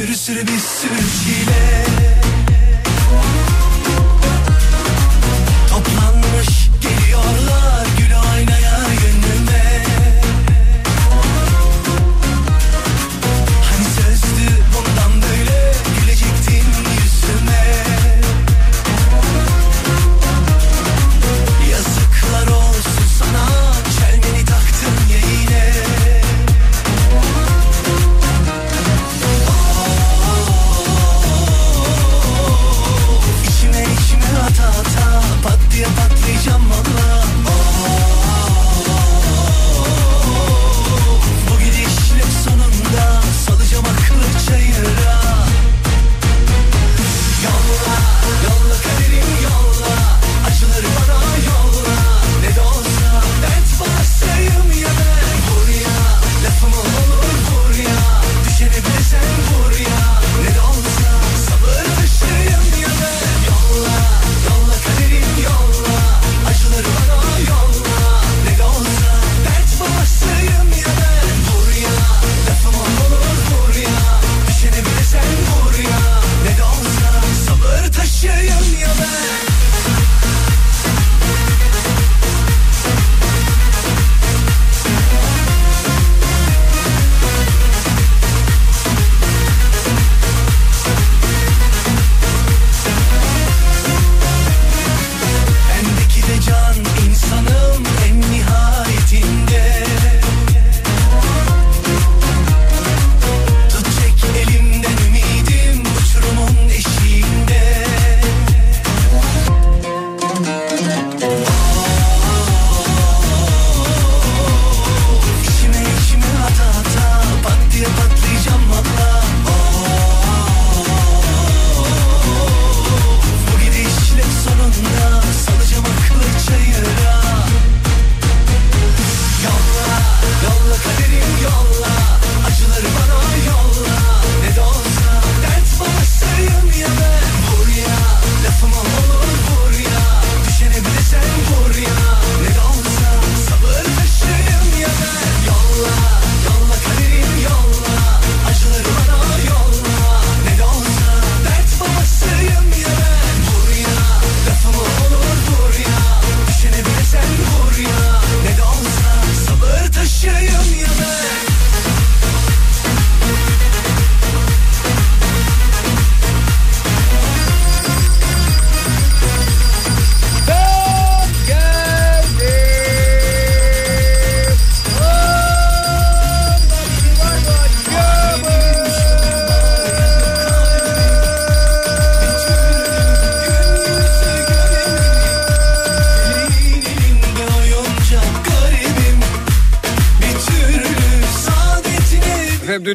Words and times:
Sürü 0.00 0.16
sürü 0.16 0.42
bir 0.42 0.58
sürü 0.58 0.98
çile 1.24 2.19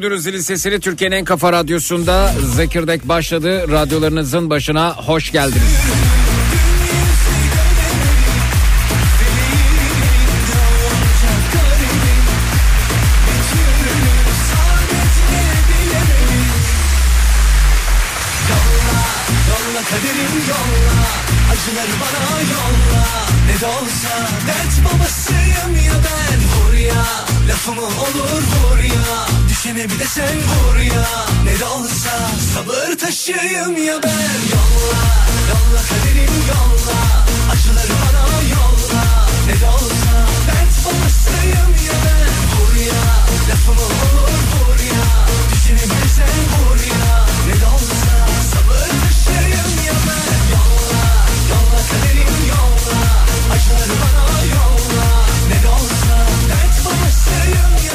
saadetine 0.06 0.16
Efendim 0.16 0.16
duydunuz 0.16 0.24
zilin 0.24 0.42
sesini 0.42 0.80
Türkiye'nin 0.80 1.16
en 1.16 1.26
kafa 1.26 1.52
radyosunda 1.52 2.32
Zekirdek 2.56 3.08
başladı. 3.08 3.72
Radyolarınızın 3.72 4.50
başına 4.50 4.96
hoş 4.96 5.32
geldiniz. 5.32 6.25
Yolla 19.76 19.88
kaderim 19.88 20.36
yolla 20.50 21.08
Acıları 21.52 21.96
bana 22.02 22.40
yolla. 22.40 23.06
Ne 23.48 23.62
de 23.62 23.66
olsa 23.66 24.14
dert 24.48 24.86
babasıyım 24.86 25.86
ya 25.86 25.94
ben 26.06 26.40
Vur 26.52 26.74
ya. 26.74 27.06
Lafımı 27.48 27.82
olur 27.86 28.44
vur 28.52 28.80
ya. 28.80 29.28
Düşene 29.50 29.90
bir 29.90 30.00
de 30.00 30.06
sen 30.06 30.38
vur 30.38 30.76
ya. 30.76 31.06
Ne 31.44 31.60
de 31.60 31.66
olsa 31.66 32.30
sabır 32.54 32.98
taşıyım 32.98 33.84
ya 33.84 34.04
ben 34.04 34.36
Yolla. 34.54 35.02
Yolla 35.50 35.82
kaderim 35.90 36.34
yolla. 36.50 37.00
Acıları 37.52 37.94
bana 38.02 38.42
yolla. 38.56 39.04
Ne 39.48 39.62
de 39.62 39.68
olsa 39.68 40.14
dert 40.48 40.86
babasıyım 40.86 41.72
ya 41.88 41.94
ben 42.06 42.34
Vur 42.52 42.76
ya. 42.76 43.04
Lafımı 43.50 43.82
olur 43.82 44.40
vur 44.52 44.80
ya. 44.80 45.06
Düşene 45.54 45.84
bir 45.84 46.04
de 46.04 46.10
sen 46.16 46.28
vur 46.28 46.80
ya 47.00 47.35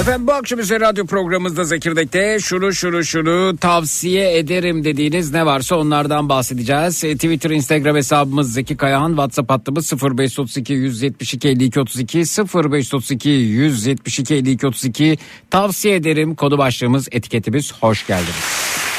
Efendim 0.00 0.26
bu 0.26 0.32
akşam 0.32 0.58
üzeri 0.58 0.80
radyo 0.80 1.06
programımızda 1.06 1.64
Zekirdek'te 1.64 2.38
şunu 2.40 2.72
şunu 2.72 3.04
şunu 3.04 3.56
tavsiye 3.56 4.38
ederim 4.38 4.84
dediğiniz 4.84 5.32
ne 5.32 5.46
varsa 5.46 5.76
onlardan 5.76 6.28
bahsedeceğiz. 6.28 7.04
E, 7.04 7.14
Twitter, 7.14 7.50
Instagram 7.50 7.96
hesabımız 7.96 8.52
Zeki 8.52 8.76
Kayahan, 8.76 9.08
WhatsApp 9.08 9.50
hattımız 9.50 9.92
0532 9.92 10.72
172 10.72 11.48
52 11.48 11.80
32 11.80 12.18
0532 12.18 13.28
172 13.28 14.34
52 14.34 14.66
32 14.66 15.18
tavsiye 15.50 15.94
ederim 15.94 16.34
konu 16.34 16.58
başlığımız 16.58 17.08
etiketimiz 17.12 17.72
hoş 17.72 18.06
geldiniz. 18.06 18.89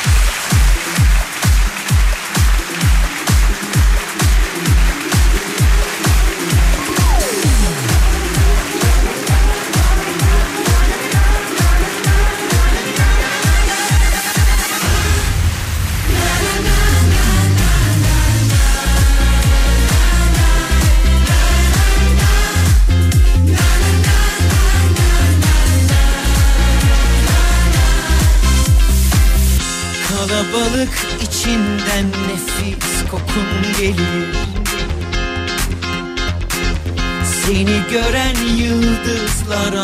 Yıldızlar 39.51 39.80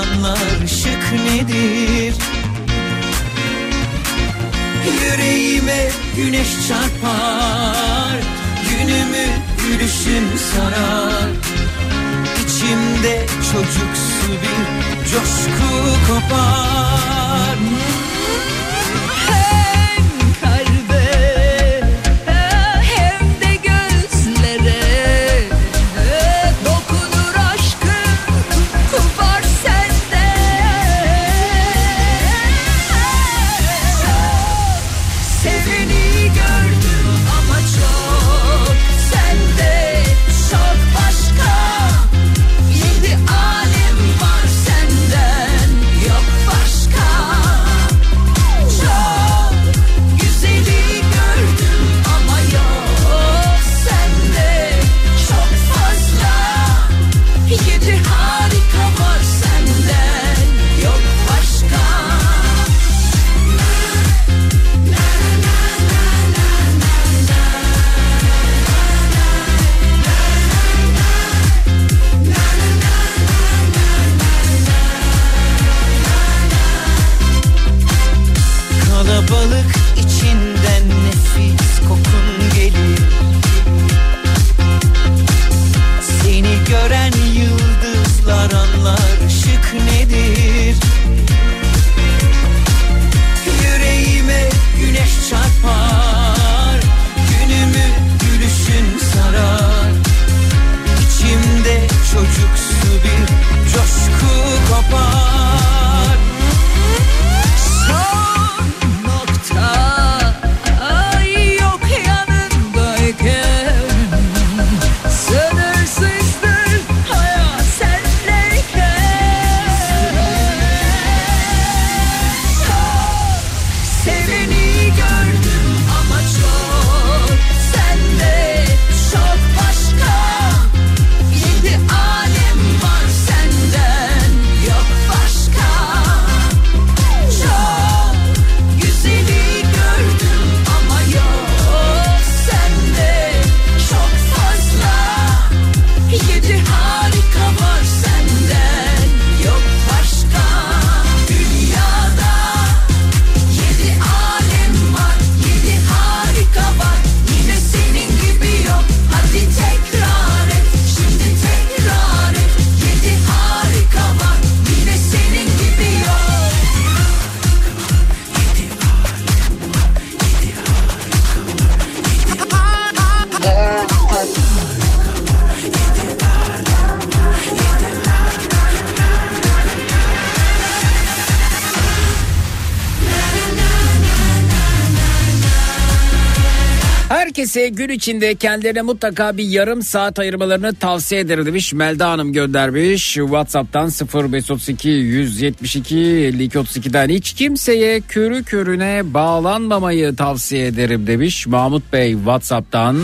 gün 187.77 187.89
içinde 187.89 188.35
kendilerine 188.35 188.81
mutlaka 188.81 189.37
bir 189.37 189.43
yarım 189.43 189.81
saat 189.81 190.19
ayırmalarını 190.19 190.75
tavsiye 190.75 191.21
ederim 191.21 191.45
demiş. 191.45 191.73
Melda 191.73 192.09
Hanım 192.09 192.33
göndermiş. 192.33 193.13
Whatsapp'tan 193.13 193.89
0532 194.13 194.89
172 194.89 195.97
52 195.97 196.57
32'den 196.57 197.09
hiç 197.09 197.33
kimseye 197.33 198.01
körü 198.01 198.43
körüne 198.43 199.01
bağlanmamayı 199.13 200.15
tavsiye 200.15 200.67
ederim 200.67 201.07
demiş. 201.07 201.47
Mahmut 201.47 201.93
Bey 201.93 202.13
Whatsapp'tan. 202.13 202.97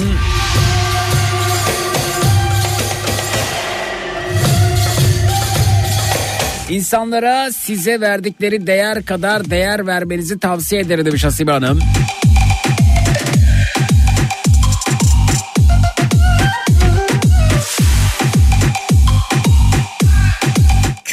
İnsanlara 6.70 7.52
size 7.52 8.02
verdikleri 8.02 8.68
değer 8.68 9.06
kadar 9.06 9.50
değer 9.50 9.88
vermenizi 9.88 10.40
tavsiye 10.40 10.82
ederim 10.82 11.06
demiş 11.06 11.24
Hasibe 11.24 11.52
Hanım. 11.52 11.80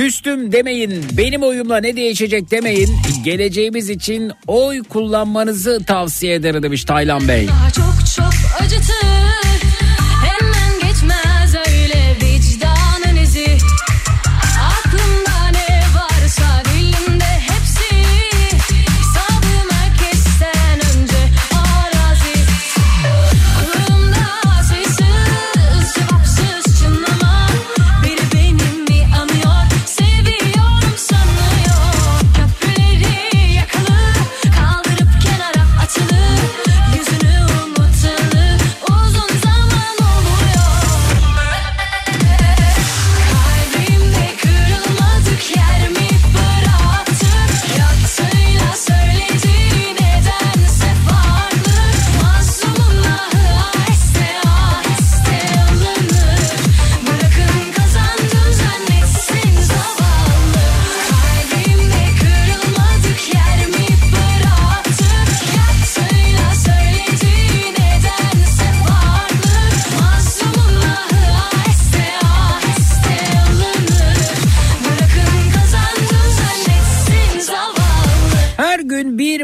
Küstüm 0.00 0.52
demeyin, 0.52 1.04
benim 1.12 1.42
oyumla 1.42 1.76
ne 1.80 1.96
değişecek 1.96 2.50
demeyin. 2.50 2.90
Geleceğimiz 3.24 3.90
için 3.90 4.32
oy 4.46 4.82
kullanmanızı 4.82 5.84
tavsiye 5.86 6.34
ederim 6.34 6.62
demiş 6.62 6.84
Taylan 6.84 7.28
Bey. 7.28 7.48
Daha 7.48 7.70
çok 7.70 7.94
çok 8.16 8.32
acıtır 8.60 8.99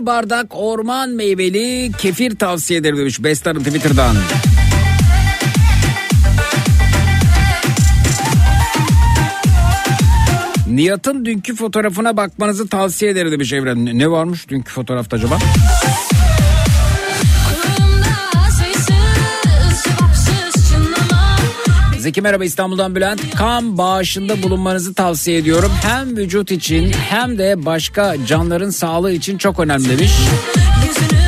bardak 0.07 0.47
orman 0.51 1.11
meyveli 1.11 1.93
kefir 1.99 2.37
tavsiye 2.37 2.81
ederim 2.81 2.99
demiş 2.99 3.25
Best 3.25 3.47
Hanım 3.47 3.65
Twitter'dan. 3.65 4.17
Nihat'ın 10.67 11.25
dünkü 11.25 11.55
fotoğrafına 11.55 12.17
bakmanızı 12.17 12.69
tavsiye 12.69 13.11
ederim 13.11 13.33
demiş 13.33 13.53
Evren. 13.53 13.99
Ne 13.99 14.11
varmış 14.11 14.49
dünkü 14.49 14.73
fotoğrafta 14.73 15.17
acaba? 15.17 15.39
Zeki 22.07 22.23
merhaba 22.23 22.45
İstanbul'dan 22.45 22.95
Bülent. 22.95 23.35
Kan 23.35 23.79
bağışında 23.79 24.43
bulunmanızı 24.43 24.95
tavsiye 24.95 25.39
ediyorum. 25.39 25.73
Hem 25.83 26.17
vücut 26.17 26.51
için 26.51 26.93
hem 26.93 27.39
de 27.39 27.67
başka 27.67 28.27
canların 28.27 28.71
sağlığı 28.71 29.13
için 29.13 29.39
çok 29.39 29.61
önemli 29.61 29.89
demiş. 29.89 30.13
Yüzünü 30.87 31.26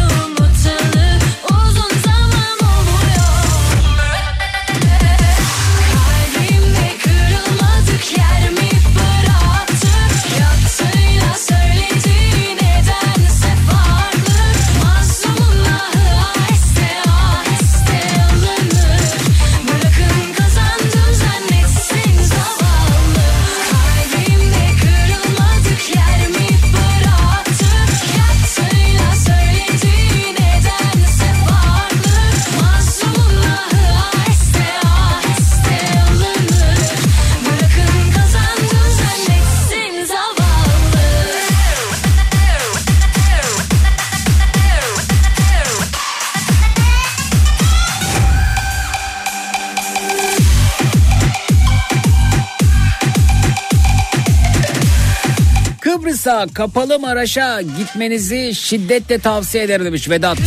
Kıbrıs'a 56.28 56.46
kapalı 56.54 56.98
Maraş'a 56.98 57.62
gitmenizi 57.62 58.54
şiddetle 58.54 59.18
tavsiye 59.18 59.64
ederim 59.64 59.84
demiş 59.84 60.10
Vedat. 60.10 60.38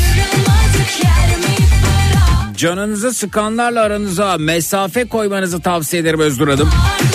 Canınızı 2.57 3.13
sıkanlarla 3.13 3.81
aranıza 3.81 4.37
mesafe 4.37 5.05
koymanızı 5.05 5.61
tavsiye 5.61 6.01
ederim 6.01 6.19
Özgür 6.19 6.47
Hanım. 6.47 6.69
Mazlumun 6.69 7.10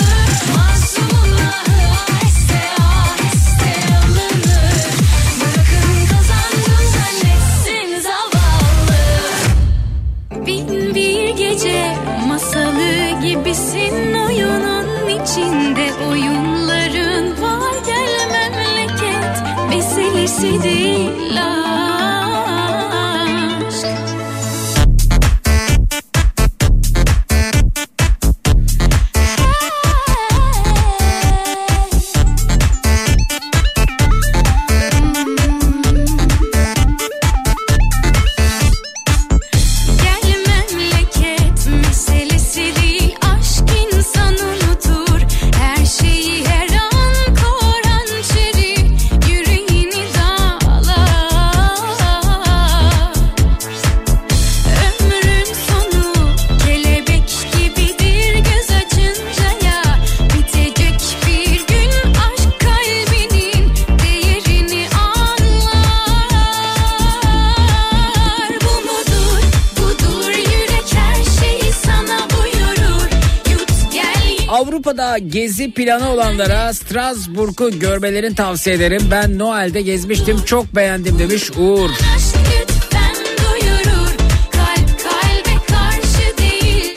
Gezi 75.17 75.71
planı 75.71 76.09
olanlara 76.09 76.73
Strasbourg'u 76.73 77.79
görmelerini 77.79 78.35
tavsiye 78.35 78.75
ederim. 78.75 79.01
Ben 79.11 79.39
Noel'de 79.39 79.81
gezmiştim 79.81 80.41
çok 80.45 80.75
beğendim 80.75 81.19
demiş 81.19 81.51
Uğur. 81.57 81.89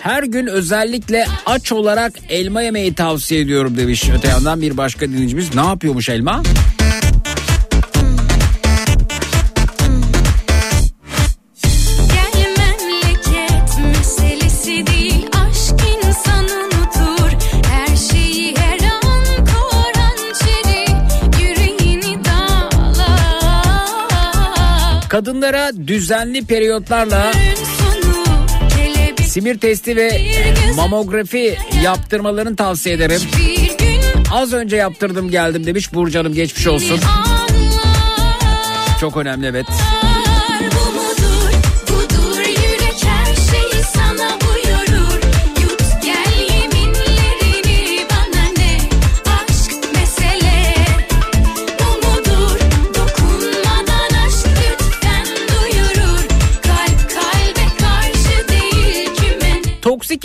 Her 0.01 0.23
gün 0.23 0.47
özellikle 0.47 1.27
aç 1.47 1.73
olarak 1.73 2.13
elma 2.29 2.63
yemeyi 2.63 2.95
tavsiye 2.95 3.41
ediyorum 3.41 3.77
demiş. 3.77 4.11
Öte 4.17 4.29
yandan 4.29 4.61
bir 4.61 4.77
başka 4.77 5.09
dinleyicimiz 5.09 5.55
ne 5.55 5.65
yapıyormuş 5.65 6.09
elma? 6.09 6.43
Gel 6.43 6.70
Kadınlara 25.11 25.71
düzenli 25.87 26.47
periyotlarla 26.47 27.33
simir 29.27 29.59
testi 29.59 29.97
ve 29.97 30.21
mamografi 30.77 31.59
yaptırmalarını 31.85 32.57
tavsiye 32.57 32.95
ederim. 32.95 33.21
Az 34.33 34.53
önce 34.53 34.77
yaptırdım 34.77 35.31
geldim 35.31 35.67
demiş 35.67 35.95
Burcu 35.95 36.33
geçmiş 36.35 36.67
olsun. 36.67 37.01
Çok 39.01 39.17
önemli 39.17 39.47
evet. 39.47 39.67
Bu 40.00 40.00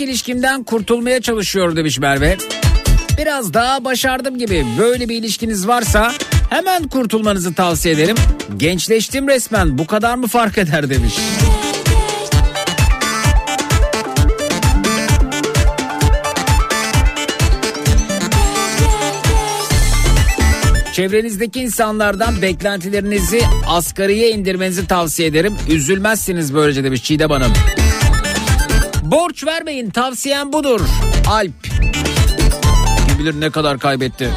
ilişkimden 0.06 0.64
kurtulmaya 0.64 1.20
çalışıyor 1.20 1.76
demiş 1.76 1.98
Merve. 1.98 2.36
Biraz 3.18 3.54
daha 3.54 3.84
başardım 3.84 4.38
gibi. 4.38 4.66
Böyle 4.78 5.08
bir 5.08 5.16
ilişkiniz 5.16 5.68
varsa 5.68 6.12
hemen 6.50 6.88
kurtulmanızı 6.88 7.54
tavsiye 7.54 7.94
ederim. 7.94 8.16
Gençleştim 8.56 9.28
resmen 9.28 9.78
bu 9.78 9.86
kadar 9.86 10.14
mı 10.14 10.26
fark 10.26 10.58
eder 10.58 10.90
demiş. 10.90 11.14
Çevrenizdeki 20.92 21.60
insanlardan 21.60 22.42
beklentilerinizi 22.42 23.42
asgariye 23.66 24.30
indirmenizi 24.30 24.86
tavsiye 24.86 25.28
ederim. 25.28 25.54
Üzülmezsiniz 25.70 26.54
böylece 26.54 26.84
demiş 26.84 27.04
Çiğdem 27.04 27.30
Hanım. 27.30 27.52
Borç 29.10 29.46
vermeyin 29.46 29.90
tavsiyem 29.90 30.52
budur. 30.52 30.80
Alp. 31.28 31.52
Kim 33.08 33.18
bilir 33.18 33.40
ne 33.40 33.50
kadar 33.50 33.78
kaybetti. 33.78 34.30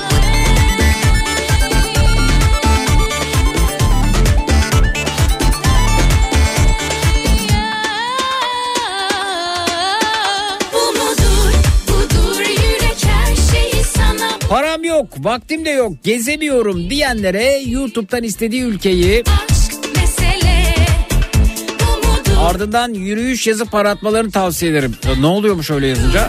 Param 14.50 14.84
yok, 14.84 15.08
vaktim 15.18 15.66
de 15.66 15.70
yok, 15.70 15.94
gezemiyorum 16.04 16.90
diyenlere 16.90 17.62
YouTube'dan 17.66 18.24
istediği 18.24 18.62
ülkeyi 18.62 19.24
ardından 22.40 22.94
yürüyüş 22.94 23.48
yazıp 23.48 23.72
para 23.72 23.90
atmalarını 23.90 24.32
tavsiye 24.32 24.72
ederim. 24.72 24.96
Ne 25.20 25.26
oluyormuş 25.26 25.72
öyle 25.72 25.88
yazınca? 25.88 26.28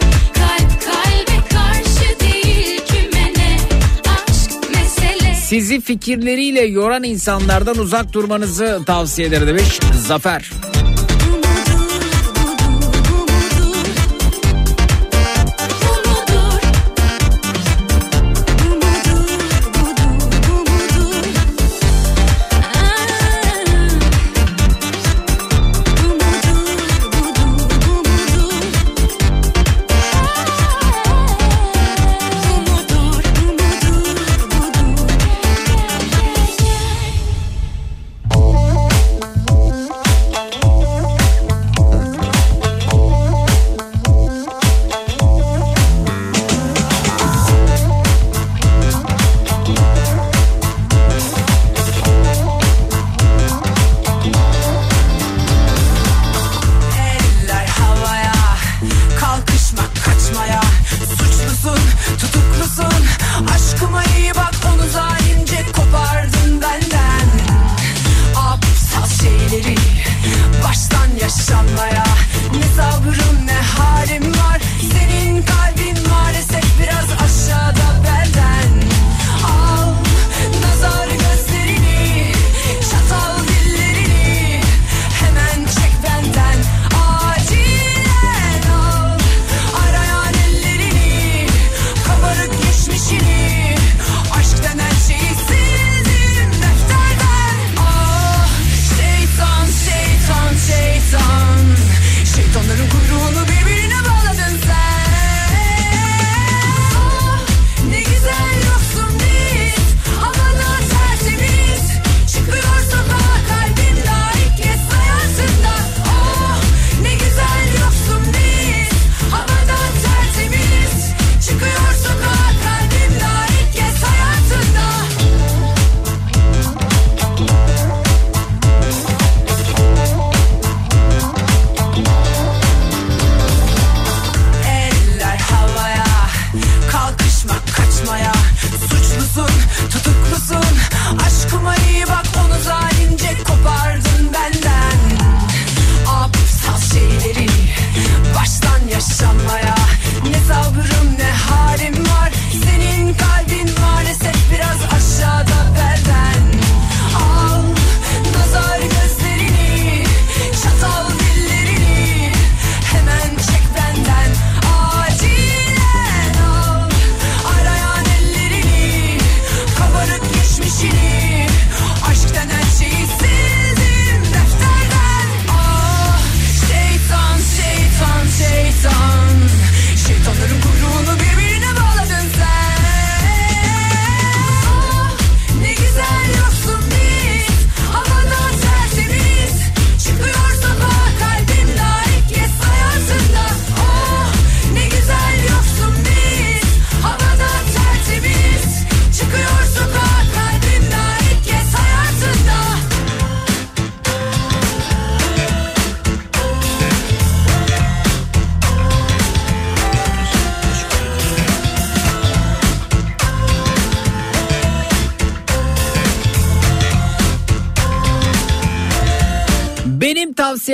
Sizi 5.51 5.81
fikirleriyle 5.81 6.61
yoran 6.61 7.03
insanlardan 7.03 7.79
uzak 7.79 8.13
durmanızı 8.13 8.81
tavsiye 8.87 9.29
ederim 9.29 9.47
demiş 9.47 9.81
Zafer. 10.07 10.51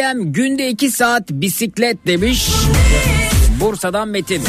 Tavsiyem 0.07 0.33
günde 0.33 0.69
2 0.69 0.91
saat 0.91 1.31
bisiklet 1.31 2.07
demiş. 2.07 2.51
Bursa'dan 3.61 4.09
Metin. 4.09 4.43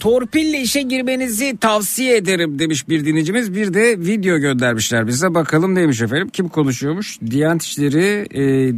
Torpille 0.00 0.60
işe 0.60 0.82
girmenizi 0.82 1.56
tavsiye 1.60 2.16
ederim 2.16 2.58
demiş 2.58 2.88
bir 2.88 3.04
dinleyicimiz. 3.04 3.54
Bir 3.54 3.74
de 3.74 3.98
video 3.98 4.38
göndermişler 4.38 5.06
bize. 5.06 5.34
Bakalım 5.34 5.74
neymiş 5.74 6.00
efendim. 6.00 6.30
Kim 6.32 6.48
konuşuyormuş? 6.48 7.18
Diyanet 7.30 7.62
işleri, 7.62 8.26
e, 8.34 8.74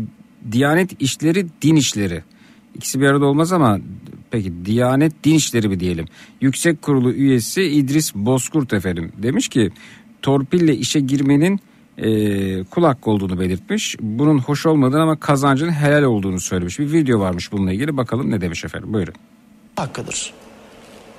Diyanet 0.52 1.02
işleri, 1.02 1.46
din 1.62 1.76
işleri. 1.76 2.22
İkisi 2.74 3.00
bir 3.00 3.06
arada 3.06 3.26
olmaz 3.26 3.52
ama 3.52 3.78
peki 4.30 4.52
Diyanet 4.64 5.24
din 5.24 5.34
işleri 5.34 5.68
mi 5.68 5.80
diyelim? 5.80 6.06
Yüksek 6.40 6.82
Kurulu 6.82 7.12
üyesi 7.12 7.62
İdris 7.62 8.14
Bozkurt 8.14 8.72
efendim 8.72 9.12
demiş 9.22 9.48
ki 9.48 9.70
torpille 10.22 10.76
işe 10.76 11.00
girmenin 11.00 11.60
e, 11.98 12.64
kul 12.64 12.84
hakkı 12.84 13.10
olduğunu 13.10 13.40
belirtmiş. 13.40 13.96
Bunun 14.00 14.38
hoş 14.38 14.66
olmadığını 14.66 15.02
ama 15.02 15.20
kazancının 15.20 15.72
helal 15.72 16.02
olduğunu 16.02 16.40
söylemiş. 16.40 16.78
Bir 16.78 16.92
video 16.92 17.20
varmış 17.20 17.52
bununla 17.52 17.72
ilgili. 17.72 17.96
Bakalım 17.96 18.30
ne 18.30 18.40
demiş 18.40 18.64
efendim. 18.64 18.92
Buyurun. 18.92 19.14
hakkıdır. 19.76 20.32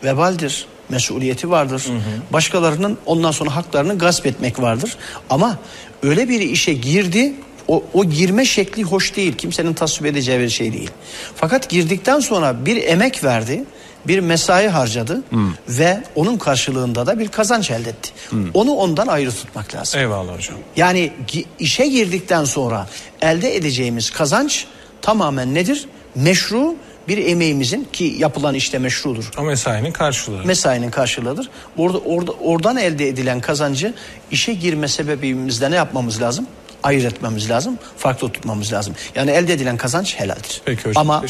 Vebaldir, 0.04 0.66
mesuliyeti 0.89 1.50
vardır. 1.50 1.88
Başkalarının 2.34 2.98
ondan 3.06 3.32
sonra 3.32 3.56
haklarını 3.56 3.98
gasp 3.98 4.26
etmek 4.26 4.62
vardır. 4.62 4.98
Ama 5.30 5.60
öyle 6.04 6.30
bir 6.30 6.39
işe 6.39 6.74
girdi, 6.74 7.34
o, 7.67 7.84
o 7.93 8.06
girme 8.06 8.45
şekli 8.45 8.84
hoş 8.84 9.15
değil. 9.15 9.34
Kimsenin 9.34 9.73
tasvip 9.73 10.06
edeceği 10.06 10.39
bir 10.39 10.49
şey 10.49 10.73
değil. 10.73 10.89
Fakat 11.36 11.69
girdikten 11.69 12.19
sonra 12.19 12.65
bir 12.65 12.84
emek 12.84 13.23
verdi, 13.23 13.63
bir 14.08 14.19
mesai 14.19 14.67
harcadı 14.67 15.23
ve 15.69 16.04
onun 16.15 16.38
karşılığında 16.38 17.08
da 17.08 17.19
bir 17.19 17.28
kazanç 17.28 17.71
elde 17.71 17.89
etti. 17.89 18.12
Onu 18.54 18.71
ondan 18.71 19.08
ayrı 19.08 19.32
tutmak 19.32 19.76
lazım. 19.76 19.99
Eyvallah 19.99 20.38
hocam. 20.38 20.58
Yani 20.76 21.12
işe 21.60 21.88
girdikten 21.88 22.45
sonra 22.45 22.88
elde 23.21 23.56
edeceğimiz 23.56 24.10
kazanç 24.12 24.65
tamamen 25.02 25.54
nedir? 25.54 25.86
Meşru 26.15 26.76
bir 27.08 27.17
emeğimizin 27.17 27.88
ki 27.93 28.15
yapılan 28.17 28.56
işte 28.56 28.80
meşrudur. 28.80 29.32
O 29.38 29.41
mesainin 29.41 29.91
karşılığı. 29.91 30.45
Mesainin 30.45 30.91
karşılığıdır. 30.91 31.49
Orada, 31.78 31.97
orada 31.97 32.32
oradan 32.32 32.78
elde 32.78 33.08
edilen 33.08 33.39
kazancı 33.39 33.93
işe 34.32 34.54
girme 34.54 34.88
sebebimizde 34.88 35.71
ne 35.71 35.76
yapmamız 35.76 36.21
lazım? 36.21 36.47
Ayırt 36.84 37.06
etmemiz 37.06 37.50
lazım. 37.50 37.78
Farklı 37.98 38.32
tutmamız 38.32 38.74
lazım. 38.74 38.96
Yani 39.15 39.32
elde 39.32 39.54
edilen 39.54 39.78
kazanç 39.78 40.19
helaldir. 40.19 40.62
Peki 40.65 40.89
hocam, 40.89 41.02
Ama 41.10 41.24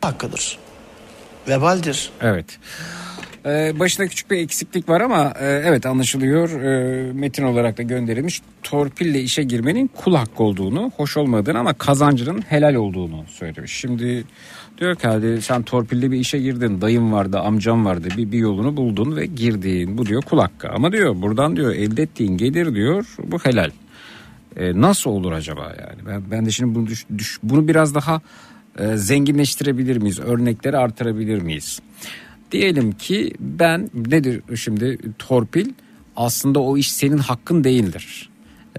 hakkıdır. 0.00 0.58
Vebaldir. 1.48 2.10
Evet. 2.20 2.58
Ee, 3.46 3.78
başında 3.78 4.06
küçük 4.06 4.30
bir 4.30 4.36
eksiklik 4.36 4.88
var 4.88 5.00
ama 5.00 5.32
e, 5.40 5.46
evet 5.46 5.86
anlaşılıyor. 5.86 6.50
E, 6.50 7.12
metin 7.12 7.44
olarak 7.44 7.78
da 7.78 7.82
gönderilmiş. 7.82 8.42
Torpille 8.62 9.20
işe 9.20 9.42
girmenin 9.42 9.90
kul 9.96 10.14
hakkı 10.14 10.42
olduğunu, 10.42 10.92
hoş 10.96 11.16
olmadığını 11.16 11.58
ama 11.58 11.74
kazancının 11.74 12.42
helal 12.48 12.74
olduğunu 12.74 13.24
söylemiş. 13.28 13.72
Şimdi 13.72 14.24
diyor 14.78 14.96
ki 14.96 15.08
hadi 15.08 15.42
sen 15.42 15.62
torpille 15.62 16.10
bir 16.10 16.18
işe 16.18 16.38
girdin. 16.38 16.80
Dayın 16.80 17.12
vardı, 17.12 17.38
amcam 17.38 17.84
vardı. 17.84 18.08
Bir, 18.16 18.32
bir 18.32 18.38
yolunu 18.38 18.76
buldun 18.76 19.16
ve 19.16 19.26
girdin. 19.26 19.98
Bu 19.98 20.06
diyor 20.06 20.22
kul 20.22 20.38
hakkı. 20.38 20.68
Ama 20.68 20.92
diyor 20.92 21.22
buradan 21.22 21.56
diyor 21.56 21.74
elde 21.74 22.02
ettiğin 22.02 22.36
gelir 22.36 22.74
diyor 22.74 23.06
bu 23.24 23.38
helal. 23.38 23.70
E, 24.56 24.80
nasıl 24.80 25.10
olur 25.10 25.32
acaba 25.32 25.74
yani? 25.80 26.06
Ben, 26.06 26.22
ben 26.30 26.46
de 26.46 26.50
şimdi 26.50 26.74
bunu, 26.74 26.86
düş- 26.86 27.06
düş- 27.18 27.38
bunu 27.42 27.68
biraz 27.68 27.94
daha 27.94 28.20
e, 28.78 28.96
zenginleştirebilir 28.96 29.96
miyiz? 29.96 30.18
Örnekleri 30.18 30.76
artırabilir 30.76 31.42
miyiz? 31.42 31.80
Diyelim 32.52 32.92
ki 32.92 33.32
ben 33.40 33.90
nedir 33.94 34.42
şimdi 34.56 34.98
torpil 35.18 35.68
aslında 36.16 36.60
o 36.60 36.76
iş 36.76 36.92
senin 36.92 37.18
hakkın 37.18 37.64
değildir. 37.64 38.28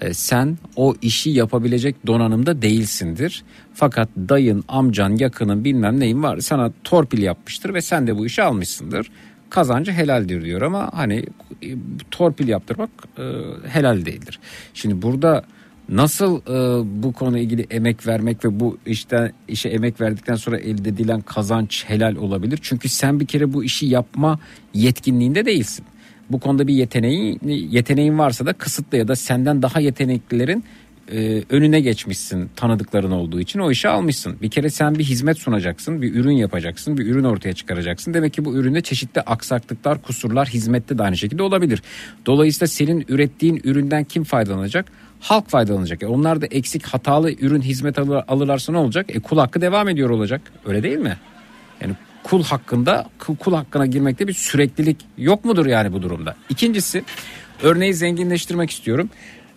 E, 0.01 0.13
sen 0.13 0.57
o 0.75 0.95
işi 1.01 1.29
yapabilecek 1.29 2.07
donanımda 2.07 2.61
değilsindir. 2.61 3.43
Fakat 3.73 4.09
dayın, 4.17 4.63
amcan, 4.67 5.15
yakının 5.15 5.63
bilmem 5.63 5.99
neyin 5.99 6.23
var 6.23 6.39
sana 6.39 6.71
torpil 6.83 7.21
yapmıştır 7.23 7.73
ve 7.73 7.81
sen 7.81 8.07
de 8.07 8.17
bu 8.17 8.25
işi 8.25 8.43
almışsındır. 8.43 9.11
Kazancı 9.49 9.91
helaldir 9.91 10.43
diyor 10.45 10.61
ama 10.61 10.89
hani 10.93 11.25
e, 11.63 11.67
torpil 12.11 12.47
yaptırmak 12.47 12.89
e, 13.17 13.23
helal 13.69 14.05
değildir. 14.05 14.39
Şimdi 14.73 15.01
burada 15.01 15.43
Nasıl 15.89 16.37
e, 16.37 16.85
bu 17.03 17.13
konuyla 17.13 17.39
ilgili 17.39 17.67
emek 17.69 18.07
vermek 18.07 18.45
ve 18.45 18.59
bu 18.59 18.77
işte 18.85 19.31
işe 19.47 19.69
emek 19.69 20.01
verdikten 20.01 20.35
sonra 20.35 20.57
elde 20.57 20.89
edilen 20.89 21.21
kazanç 21.21 21.85
helal 21.87 22.15
olabilir? 22.15 22.59
Çünkü 22.61 22.89
sen 22.89 23.19
bir 23.19 23.25
kere 23.25 23.53
bu 23.53 23.63
işi 23.63 23.85
yapma 23.85 24.39
yetkinliğinde 24.73 25.45
değilsin. 25.45 25.85
Bu 26.29 26.39
konuda 26.39 26.67
bir 26.67 26.73
yeteneğin 26.73 27.39
yeteneğin 27.69 28.17
varsa 28.17 28.45
da 28.45 28.53
kısıtlı 28.53 28.97
ya 28.97 29.07
da 29.07 29.15
senden 29.15 29.61
daha 29.61 29.79
yeteneklilerin 29.79 30.63
e, 31.11 31.43
önüne 31.49 31.79
geçmişsin 31.79 32.49
tanıdıkların 32.55 33.11
olduğu 33.11 33.39
için 33.39 33.59
o 33.59 33.71
işi 33.71 33.87
almışsın. 33.87 34.37
Bir 34.41 34.49
kere 34.49 34.69
sen 34.69 34.95
bir 34.95 35.03
hizmet 35.03 35.37
sunacaksın, 35.37 36.01
bir 36.01 36.15
ürün 36.15 36.31
yapacaksın, 36.31 36.97
bir 36.97 37.05
ürün 37.05 37.23
ortaya 37.23 37.53
çıkaracaksın. 37.53 38.13
Demek 38.13 38.33
ki 38.33 38.45
bu 38.45 38.55
üründe 38.55 38.81
çeşitli 38.81 39.21
aksaklıklar, 39.21 40.01
kusurlar 40.01 40.47
hizmette 40.47 40.97
de 40.97 41.03
aynı 41.03 41.17
şekilde 41.17 41.43
olabilir. 41.43 41.81
Dolayısıyla 42.25 42.67
senin 42.67 43.05
ürettiğin 43.07 43.61
üründen 43.63 44.03
kim 44.03 44.23
faydalanacak? 44.23 44.91
Halk 45.19 45.49
faydalanacak. 45.49 46.03
E 46.03 46.07
onlar 46.07 46.41
da 46.41 46.45
eksik 46.45 46.85
hatalı 46.87 47.31
ürün 47.31 47.61
hizmet 47.61 47.99
alır, 47.99 48.23
alırlarsa 48.27 48.71
ne 48.71 48.77
olacak? 48.77 49.05
E 49.15 49.19
kul 49.19 49.37
hakkı 49.37 49.61
devam 49.61 49.89
ediyor 49.89 50.09
olacak. 50.09 50.41
Öyle 50.65 50.83
değil 50.83 50.97
mi? 50.97 51.17
Yani 51.81 51.93
kul 52.23 52.43
hakkında 52.43 53.09
kul, 53.39 53.53
hakkına 53.53 53.85
girmekte 53.85 54.27
bir 54.27 54.33
süreklilik 54.33 54.97
yok 55.17 55.45
mudur 55.45 55.65
yani 55.65 55.93
bu 55.93 56.01
durumda? 56.01 56.35
İkincisi 56.49 57.03
örneği 57.63 57.93
zenginleştirmek 57.93 58.69
istiyorum. 58.69 59.09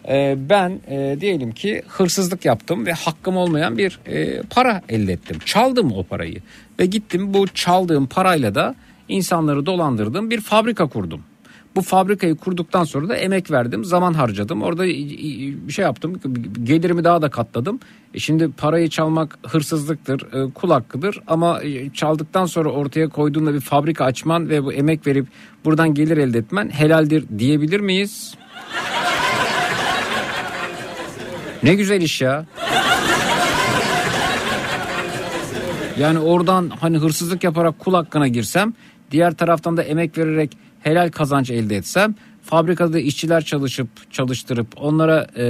Ee, 0.08 0.36
ben 0.38 0.80
e, 0.88 1.16
diyelim 1.20 1.52
ki 1.52 1.82
hırsızlık 1.88 2.44
yaptım 2.44 2.86
ve 2.86 2.92
hakkım 2.92 3.36
olmayan 3.36 3.78
bir 3.78 4.00
e, 4.06 4.42
para 4.42 4.82
elde 4.88 5.12
ettim. 5.12 5.38
Çaldım 5.44 5.92
o 5.92 6.04
parayı 6.04 6.42
ve 6.80 6.86
gittim 6.86 7.34
bu 7.34 7.48
çaldığım 7.48 8.06
parayla 8.06 8.54
da 8.54 8.74
insanları 9.08 9.66
dolandırdığım 9.66 10.30
bir 10.30 10.40
fabrika 10.40 10.86
kurdum. 10.86 11.22
Bu 11.76 11.82
fabrikayı 11.82 12.36
kurduktan 12.36 12.84
sonra 12.84 13.08
da 13.08 13.16
emek 13.16 13.50
verdim, 13.50 13.84
zaman 13.84 14.14
harcadım. 14.14 14.62
Orada 14.62 14.84
bir 14.86 15.72
şey 15.72 15.82
yaptım, 15.82 16.20
gelirimi 16.64 17.04
daha 17.04 17.22
da 17.22 17.30
katladım. 17.30 17.80
E 18.14 18.18
şimdi 18.18 18.50
parayı 18.52 18.88
çalmak 18.88 19.38
hırsızlıktır, 19.46 20.32
e, 20.32 20.50
kul 20.50 20.70
hakkıdır. 20.70 21.20
Ama 21.26 21.62
e, 21.62 21.90
çaldıktan 21.90 22.46
sonra 22.46 22.68
ortaya 22.68 23.08
koyduğunda 23.08 23.54
bir 23.54 23.60
fabrika 23.60 24.04
açman 24.04 24.48
ve 24.48 24.64
bu 24.64 24.72
emek 24.72 25.06
verip 25.06 25.26
buradan 25.64 25.94
gelir 25.94 26.16
elde 26.16 26.38
etmen 26.38 26.70
helaldir 26.70 27.24
diyebilir 27.38 27.80
miyiz? 27.80 28.34
Ne 31.62 31.74
güzel 31.74 32.00
iş 32.02 32.20
ya. 32.20 32.46
Yani 35.98 36.18
oradan 36.18 36.70
hani 36.80 36.98
hırsızlık 36.98 37.44
yaparak 37.44 37.78
kul 37.78 37.94
hakkına 37.94 38.28
girsem, 38.28 38.74
diğer 39.10 39.34
taraftan 39.34 39.76
da 39.76 39.82
emek 39.82 40.18
vererek 40.18 40.56
helal 40.82 41.10
kazanç 41.10 41.50
elde 41.50 41.76
etsem, 41.76 42.14
fabrikada 42.42 42.98
işçiler 42.98 43.44
çalışıp 43.44 43.88
çalıştırıp 44.12 44.66
onlara 44.76 45.26
e, 45.36 45.44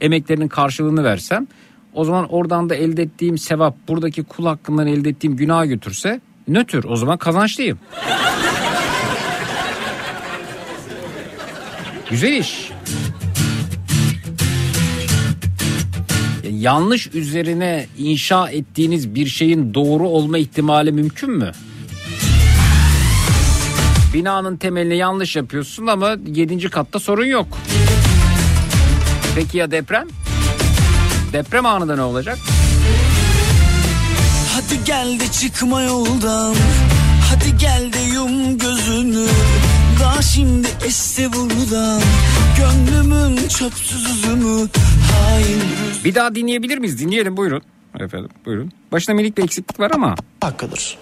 emeklerinin 0.00 0.48
karşılığını 0.48 1.04
versem, 1.04 1.46
o 1.94 2.04
zaman 2.04 2.32
oradan 2.32 2.70
da 2.70 2.74
elde 2.74 3.02
ettiğim 3.02 3.38
sevap 3.38 3.76
buradaki 3.88 4.22
kul 4.22 4.46
hakkından 4.46 4.86
elde 4.86 5.08
ettiğim 5.08 5.36
günaha 5.36 5.66
götürse 5.66 6.20
nötr 6.48 6.84
o 6.84 6.96
zaman 6.96 7.18
kazançlıyım. 7.18 7.78
Güzel 12.10 12.32
iş. 12.32 12.70
Ya 16.44 16.50
yanlış 16.50 17.14
üzerine 17.14 17.86
inşa 17.98 18.50
ettiğiniz 18.50 19.14
bir 19.14 19.26
şeyin 19.26 19.74
doğru 19.74 20.08
olma 20.08 20.38
ihtimali 20.38 20.92
mümkün 20.92 21.30
mü? 21.30 21.52
Binanın 24.14 24.56
temelini 24.56 24.96
yanlış 24.96 25.36
yapıyorsun 25.36 25.86
ama 25.86 26.16
7. 26.26 26.70
katta 26.70 26.98
sorun 26.98 27.24
yok. 27.24 27.46
Peki 29.34 29.58
ya 29.58 29.70
deprem? 29.70 30.08
Deprem 31.32 31.66
anında 31.66 31.96
ne 31.96 32.02
olacak? 32.02 32.38
Hadi 34.54 34.84
gel 34.84 35.20
de 35.20 35.26
çıkma 35.28 35.82
yoldan 35.82 36.54
Hadi 37.30 37.56
gel 37.58 37.92
de 37.92 37.98
yum 38.14 38.58
gözünü 38.58 39.26
Daha 40.00 40.22
şimdi 40.22 40.68
esse 40.86 41.32
buradan 41.32 42.00
Gönlümün 42.58 43.36
çöpsüz 43.36 44.06
üzümü 44.10 44.68
Hain 45.12 45.62
Bir 46.04 46.14
daha 46.14 46.34
dinleyebilir 46.34 46.78
miyiz? 46.78 46.98
Dinleyelim 46.98 47.36
buyurun. 47.36 47.62
Efendim 48.00 48.28
buyurun. 48.46 48.72
Başta 48.92 49.14
minik 49.14 49.38
bir 49.38 49.44
eksiklik 49.44 49.80
var 49.80 49.90
ama 49.94 50.14
Hakkıdır. 50.40 50.98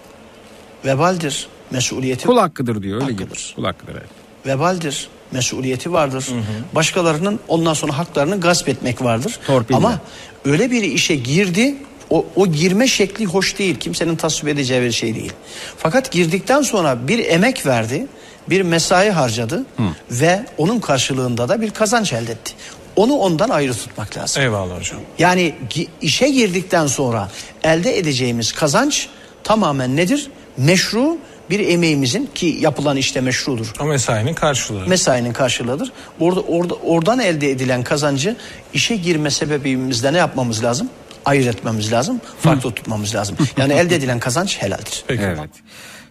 Vebaldir. 0.85 1.49
Mesuliyeti 1.71 2.27
kul 2.27 2.39
hakkıdır 2.39 2.83
diyor 2.83 3.03
öyle 3.03 3.13
gibi. 3.13 3.23
Hakkıdır. 3.23 3.53
Kul 3.57 3.65
hakkıdır 3.65 3.93
evet. 3.93 4.11
vebaldir. 4.47 5.09
Mesuliyeti 5.33 5.93
vardır. 5.93 6.27
Başkalarının 6.75 7.41
ondan 7.49 7.75
sonra 7.75 7.99
haklarını 7.99 8.41
gasp 8.41 8.69
etmek 8.69 9.03
vardır. 9.03 9.39
Torpille. 9.47 9.77
Ama 9.77 10.01
öyle 10.45 10.71
bir 10.71 10.83
işe 10.83 11.15
girdi, 11.15 11.75
O, 12.11 12.27
o 12.37 12.47
girme 12.47 12.87
şekli 12.89 13.25
hoş 13.27 13.59
değil. 13.59 13.75
Kimsenin 13.79 14.17
tasvip 14.17 14.49
edeceği 14.49 14.83
bir 14.83 14.93
şey 14.93 15.15
değil. 15.15 15.33
Fakat 15.77 16.13
girdikten 16.13 16.63
sonra 16.63 17.09
bir 17.09 17.19
emek 17.19 17.67
verdi. 17.67 18.07
Bir 18.49 18.63
mesai 18.63 19.11
harcadı. 19.11 19.65
Ve 20.11 20.47
onun 20.59 20.81
karşılığında 20.81 21.49
da 21.49 21.61
bir 21.61 21.71
kazanç 21.71 22.13
elde 22.13 22.33
etti. 22.33 22.53
Onu 22.97 23.13
ondan 23.13 23.49
ayrı 23.49 23.75
tutmak 23.75 24.17
lazım. 24.17 24.43
Eyvallah 24.43 24.79
hocam. 24.79 25.01
Yani 25.19 25.55
işe 26.01 26.29
girdikten 26.29 26.87
sonra 26.87 27.29
elde 27.63 27.99
edeceğimiz 27.99 28.53
kazanç 28.53 29.09
tamamen 29.45 29.97
nedir? 29.97 30.31
Meşru 30.57 31.17
bir 31.51 31.69
emeğimizin 31.69 32.31
ki 32.35 32.47
yapılan 32.61 32.97
işte 32.97 33.21
meşrudur. 33.21 33.73
O 33.81 33.85
mesainin 33.85 34.35
karşılığı. 34.35 34.87
Mesainin 34.87 35.33
karşılığıdır. 35.33 35.93
Orada, 36.21 36.41
orada 36.41 36.75
oradan 36.75 37.19
elde 37.19 37.51
edilen 37.51 37.83
kazancı 37.83 38.37
işe 38.75 38.97
girme 38.97 39.31
sebebimizde 39.31 40.13
ne 40.13 40.19
yapmamız 40.19 40.65
lazım? 40.65 40.89
Ayırt 41.25 41.47
etmemiz 41.47 41.93
lazım. 41.93 42.21
Farklı 42.39 42.71
tutmamız 42.75 43.15
lazım. 43.15 43.37
Yani 43.57 43.73
elde 43.73 43.97
edilen 43.97 44.19
kazanç 44.19 44.63
helaldir. 44.63 45.05
Peki. 45.07 45.23
Evet. 45.23 45.51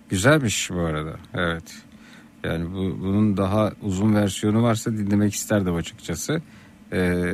Güzelmiş 0.09 0.69
bu 0.71 0.79
arada. 0.79 1.15
Evet. 1.33 1.63
Yani 2.43 2.73
bu, 2.73 3.03
bunun 3.03 3.37
daha 3.37 3.71
uzun 3.81 4.15
versiyonu 4.15 4.63
varsa 4.63 4.91
dinlemek 4.91 5.33
isterdim 5.33 5.75
açıkçası. 5.75 6.41
Ee, 6.93 7.33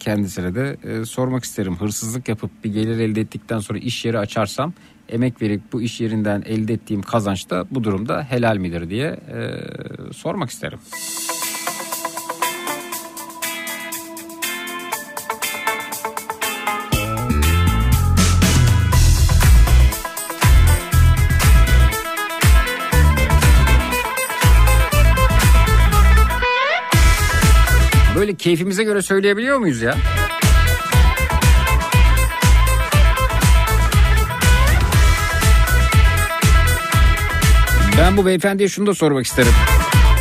kendisine 0.00 0.54
de 0.54 0.76
e, 0.84 1.04
sormak 1.04 1.44
isterim. 1.44 1.76
Hırsızlık 1.76 2.28
yapıp 2.28 2.50
bir 2.64 2.72
gelir 2.72 3.00
elde 3.00 3.20
ettikten 3.20 3.58
sonra 3.58 3.78
iş 3.78 4.04
yeri 4.04 4.18
açarsam 4.18 4.72
emek 5.12 5.42
verip 5.42 5.60
bu 5.72 5.82
iş 5.82 6.00
yerinden 6.00 6.42
elde 6.46 6.72
ettiğim 6.72 7.02
kazanç 7.02 7.50
da 7.50 7.66
bu 7.70 7.84
durumda 7.84 8.22
helal 8.22 8.56
midir 8.56 8.90
diye 8.90 9.06
e, 9.08 10.12
sormak 10.12 10.50
isterim. 10.50 10.78
Böyle 28.16 28.34
keyfimize 28.34 28.84
göre 28.84 29.02
söyleyebiliyor 29.02 29.58
muyuz 29.58 29.82
ya? 29.82 29.96
Ben 37.98 38.16
bu 38.16 38.26
beyefendiye 38.26 38.68
şunu 38.68 38.86
da 38.86 38.94
sormak 38.94 39.26
isterim. 39.26 39.52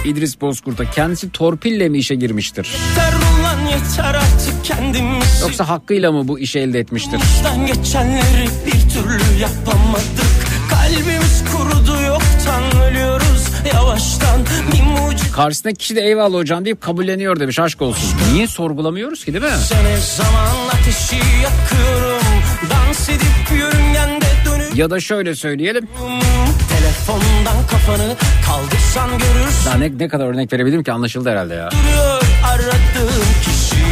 İdris 0.05 0.41
Bozkurt'a 0.41 0.85
kendisi 0.91 1.31
torpille 1.31 1.89
mi 1.89 1.97
işe 1.97 2.15
girmiştir? 2.15 2.67
Yeter 2.89 3.13
ulan 3.39 3.59
yeter 3.65 4.15
artık 4.15 4.65
kendimiz 4.65 5.41
Yoksa 5.41 5.69
hakkıyla 5.69 6.11
mı 6.11 6.27
bu 6.27 6.39
işi 6.39 6.59
elde 6.59 6.79
etmiştir? 6.79 7.19
Baştan 7.19 7.65
geçenleri 7.65 8.47
bir 8.65 8.71
türlü 8.93 9.39
yapamadık 9.41 10.31
Kalbimiz 10.69 11.43
kurudu 11.51 12.01
yoktan 12.01 12.81
ölüyoruz 12.81 13.43
yavaştan 13.73 14.41
Bir 14.73 14.81
mucize 14.83 15.31
Karşısındaki 15.31 15.77
kişi 15.77 15.95
de 15.95 16.01
eyvallah 16.01 16.37
hocam 16.37 16.65
deyip 16.65 16.81
kabulleniyor 16.81 17.39
demiş 17.39 17.59
aşk 17.59 17.81
olsun. 17.81 18.09
Niye 18.33 18.47
sorgulamıyoruz 18.47 19.25
ki 19.25 19.33
değil 19.33 19.43
mi? 19.45 19.49
sene 19.69 19.97
zaman 20.17 20.67
ateşi 20.79 21.15
yakıyorum 21.15 22.27
Dans 22.69 23.09
edip 23.09 23.59
yörüngende 23.59 24.25
dönüp 24.45 24.75
Ya 24.75 24.89
da 24.89 24.99
şöyle 24.99 25.35
söyleyelim. 25.35 25.87
Telefondan 26.91 27.67
kafanı 27.69 28.15
kaldırsan 28.47 29.09
görürsün 29.09 29.65
Daha 29.65 29.77
ne, 29.77 29.91
ne 29.97 30.07
kadar 30.07 30.27
örnek 30.27 30.53
verebilirim 30.53 30.83
ki 30.83 30.91
anlaşıldı 30.91 31.29
herhalde 31.29 31.53
ya. 31.53 31.69
duruyor 31.71 32.21
aradığım 32.45 33.25
kişi 33.43 33.85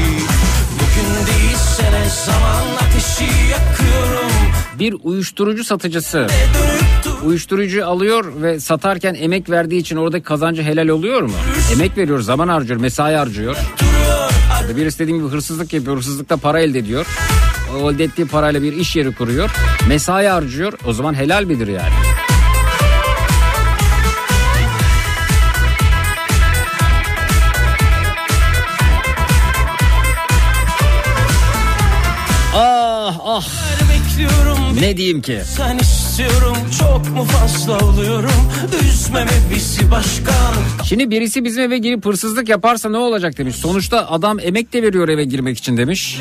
Bugün 0.74 1.28
değil 1.28 1.56
sene 1.78 2.06
zaman 2.26 2.64
ateşi 2.76 3.24
yakıyorum 3.52 4.32
Bir 4.80 4.96
uyuşturucu 5.04 5.64
satıcısı 5.64 6.28
uyuşturucu 7.24 7.88
alıyor 7.88 8.42
ve 8.42 8.60
satarken 8.60 9.14
emek 9.14 9.50
verdiği 9.50 9.80
için 9.80 9.96
oradaki 9.96 10.24
kazancı 10.24 10.62
helal 10.62 10.88
oluyor 10.88 11.22
mu? 11.22 11.34
Emek 11.74 11.98
veriyor, 11.98 12.20
zaman 12.20 12.48
harcıyor, 12.48 12.80
mesai 12.80 13.16
harcıyor. 13.16 13.56
Ya 14.62 14.70
da 14.70 14.76
Bir 14.76 14.86
istediğim 14.86 15.20
gibi 15.20 15.30
hırsızlık 15.30 15.74
yapıyor, 15.74 15.98
hırsızlıkta 15.98 16.38
para 16.38 16.60
elde 16.60 16.80
ediyor. 16.80 17.06
O 17.84 17.92
elde 17.92 18.04
ettiği 18.04 18.26
parayla 18.28 18.62
bir 18.62 18.74
iş 18.74 18.96
yeri 18.96 19.16
kuruyor. 19.16 19.50
Mesai 19.88 20.28
harcıyor. 20.28 20.74
O 20.86 20.94
zaman 20.94 21.14
helal 21.14 21.44
midir 21.44 21.68
yani? 21.68 21.90
Ne 34.80 34.98
diyeyim 34.98 35.22
ki? 35.22 35.42
Sen 35.58 35.78
istiyorum 35.78 36.58
çok 36.80 37.10
mu 37.10 37.24
fazla 37.24 37.78
oluyorum 37.86 38.32
Üzmeme 38.84 39.32
bizi 39.56 39.92
başkan 39.92 40.54
Şimdi 40.86 41.12
birisi 41.12 41.44
bizim 41.44 41.64
eve 41.64 41.78
girip 41.78 42.06
hırsızlık 42.06 42.50
yaparsa 42.50 42.90
ne 42.90 42.98
olacak 42.98 43.38
demiş. 43.38 43.56
Sonuçta 43.56 44.10
adam 44.10 44.40
emek 44.40 44.74
de 44.74 44.84
veriyor 44.84 45.10
eve 45.10 45.24
girmek 45.24 45.58
için 45.58 45.78
demiş. 45.78 46.20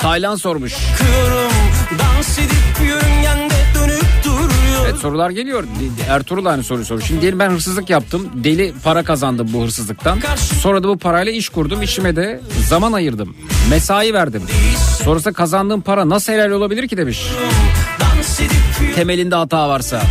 Taylan 0.00 0.36
sormuş. 0.36 0.74
akıyorum 0.94 1.52
Dans 1.98 2.38
edip 2.38 2.78
duruyor 2.80 3.19
Evet 4.90 5.00
sorular 5.00 5.30
geliyor. 5.30 5.64
Ertuğrul 6.08 6.46
aynı 6.46 6.64
soruyu 6.64 6.84
soruyor. 6.84 7.06
Şimdi 7.06 7.20
diyelim 7.20 7.38
ben 7.38 7.50
hırsızlık 7.50 7.90
yaptım. 7.90 8.28
Deli 8.34 8.74
para 8.84 9.02
kazandım 9.02 9.48
bu 9.52 9.62
hırsızlıktan. 9.64 10.18
Sonra 10.60 10.82
da 10.82 10.88
bu 10.88 10.98
parayla 10.98 11.32
iş 11.32 11.48
kurdum. 11.48 11.82
İşime 11.82 12.16
de 12.16 12.40
zaman 12.68 12.92
ayırdım. 12.92 13.36
Mesai 13.70 14.14
verdim. 14.14 14.42
Sonrasında 15.04 15.32
kazandığım 15.32 15.80
para 15.80 16.08
nasıl 16.08 16.32
helal 16.32 16.50
olabilir 16.50 16.88
ki 16.88 16.96
demiş. 16.96 17.26
Temelinde 18.94 19.34
hata 19.34 19.68
varsa. 19.68 20.02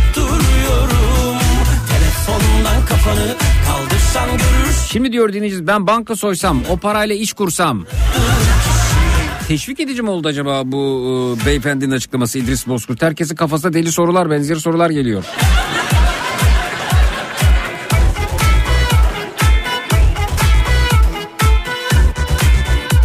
Şimdi 4.92 5.12
diyor 5.12 5.32
dinleyicimiz 5.32 5.66
ben 5.66 5.86
banka 5.86 6.16
soysam 6.16 6.62
o 6.70 6.76
parayla 6.76 7.14
iş 7.14 7.32
kursam. 7.32 7.84
Teşvik 9.50 9.80
edici 9.80 10.02
mi 10.02 10.10
oldu 10.10 10.28
acaba 10.28 10.62
bu 10.64 10.78
e, 11.42 11.46
beyefendinin 11.46 11.90
açıklaması 11.90 12.38
İdris 12.38 12.66
Bozkurt? 12.66 13.02
Herkesin 13.02 13.36
kafasında 13.36 13.72
deli 13.72 13.92
sorular 13.92 14.30
benzeri 14.30 14.60
sorular 14.60 14.90
geliyor. 14.90 15.24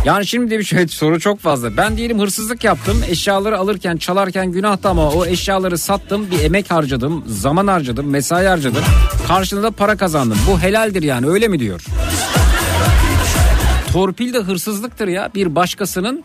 Yani 0.05 0.27
şimdi 0.27 0.51
demiş 0.51 0.73
evet 0.73 0.91
soru 0.91 1.19
çok 1.19 1.39
fazla. 1.39 1.77
Ben 1.77 1.97
diyelim 1.97 2.19
hırsızlık 2.19 2.63
yaptım. 2.63 2.97
Eşyaları 3.07 3.57
alırken 3.57 3.97
çalarken 3.97 4.51
günahtı 4.51 4.89
ama 4.89 5.09
o 5.09 5.25
eşyaları 5.25 5.77
sattım. 5.77 6.31
Bir 6.31 6.39
emek 6.39 6.71
harcadım. 6.71 7.23
Zaman 7.27 7.67
harcadım. 7.67 8.09
Mesai 8.09 8.45
harcadım. 8.45 8.83
Karşılığında 9.27 9.71
para 9.71 9.97
kazandım. 9.97 10.37
Bu 10.47 10.59
helaldir 10.59 11.03
yani 11.03 11.27
öyle 11.27 11.47
mi 11.47 11.59
diyor? 11.59 11.85
Torpil 13.95 14.33
de 14.33 14.39
hırsızlıktır 14.39 15.07
ya. 15.07 15.29
Bir 15.35 15.55
başkasının 15.55 16.23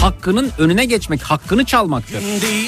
hakkının 0.00 0.50
önüne 0.58 0.84
geçmek, 0.84 1.22
hakkını 1.22 1.64
çalmaktır. 1.64 2.22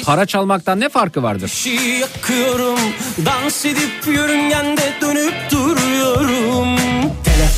Para 0.05 0.25
çalmaktan 0.25 0.79
ne 0.79 0.89
farkı 0.89 1.23
vardır? 1.23 1.65
Yakıyorum 1.99 2.79
Dans 3.25 3.65
edip 3.65 4.07
yörüngende 4.07 4.93
dönüp 5.01 5.33
duruyorum 5.51 6.76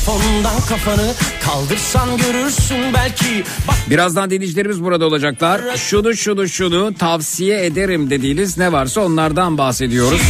Telefondan 0.06 0.60
kafanı 0.68 1.14
kaldırsan 1.42 2.16
görürsün 2.16 2.94
belki 2.94 3.44
Bak 3.68 3.76
Birazdan 3.90 4.30
dinleyicilerimiz 4.30 4.84
burada 4.84 5.06
olacaklar. 5.06 5.76
Şunu 5.76 6.16
şunu 6.16 6.48
şunu 6.48 6.94
tavsiye 6.94 7.64
ederim 7.64 8.10
dediğiniz 8.10 8.58
ne 8.58 8.72
varsa 8.72 9.00
onlardan 9.00 9.58
bahsediyoruz. 9.58 10.20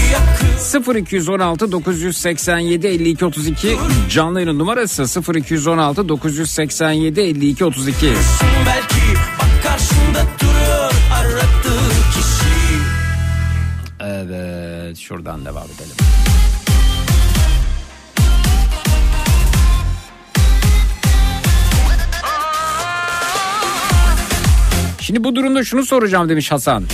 0216 0.96 1.72
987 1.72 2.86
52 2.86 3.24
32 3.24 3.76
canlı 4.10 4.58
numarası 4.58 5.32
0216 5.34 6.08
987 6.08 7.20
52 7.20 7.64
32. 7.64 8.06
belki 8.66 8.96
Bak 9.38 9.62
karşında 9.62 10.26
duruyor 10.40 10.92
aradığın 11.14 11.90
kişi 12.14 12.50
Evet 14.00 14.98
şuradan 14.98 15.44
devam 15.44 15.64
edelim. 15.64 16.19
Şimdi 25.00 25.24
bu 25.24 25.36
durumda 25.36 25.64
şunu 25.64 25.86
soracağım 25.86 26.28
demiş 26.28 26.52
Hasan. 26.52 26.84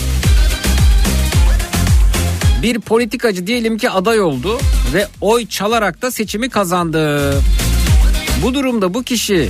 Bir 2.63 2.81
politikacı 2.81 3.47
diyelim 3.47 3.79
ki 3.79 3.91
aday 3.91 4.21
oldu 4.21 4.59
ve 4.95 5.07
oy 5.21 5.47
çalarak 5.47 6.03
da 6.03 6.11
seçimi 6.11 6.49
kazandı. 6.49 7.33
Bu 8.43 8.55
durumda 8.55 8.95
bu 8.95 9.03
kişi 9.03 9.49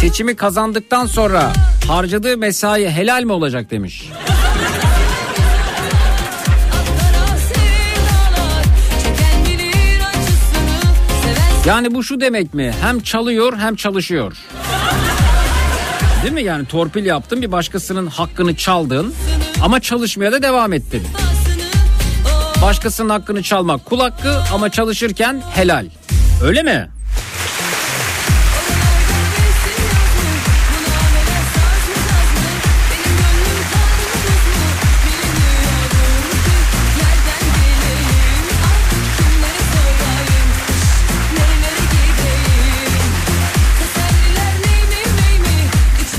seçimi 0.00 0.36
kazandıktan 0.36 1.06
sonra 1.06 1.52
harcadığı 1.88 2.36
mesai 2.38 2.90
helal 2.90 3.22
mi 3.24 3.32
olacak 3.32 3.70
demiş. 3.70 4.08
Yani 11.66 11.94
bu 11.94 12.02
şu 12.04 12.20
demek 12.20 12.54
mi? 12.54 12.74
Hem 12.80 13.00
çalıyor 13.00 13.58
hem 13.58 13.76
çalışıyor. 13.76 14.36
Değil 16.22 16.34
mi 16.34 16.42
yani 16.42 16.66
torpil 16.66 17.04
yaptın 17.04 17.42
bir 17.42 17.52
başkasının 17.52 18.06
hakkını 18.06 18.56
çaldın 18.56 19.14
ama 19.62 19.80
çalışmaya 19.80 20.32
da 20.32 20.42
devam 20.42 20.72
ettin. 20.72 21.02
Başkasının 22.62 23.08
hakkını 23.08 23.42
çalmak 23.42 23.84
kul 23.84 24.00
hakkı 24.00 24.40
ama 24.54 24.68
çalışırken 24.70 25.42
helal. 25.54 25.86
Öyle 26.44 26.62
mi? 26.62 26.88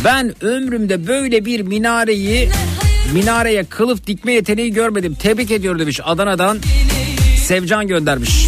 Ben 0.04 0.46
ömrümde 0.46 1.08
böyle 1.08 1.46
bir 1.46 1.62
minareyi 1.62 2.50
minareye 3.14 3.64
kılıf 3.66 4.08
dikme 4.08 4.34
yeteneği 4.34 4.74
görmedim. 4.74 5.16
Tebrik 5.16 5.52
ediyorum 5.52 5.80
demiş 5.80 6.00
Adana'dan 6.04 6.60
Sevcan 7.38 7.88
göndermiş. 7.88 8.48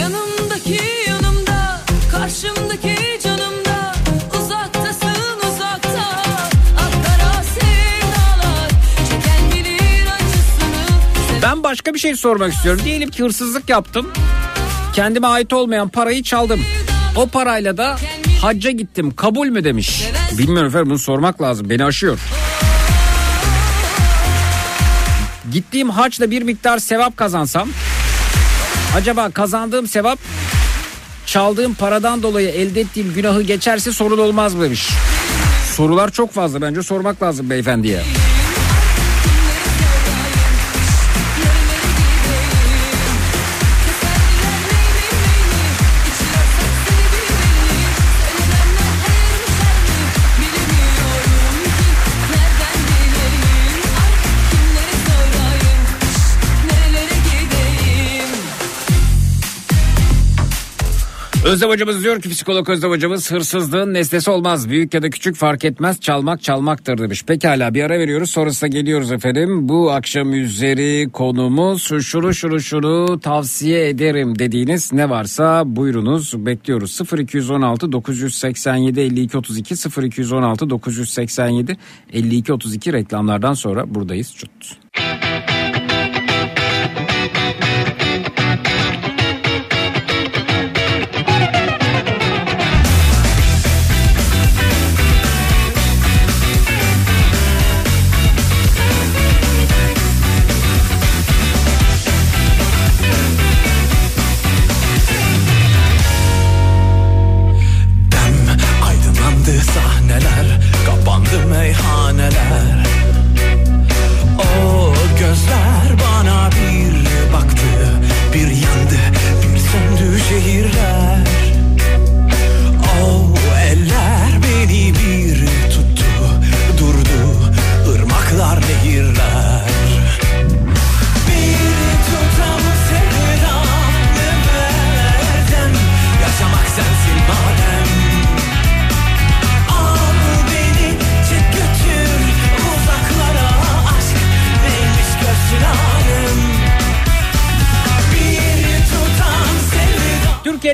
Yanımdaki 0.00 0.80
yanımda, 1.08 1.80
karşımdaki 2.10 2.97
başka 11.68 11.94
bir 11.94 11.98
şey 11.98 12.16
sormak 12.16 12.52
istiyorum. 12.52 12.80
Diyelim 12.84 13.10
ki 13.10 13.22
hırsızlık 13.22 13.68
yaptım. 13.68 14.10
Kendime 14.92 15.26
ait 15.26 15.52
olmayan 15.52 15.88
parayı 15.88 16.22
çaldım. 16.22 16.60
O 17.16 17.26
parayla 17.26 17.76
da 17.76 17.96
hacca 18.42 18.70
gittim. 18.70 19.14
Kabul 19.14 19.46
mü 19.46 19.64
demiş. 19.64 20.04
Bilmiyorum 20.38 20.68
efendim 20.68 20.90
bunu 20.90 20.98
sormak 20.98 21.42
lazım. 21.42 21.70
Beni 21.70 21.84
aşıyor. 21.84 22.18
Gittiğim 25.52 25.90
haçla 25.90 26.30
bir 26.30 26.42
miktar 26.42 26.78
sevap 26.78 27.16
kazansam 27.16 27.68
acaba 28.96 29.30
kazandığım 29.30 29.88
sevap 29.88 30.18
çaldığım 31.26 31.74
paradan 31.74 32.22
dolayı 32.22 32.48
elde 32.48 32.80
ettiğim 32.80 33.14
günahı 33.14 33.42
geçerse 33.42 33.92
sorun 33.92 34.18
olmaz 34.18 34.54
mı 34.54 34.64
demiş. 34.64 34.88
Sorular 35.76 36.10
çok 36.10 36.32
fazla 36.32 36.60
bence 36.60 36.82
sormak 36.82 37.22
lazım 37.22 37.50
beyefendiye. 37.50 38.02
Özlem 61.48 61.70
hocamız 61.70 62.04
diyor 62.04 62.22
ki 62.22 62.28
psikolog 62.28 62.68
Özlem 62.68 62.90
hocamız 62.90 63.32
hırsızlığın 63.32 63.94
nesnesi 63.94 64.30
olmaz. 64.30 64.68
Büyük 64.68 64.94
ya 64.94 65.02
da 65.02 65.10
küçük 65.10 65.36
fark 65.36 65.64
etmez 65.64 66.00
çalmak 66.00 66.42
çalmaktır 66.42 66.98
demiş. 66.98 67.24
Pekala 67.24 67.74
bir 67.74 67.82
ara 67.82 67.98
veriyoruz 67.98 68.30
sonrasında 68.30 68.68
geliyoruz 68.68 69.12
efendim. 69.12 69.68
Bu 69.68 69.90
akşam 69.90 70.32
üzeri 70.32 71.10
konumuz 71.12 71.82
şuru 71.82 72.34
şuru 72.34 72.60
şuru 72.60 73.20
tavsiye 73.20 73.88
ederim 73.88 74.38
dediğiniz 74.38 74.92
ne 74.92 75.10
varsa 75.10 75.76
buyurunuz 75.76 76.46
bekliyoruz. 76.46 77.00
0216 77.18 77.92
987 77.92 79.00
52 79.00 79.38
32 79.38 79.74
0216 80.02 80.70
987 80.70 81.76
52 82.12 82.52
32 82.52 82.92
reklamlardan 82.92 83.54
sonra 83.54 83.94
buradayız. 83.94 84.34
Çut. 84.34 84.78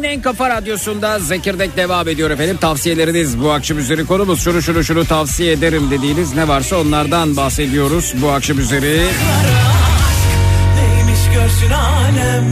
En 0.04 0.22
kafa 0.22 0.50
radyosunda 0.50 1.18
Zekirdek 1.18 1.76
devam 1.76 2.08
ediyor 2.08 2.30
efendim. 2.30 2.56
Tavsiyeleriniz 2.56 3.40
bu 3.40 3.50
akşam 3.50 3.78
üzeri 3.78 4.06
konumuz. 4.06 4.44
Şunu 4.44 4.62
şunu 4.62 4.84
şunu 4.84 5.04
tavsiye 5.04 5.52
ederim 5.52 5.90
dediğiniz 5.90 6.34
ne 6.34 6.48
varsa 6.48 6.76
onlardan 6.76 7.36
bahsediyoruz 7.36 8.14
bu 8.22 8.30
akşam 8.30 8.58
üzeri. 8.58 9.06
Neymiş 10.76 11.20
görsün 11.34 11.70
alem? 11.70 12.44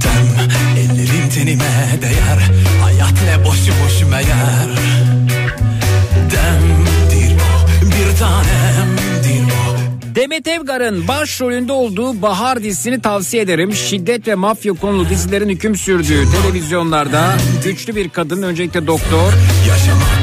Dem 0.00 0.50
ellerin 0.78 1.28
tenime 1.28 2.00
değer. 2.02 2.50
Hayat 2.82 3.14
ne 3.24 3.44
boşu 3.44 3.72
boş 3.84 4.02
meğer 4.10 4.68
Demdir 6.30 7.36
bir 7.82 8.18
tanemdir 8.18 9.06
o 9.06 9.15
Demet 10.16 10.48
Evgar'ın 10.48 11.08
başrolünde 11.08 11.72
olduğu 11.72 12.22
Bahar 12.22 12.62
dizisini 12.62 13.00
tavsiye 13.00 13.42
ederim. 13.42 13.72
Şiddet 13.72 14.28
ve 14.28 14.34
mafya 14.34 14.72
konulu 14.72 15.08
dizilerin 15.08 15.48
hüküm 15.48 15.76
sürdüğü 15.76 16.24
televizyonlarda 16.30 17.36
güçlü 17.64 17.96
bir 17.96 18.08
kadın 18.08 18.42
öncelikle 18.42 18.86
doktor, 18.86 19.32
Yaşamak 19.68 20.16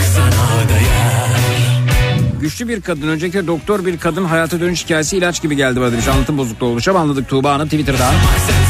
güçlü 2.44 2.68
bir 2.68 2.82
kadın 2.82 3.08
öncelikle 3.08 3.48
doktor 3.48 3.86
bir 3.86 3.98
kadın 3.98 4.26
hayata 4.26 4.60
dönüş 4.60 4.84
hikayesi 4.86 5.18
ilaç 5.18 5.42
gibi 5.42 5.56
geldi 5.56 5.82
bana 5.82 5.92
demiş. 5.92 6.08
Anlatım 6.08 6.38
bozukluğu 6.38 6.66
oluşa 6.66 6.94
anladık 6.94 7.30
Tuğba 7.30 7.54
Hanım 7.54 7.68
Twitter'da. 7.68 8.12
Sensin 8.48 8.63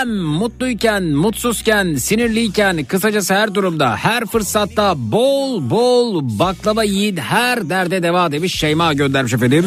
Tavsiyem 0.00 0.22
mutluyken, 0.24 1.02
mutsuzken, 1.02 1.94
sinirliyken, 1.94 2.84
kısacası 2.84 3.34
her 3.34 3.54
durumda, 3.54 3.96
her 3.96 4.26
fırsatta 4.26 4.94
bol 4.96 5.70
bol 5.70 6.38
baklava 6.38 6.84
yiyin, 6.84 7.16
her 7.16 7.70
derde 7.70 8.02
deva 8.02 8.32
demiş 8.32 8.58
Şeyma 8.58 8.92
göndermiş 8.92 9.32
efendim. 9.32 9.66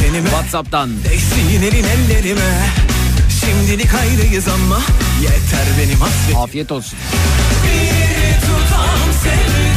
Tenime 0.00 0.28
WhatsApp'tan. 0.30 0.90
Ellerime 1.66 2.66
Şimdilik 3.40 3.94
ayrıyız 3.94 4.48
ama 4.48 4.78
Yeter 5.22 5.66
benim 5.78 6.00
hasretim 6.00 6.36
Afiyet 6.36 6.72
olsun. 6.72 6.98
Bir 7.64 8.40
tutam 8.40 9.12
sevdanı 9.22 9.67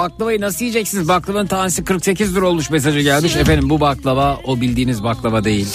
baklavayı 0.00 0.40
nasıl 0.40 0.64
yiyeceksiniz? 0.64 1.08
Baklavanın 1.08 1.46
tanesi 1.46 1.84
48 1.84 2.36
lira 2.36 2.46
olmuş 2.46 2.70
mesajı 2.70 3.00
gelmiş. 3.00 3.36
Efendim 3.36 3.70
bu 3.70 3.80
baklava 3.80 4.38
o 4.44 4.60
bildiğiniz 4.60 5.04
baklava 5.04 5.44
değil. 5.44 5.68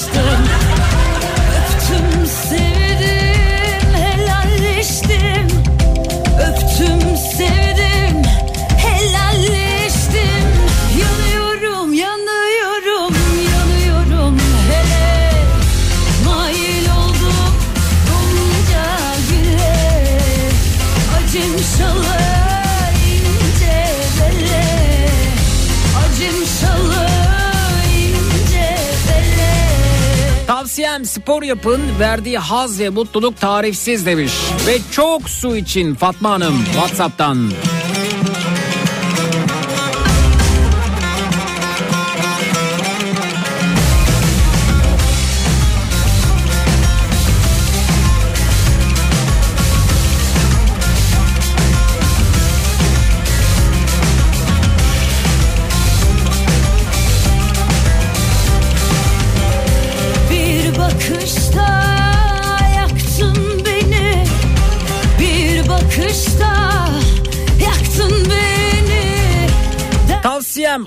Spor 31.25 31.43
yapın 31.43 31.81
verdiği 31.99 32.37
haz 32.37 32.79
ve 32.79 32.89
mutluluk 32.89 33.39
tarifsiz 33.41 34.05
demiş. 34.05 34.33
Ve 34.67 34.77
çok 34.91 35.29
su 35.29 35.55
için 35.55 35.95
Fatma 35.95 36.29
Hanım 36.29 36.65
Whatsapp'tan. 36.65 37.51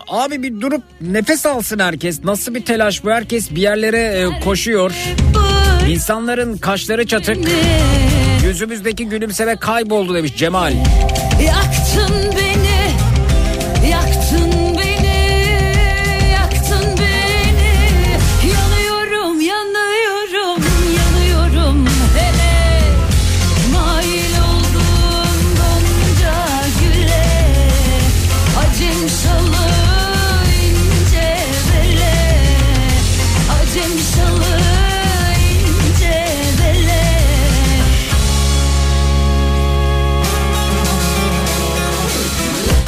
Abi 0.09 0.43
bir 0.43 0.61
durup 0.61 0.83
nefes 1.01 1.47
alsın 1.47 1.79
herkes. 1.79 2.25
Nasıl 2.25 2.55
bir 2.55 2.65
telaş 2.65 3.05
bu 3.05 3.11
herkes 3.11 3.51
bir 3.51 3.63
yerlere 3.63 3.99
e, 3.99 4.41
koşuyor. 4.45 4.93
İnsanların 5.89 6.57
kaşları 6.57 7.07
çatık. 7.07 7.37
Yüzümüzdeki 8.45 9.09
gülümseme 9.09 9.57
kayboldu 9.57 10.15
demiş 10.15 10.37
Cemal. 10.37 10.73
Yaktın 11.47 12.28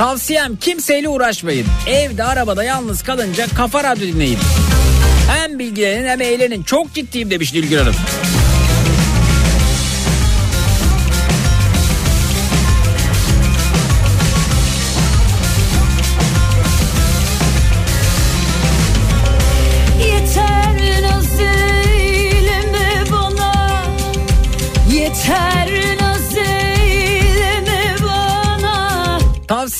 Tavsiyem 0.00 0.56
kimseyle 0.56 1.08
uğraşmayın. 1.08 1.66
Evde 1.86 2.24
arabada 2.24 2.64
yalnız 2.64 3.02
kalınca 3.02 3.46
kafa 3.56 3.84
radyo 3.84 4.06
dinleyin. 4.06 4.38
Hem 5.28 5.58
bilgilenin 5.58 6.06
hem 6.06 6.20
eğlenin. 6.20 6.62
Çok 6.62 6.94
ciddiyim 6.94 7.30
demiş 7.30 7.54
Nilgün 7.54 7.78
Hanım. 7.78 7.94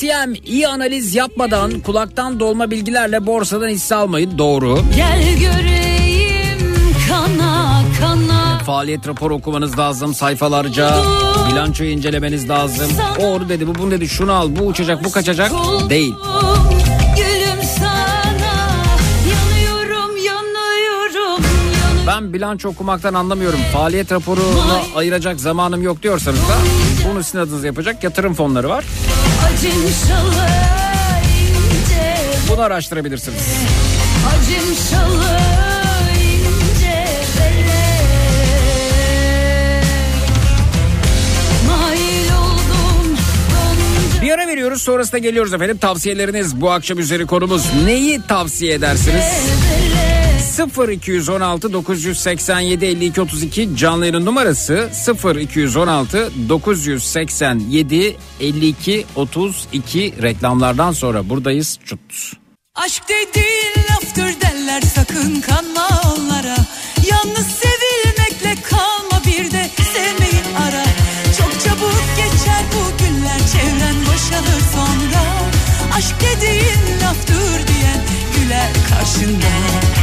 Tavsiyem 0.01 0.33
iyi 0.45 0.67
analiz 0.67 1.15
yapmadan 1.15 1.79
kulaktan 1.79 2.39
dolma 2.39 2.71
bilgilerle 2.71 3.25
borsadan 3.25 3.67
hisse 3.67 3.95
almayın. 3.95 4.37
Doğru. 4.37 4.79
Gel 4.95 5.37
göreyim 5.39 6.59
kana 7.09 7.81
kana 7.99 8.59
Faaliyet 8.65 9.07
raporu 9.07 9.33
okumanız 9.35 9.79
lazım 9.79 10.13
sayfalarca. 10.13 11.03
Bilançoyu 11.51 11.91
incelemeniz 11.91 12.49
lazım. 12.49 12.91
Doğru 13.21 13.49
dedi 13.49 13.67
bu 13.67 13.75
bunu 13.75 13.91
dedi 13.91 14.09
şunu 14.09 14.33
al 14.33 14.49
bu 14.59 14.63
uçacak 14.63 15.03
bu 15.03 15.11
kaçacak. 15.11 15.51
Değil. 15.89 16.13
Ben 22.21 22.33
bilanço 22.33 22.69
okumaktan 22.69 23.13
anlamıyorum. 23.13 23.59
Faaliyet 23.73 24.11
raporuna 24.11 24.81
ayıracak 24.95 25.39
zamanım 25.39 25.81
yok 25.81 26.03
diyorsanız 26.03 26.39
da 26.39 26.55
bunu 27.09 27.23
sizin 27.23 27.39
adınıza 27.39 27.67
yapacak 27.67 28.03
yatırım 28.03 28.33
fonları 28.33 28.69
var. 28.69 28.85
Bunu 32.49 32.61
araştırabilirsiniz. 32.61 33.37
Bir 44.21 44.31
ara 44.31 44.47
veriyoruz 44.47 44.81
sonrasında 44.81 45.17
geliyoruz 45.17 45.53
efendim. 45.53 45.77
Tavsiyeleriniz 45.77 46.61
bu 46.61 46.71
akşam 46.71 46.99
üzeri 46.99 47.25
konumuz. 47.25 47.65
Neyi 47.85 48.21
tavsiye 48.27 48.73
edersiniz? 48.73 49.25
Bele 50.59 50.93
0216 50.93 51.73
987 51.73 52.85
52 52.85 53.21
32 53.21 53.75
canlı 53.75 54.05
yayın 54.05 54.25
numarası 54.25 54.89
0216 55.41 56.31
987 56.49 58.17
52 58.39 59.05
32 59.15 60.13
reklamlardan 60.21 60.91
sonra 60.91 61.29
buradayız. 61.29 61.79
Çut. 61.85 61.99
Aşk 62.75 63.03
dediğin 63.09 63.87
laftır 63.91 64.41
derler 64.41 64.81
sakın 64.81 65.41
kanma 65.41 65.87
onlara 66.15 66.55
Yalnız 67.09 67.47
sevilmekle 67.47 68.61
kalma 68.69 69.21
bir 69.25 69.51
de 69.51 69.69
sevmeyi 69.93 70.43
ara 70.57 70.83
Çok 71.37 71.61
çabuk 71.63 72.03
geçer 72.17 72.63
bu 72.73 73.03
günler 73.03 73.39
çevren 73.39 73.95
boşalır 74.01 74.61
sonra 74.73 75.23
Aşk 75.97 76.15
dediğin 76.21 77.01
laftır 77.01 77.67
diyen 77.67 78.01
güler 78.35 78.69
karşında 78.89 80.00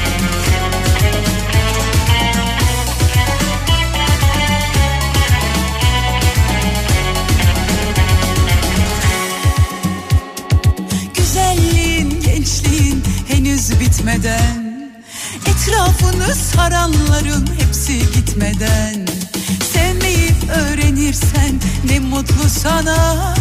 bitmeden 13.99 14.68
Etrafını 15.46 16.34
saranların 16.34 17.49
hepsi 17.61 17.99
gitmeden. 17.99 19.07
Sevmeyi 19.72 20.30
öğrenirsen 20.55 21.61
ne 21.84 21.99
mutlu 21.99 22.49
sana. 22.49 23.34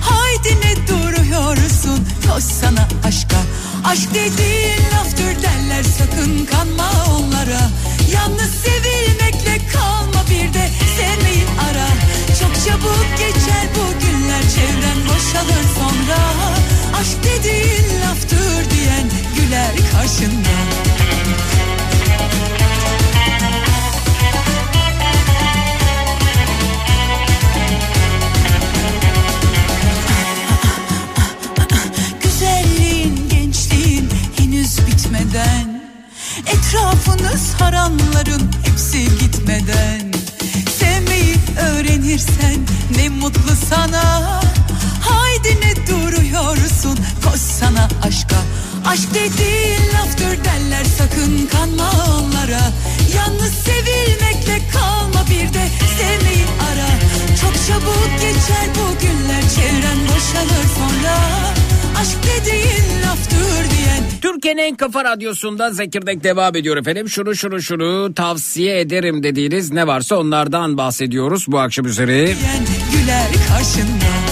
Haydi 0.00 0.60
ne 0.60 0.88
duruyorsun 0.88 2.08
koş 2.28 2.44
sana 2.44 2.88
aşka. 3.04 3.36
Aşk 3.84 4.14
dediğin 4.14 4.82
laftır 4.92 5.42
derler 5.42 5.82
sakın 5.98 6.46
kanma 6.46 6.90
onlara. 7.18 7.70
Yalnız 8.12 8.50
sevilmekle 8.50 9.60
kalma 9.72 10.24
bir 10.30 10.54
de 10.54 10.70
sevmeyi 10.96 11.44
ara. 11.70 11.88
Çok 12.40 12.54
çabuk 12.66 13.06
geçer 13.18 13.66
bu 13.76 14.00
günler 14.00 14.42
çevren 14.42 15.00
boşalır 15.08 15.64
sonra. 15.78 16.18
Aşk 17.00 17.24
karşında 20.14 20.48
Güzelliğin, 32.22 33.28
gençliğin 33.28 34.10
henüz 34.36 34.78
bitmeden 34.86 35.84
Etrafını 36.46 37.38
saranların 37.58 38.50
hepsi 38.64 39.04
gitmeden. 39.18 40.12
Sevmeyi 40.78 41.36
öğrenirsen 41.60 42.56
ne 42.96 43.08
mutlu 43.08 43.56
sana. 43.70 44.40
Haydi 45.00 45.60
ne 45.60 45.86
duruyor 45.86 46.56
olsun 46.56 46.98
koş 47.24 47.40
sana 47.40 47.88
aşka 48.02 48.53
Aşk 48.86 49.08
dediğin 49.14 49.92
laftır 49.94 50.44
derler 50.44 50.84
sakın 50.84 51.46
kanma 51.46 51.90
onlara. 51.90 52.60
Yalnız 53.16 53.54
sevilmekle 53.54 54.60
kalma 54.72 55.24
bir 55.30 55.54
de 55.54 55.64
sevmeyi 55.98 56.44
ara. 56.72 56.88
Çok 57.40 57.54
çabuk 57.66 58.10
geçer 58.20 58.66
bu 58.74 59.00
günler 59.00 59.42
çevren 59.54 59.98
boşalır 60.04 60.64
sonra. 60.78 61.16
Aşk 62.00 62.18
dediğin 62.22 63.02
laftır 63.02 63.70
diyen. 63.70 64.04
Türkiye'nin 64.22 64.62
en 64.62 64.76
kafa 64.76 65.04
radyosunda 65.04 65.70
Zekirdek 65.70 66.24
devam 66.24 66.56
ediyor 66.56 66.76
efendim. 66.76 67.08
Şunu 67.08 67.34
şunu 67.34 67.62
şunu 67.62 68.14
tavsiye 68.14 68.80
ederim 68.80 69.22
dediğiniz 69.22 69.72
ne 69.72 69.86
varsa 69.86 70.16
onlardan 70.16 70.78
bahsediyoruz 70.78 71.44
bu 71.48 71.58
akşam 71.58 71.86
üzeri. 71.86 72.36
güler 72.92 73.28
karşında 73.48 74.23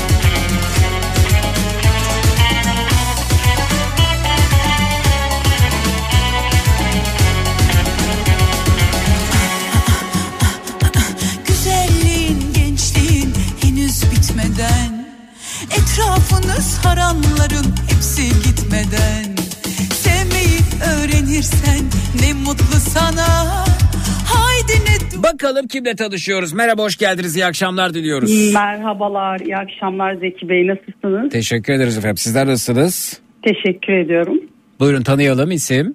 Bakalım 25.32 25.66
kimle 25.66 25.94
tanışıyoruz. 25.96 26.52
Merhaba 26.52 26.82
hoş 26.82 26.96
geldiniz 26.96 27.36
iyi 27.36 27.44
akşamlar 27.46 27.94
diliyoruz. 27.94 28.54
Merhabalar, 28.54 29.40
iyi 29.40 29.56
akşamlar 29.56 30.14
Zeki 30.14 30.48
Bey. 30.48 30.66
Nasılsınız? 30.66 31.32
Teşekkür 31.32 31.72
ederiz 31.72 31.98
efendim. 31.98 32.16
Sizler 32.16 32.46
nasılsınız? 32.46 33.20
Teşekkür 33.42 33.92
ediyorum. 33.92 34.40
Buyurun 34.80 35.02
tanıyalım 35.02 35.50
isim. 35.50 35.94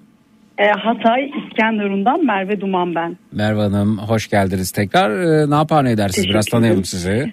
E, 0.58 0.64
Hatay 0.66 1.30
İskenderun'dan 1.30 2.24
Merve 2.26 2.60
Duman 2.60 2.94
ben. 2.94 3.16
Merve 3.32 3.60
Hanım 3.60 3.98
hoş 3.98 4.28
geldiniz 4.28 4.70
tekrar. 4.70 5.10
Ee, 5.10 5.50
ne 5.50 5.54
yapar 5.54 5.84
ne 5.84 5.90
edersiniz? 5.90 6.28
Biraz 6.28 6.46
tanıyalım 6.46 6.84
sizi. 6.84 7.32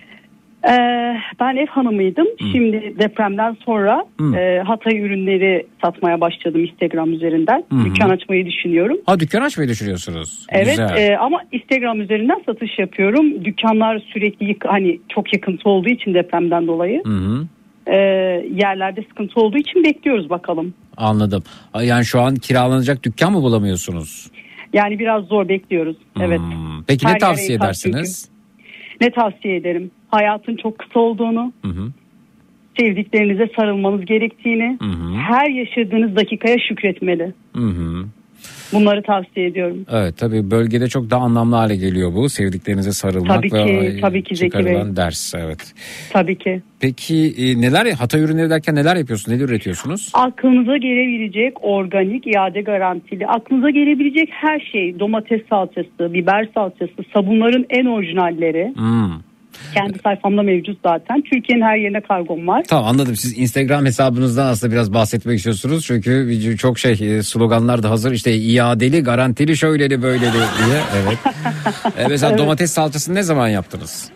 E, 0.70 0.76
ben 1.40 1.56
ev 1.56 1.68
hanımıydım. 1.68 2.28
Şimdi 2.52 2.96
depremden 3.00 3.58
sonra 3.66 4.06
e, 4.38 4.60
Hatay 4.60 5.00
ürünleri 5.00 5.68
satmaya 5.84 6.22
başladım 6.22 6.66
Instagram 6.66 7.14
üzerinden. 7.14 7.64
Dükkan 7.86 8.10
açmayı 8.10 8.46
düşünüyorum. 8.46 8.98
Ha 9.06 9.20
dükkan 9.20 9.42
açmayı 9.42 9.70
düşünüyorsunuz. 9.70 10.46
Evet 10.50 10.68
Güzel. 10.68 10.98
e, 10.98 11.18
ama 11.18 11.42
Instagram 11.52 12.02
üzerinden 12.02 12.42
satış 12.46 12.80
yapıyorum. 12.80 13.46
Dükkanlar 13.46 14.00
sürekli 14.14 14.46
yık, 14.46 14.66
hani 14.66 15.00
çok 15.10 15.34
yıkıntı 15.34 15.70
olduğu 15.70 15.90
için 15.90 16.14
depremden 16.14 16.68
dolayı. 16.68 17.02
Hı 17.06 17.10
hı. 17.10 17.48
E, 17.88 17.96
yerlerde 18.54 19.02
sıkıntı 19.10 19.40
olduğu 19.40 19.58
için 19.58 19.84
bekliyoruz 19.84 20.30
bakalım. 20.30 20.74
Anladım. 20.98 21.44
Yani 21.82 22.06
şu 22.06 22.22
an 22.22 22.36
kiralanacak 22.36 23.04
dükkan 23.04 23.32
mı 23.32 23.42
bulamıyorsunuz? 23.42 24.32
Yani 24.74 25.00
biraz 25.00 25.26
zor 25.26 25.50
bekliyoruz. 25.50 25.98
Evet. 26.22 26.40
Hmm. 26.40 26.84
Peki 26.88 27.08
Her 27.08 27.14
ne 27.14 27.18
tavsiye 27.18 27.58
edersiniz? 27.58 28.30
Ne 29.02 29.10
tavsiye 29.12 29.56
ederim? 29.56 29.92
Hayatın 30.16 30.56
çok 30.56 30.80
kısa 30.80 31.00
olduğunu, 31.00 31.54
Hı 31.66 31.72
hı. 31.72 31.92
sevdiklerinize 32.80 33.50
sarılmanız 33.56 34.06
gerektiğini, 34.06 34.78
her 35.18 35.50
yaşadığınız 35.50 36.16
dakikaya 36.16 36.58
şükretmeli. 36.68 37.34
Hı 37.56 37.62
hı. 37.68 38.06
Bunları 38.74 39.04
tavsiye 39.04 39.48
ediyorum. 39.48 39.86
Evet 39.92 40.18
tabii 40.18 40.52
bölgede 40.52 40.88
çok 40.88 41.10
daha 41.10 41.22
anlamlı 41.22 41.56
hale 41.56 41.76
geliyor 41.76 42.14
bu. 42.14 42.30
Sevdiklerinize 42.30 42.92
sarılmak 42.92 43.36
Tabii 43.36 43.54
ve 43.54 43.96
ki, 43.96 44.02
tabii 44.02 44.24
ki 44.24 44.36
Zeki 44.36 44.52
çıkarılan 44.52 44.88
Bey. 44.88 44.96
ders. 44.96 45.34
Evet. 45.36 45.74
Tabii 46.10 46.38
ki. 46.38 46.62
Peki 46.80 47.34
e, 47.38 47.62
neler 47.62 47.92
Hatay 47.92 48.22
ürünleri 48.22 48.50
derken 48.50 48.76
neler 48.76 48.96
yapıyorsunuz? 48.96 49.38
Neler 49.38 49.50
üretiyorsunuz? 49.50 50.12
Aklınıza 50.14 50.78
gelebilecek 50.78 51.64
organik, 51.64 52.28
iade 52.28 52.62
garantili, 52.62 53.28
aklınıza 53.28 53.70
gelebilecek 53.70 54.30
her 54.32 54.60
şey, 54.72 55.00
domates 55.00 55.42
salçası, 55.50 56.14
biber 56.14 56.50
salçası, 56.54 56.94
sabunların 57.14 57.66
en 57.70 57.86
orijinalleri. 57.86 58.74
Hmm. 58.76 59.12
Kendi 59.74 60.00
sayfamda 60.04 60.42
mevcut 60.44 60.78
zaten. 60.86 61.22
Türkiye'nin 61.22 61.64
her 61.64 61.78
yerine 61.78 62.02
kargom 62.02 62.48
var. 62.48 62.64
Tamam 62.68 62.86
anladım. 62.86 63.16
Siz 63.16 63.38
Instagram 63.38 63.86
hesabınızdan 63.86 64.46
aslında 64.48 64.74
biraz 64.74 64.94
bahsetmek 64.94 65.38
istiyorsunuz. 65.38 65.86
Çünkü 65.86 66.56
çok 66.58 66.80
şey 66.80 67.18
e, 67.18 67.24
sloganlar 67.24 67.84
da 67.84 67.90
hazır. 67.90 68.12
İşte 68.12 68.34
iadeli, 68.36 69.04
garantili, 69.04 69.58
şöyleli, 69.58 70.02
böyleli 70.02 70.32
diye. 70.34 70.82
Evet. 70.96 71.18
E, 71.98 72.08
mesela 72.08 72.38
domates 72.38 72.72
salçasını 72.72 73.16
ne 73.16 73.24
zaman 73.24 73.48
yaptınız? 73.48 74.12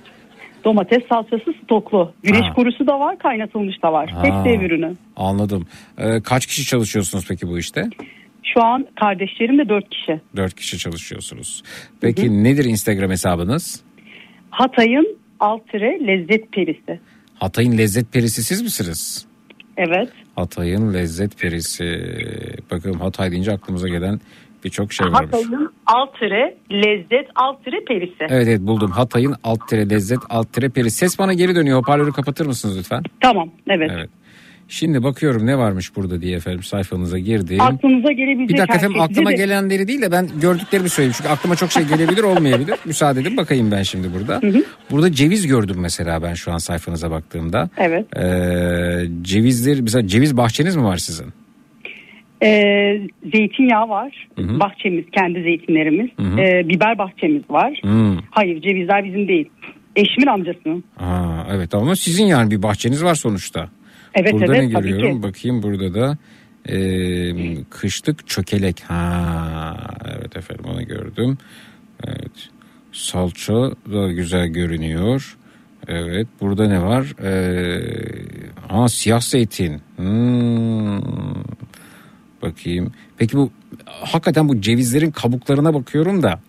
Domates 0.63 0.99
salçası 1.09 1.53
stoklu. 1.63 2.13
Güneş 2.23 2.45
Ha. 2.45 2.53
kurusu 2.55 2.87
da 2.87 2.99
var, 2.99 3.19
kaynatılmış 3.19 3.83
da 3.83 3.93
var. 3.93 4.09
Ha. 4.09 4.23
Hepsi 4.23 4.49
ev 4.55 4.61
ürünü. 4.61 4.93
Anladım. 5.15 5.67
E, 5.97 6.21
kaç 6.21 6.45
kişi 6.45 6.65
çalışıyorsunuz 6.65 7.25
peki 7.29 7.47
bu 7.47 7.59
işte? 7.59 7.83
Şu 8.53 8.63
an 8.63 8.85
kardeşlerim 8.99 9.57
de 9.57 9.69
dört 9.69 9.89
kişi. 9.89 10.21
Dört 10.35 10.55
kişi 10.55 10.77
çalışıyorsunuz. 10.77 11.63
Peki 12.01 12.43
nedir 12.43 12.65
Instagram 12.65 13.11
hesabınız? 13.11 13.81
Hatay'ın 14.49 15.17
Altıre 15.39 16.07
Lezzet 16.07 16.51
Perisi. 16.51 16.99
Hatay'ın 17.35 17.77
lezzet 17.77 18.13
perisi 18.13 18.43
siz 18.43 18.61
misiniz? 18.61 19.25
Evet. 19.77 20.09
Hatay'ın 20.35 20.93
lezzet 20.93 21.39
perisi. 21.39 21.83
Bakalım 22.71 22.99
Hatay 22.99 23.31
deyince 23.31 23.51
aklımıza 23.51 23.87
gelen 23.87 24.19
birçok 24.63 24.93
şey 24.93 25.07
var. 25.07 25.25
Hatay'ın 25.25 25.73
Altıre 25.85 26.57
Lezzet 26.71 27.27
Altıre 27.35 27.83
Perisi. 27.87 28.15
Evet 28.29 28.47
evet 28.47 28.61
buldum. 28.61 28.91
Hatay'ın 28.91 29.35
alt 29.43 29.67
tire 29.67 29.89
lezzet 29.89 30.19
alt 30.29 30.53
tire 30.53 30.69
perisi. 30.69 30.97
Ses 30.97 31.19
bana 31.19 31.33
geri 31.33 31.55
dönüyor. 31.55 31.77
Hoparlörü 31.79 32.11
kapatır 32.11 32.45
mısınız 32.45 32.77
lütfen? 32.77 33.03
Tamam 33.19 33.49
evet. 33.67 33.91
Evet. 33.93 34.09
Şimdi 34.71 35.03
bakıyorum 35.03 35.45
ne 35.45 35.57
varmış 35.57 35.95
burada 35.95 36.21
diye 36.21 36.35
efendim 36.37 36.63
sayfanıza 36.63 37.19
girdim. 37.19 37.61
Aklınıza 37.61 38.11
gelebilecek 38.11 38.49
Bir 38.49 38.57
dakika 38.57 38.77
efendim 38.77 39.01
aklıma 39.01 39.29
de- 39.31 39.35
gelenleri 39.35 39.87
değil 39.87 40.01
de 40.01 40.11
ben 40.11 40.27
gördüklerimi 40.41 40.89
söyleyeyim. 40.89 41.13
Çünkü 41.17 41.29
aklıma 41.29 41.55
çok 41.55 41.71
şey 41.71 41.83
gelebilir 41.83 42.23
olmayabilir. 42.23 42.75
Müsaade 42.85 43.21
edin 43.21 43.37
bakayım 43.37 43.71
ben 43.71 43.83
şimdi 43.83 44.07
burada. 44.13 44.41
Burada 44.91 45.11
ceviz 45.11 45.47
gördüm 45.47 45.75
mesela 45.79 46.23
ben 46.23 46.33
şu 46.33 46.51
an 46.51 46.57
sayfanıza 46.57 47.11
baktığımda. 47.11 47.69
Evet. 47.77 48.17
Ee, 48.17 49.05
cevizler 49.21 49.81
mesela 49.81 50.07
ceviz 50.07 50.37
bahçeniz 50.37 50.75
mi 50.75 50.83
var 50.83 50.97
sizin? 50.97 51.25
Ee, 52.43 53.01
zeytinyağı 53.33 53.89
var. 53.89 54.27
Bahçemiz, 54.37 55.05
kendi 55.11 55.41
zeytinlerimiz. 55.43 56.09
Ee, 56.39 56.69
biber 56.69 56.97
bahçemiz 56.97 57.43
var. 57.49 57.79
Hmm. 57.83 58.17
Hayır 58.31 58.61
cevizler 58.61 59.05
bizim 59.05 59.27
değil. 59.27 59.49
Eşimin 59.95 60.27
amcasının. 60.27 60.83
Aa, 60.99 61.43
evet 61.51 61.73
ama 61.75 61.95
sizin 61.95 62.25
yani 62.25 62.51
bir 62.51 62.63
bahçeniz 62.63 63.03
var 63.03 63.15
sonuçta. 63.15 63.69
Evet 64.15 64.33
burada 64.33 64.55
evet 64.55 64.67
ne 64.67 64.73
tabii 64.73 64.89
görüyorum? 64.89 65.21
ki. 65.21 65.27
Bakayım 65.27 65.63
burada 65.63 65.93
da 65.93 66.17
e, 66.69 66.77
kışlık 67.69 68.27
çökelek. 68.27 68.81
Ha, 68.81 69.77
evet 70.17 70.37
efendim 70.37 70.65
onu 70.73 70.85
gördüm. 70.87 71.37
Evet. 72.07 72.49
Salça 72.91 73.53
da 73.91 74.11
güzel 74.11 74.47
görünüyor. 74.47 75.37
Evet 75.87 76.27
burada 76.41 76.67
ne 76.67 76.81
var? 76.81 77.05
Ee, 77.23 77.81
ha 78.67 78.89
siyah 78.89 79.21
zeytin. 79.21 79.81
Hmm. 79.95 81.01
Bakayım. 82.41 82.91
Peki 83.17 83.37
bu 83.37 83.51
hakikaten 83.85 84.49
bu 84.49 84.61
cevizlerin 84.61 85.11
kabuklarına 85.11 85.73
bakıyorum 85.73 86.23
da. 86.23 86.39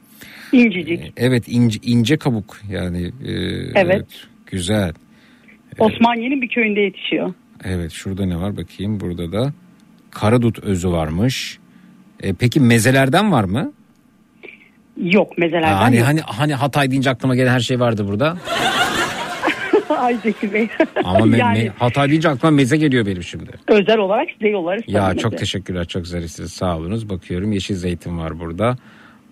İncecik. 0.53 1.13
Evet 1.17 1.45
ince, 1.49 1.79
ince 1.83 2.17
kabuk 2.17 2.61
yani. 2.71 3.13
e, 3.25 3.33
Evet. 3.75 4.07
Güzel. 4.47 4.93
Osmaniye'nin 5.79 6.43
bir 6.43 6.49
köyünde 6.49 6.81
yetişiyor. 6.81 7.35
Evet 7.65 7.93
şurada 7.93 8.27
ne 8.27 8.37
var 8.37 8.57
bakayım 8.57 9.01
burada 9.01 9.33
da 9.33 9.53
karadut 10.11 10.59
özü 10.59 10.89
varmış. 10.91 11.59
E, 12.21 12.33
peki 12.33 12.61
mezelerden 12.61 13.33
var 13.33 13.45
mı? 13.45 13.73
Yok 14.97 15.39
mezelerden 15.39 15.73
Ha, 15.73 15.81
hani 15.81 15.97
yok. 15.97 16.07
hani 16.07 16.21
hani 16.21 16.55
Hatay 16.55 16.91
deyince 16.91 17.11
aklıma 17.11 17.35
gelen 17.37 17.53
her 17.53 17.61
şey 17.61 17.81
vardı 17.81 18.07
burada. 18.09 18.37
Ay 19.99 20.17
Zeki 20.23 20.53
Bey. 20.55 20.69
Ama 21.05 21.19
me- 21.19 21.37
yani 21.39 21.59
me- 21.59 21.69
Hatay 21.79 22.09
deyince 22.09 22.29
aklıma 22.29 22.51
meze 22.51 22.77
geliyor 22.77 23.07
benim 23.07 23.23
şimdi. 23.23 23.51
özel 23.69 23.99
olarak 23.99 24.29
size 24.33 24.49
yollarız. 24.49 24.83
Ya 24.87 25.15
çok 25.15 25.33
meze. 25.33 25.41
teşekkürler 25.41 25.85
çok 25.85 26.07
zarifsiniz 26.07 26.53
sağ 26.53 26.77
olunuz. 26.77 27.09
Bakıyorum 27.09 27.53
yeşil 27.53 27.75
zeytin 27.77 28.19
var 28.19 28.41
burada. 28.41 28.77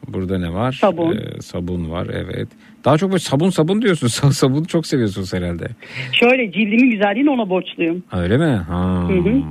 Burada 0.09 0.38
ne 0.38 0.53
var? 0.53 0.72
Sabun. 0.72 1.16
Ee, 1.16 1.40
sabun 1.42 1.90
var 1.90 2.07
evet. 2.12 2.49
Daha 2.84 2.99
çok 2.99 3.11
böyle 3.11 3.18
sabun 3.20 3.51
sabun 3.51 3.82
diyorsun. 3.82 4.07
Sa- 4.09 4.32
Sabunu 4.32 4.66
çok 4.66 4.86
seviyorsunuz 4.86 5.32
herhalde. 5.32 5.68
Şöyle 6.12 6.53
cildimin 6.53 6.90
güzelliğini 6.90 7.30
ona 7.30 7.51
borçluyum. 7.51 8.03
Öyle 8.12 8.36
mi? 8.36 8.44
Ha. 8.68 9.09
Hı 9.09 9.12
hı. 9.18 9.42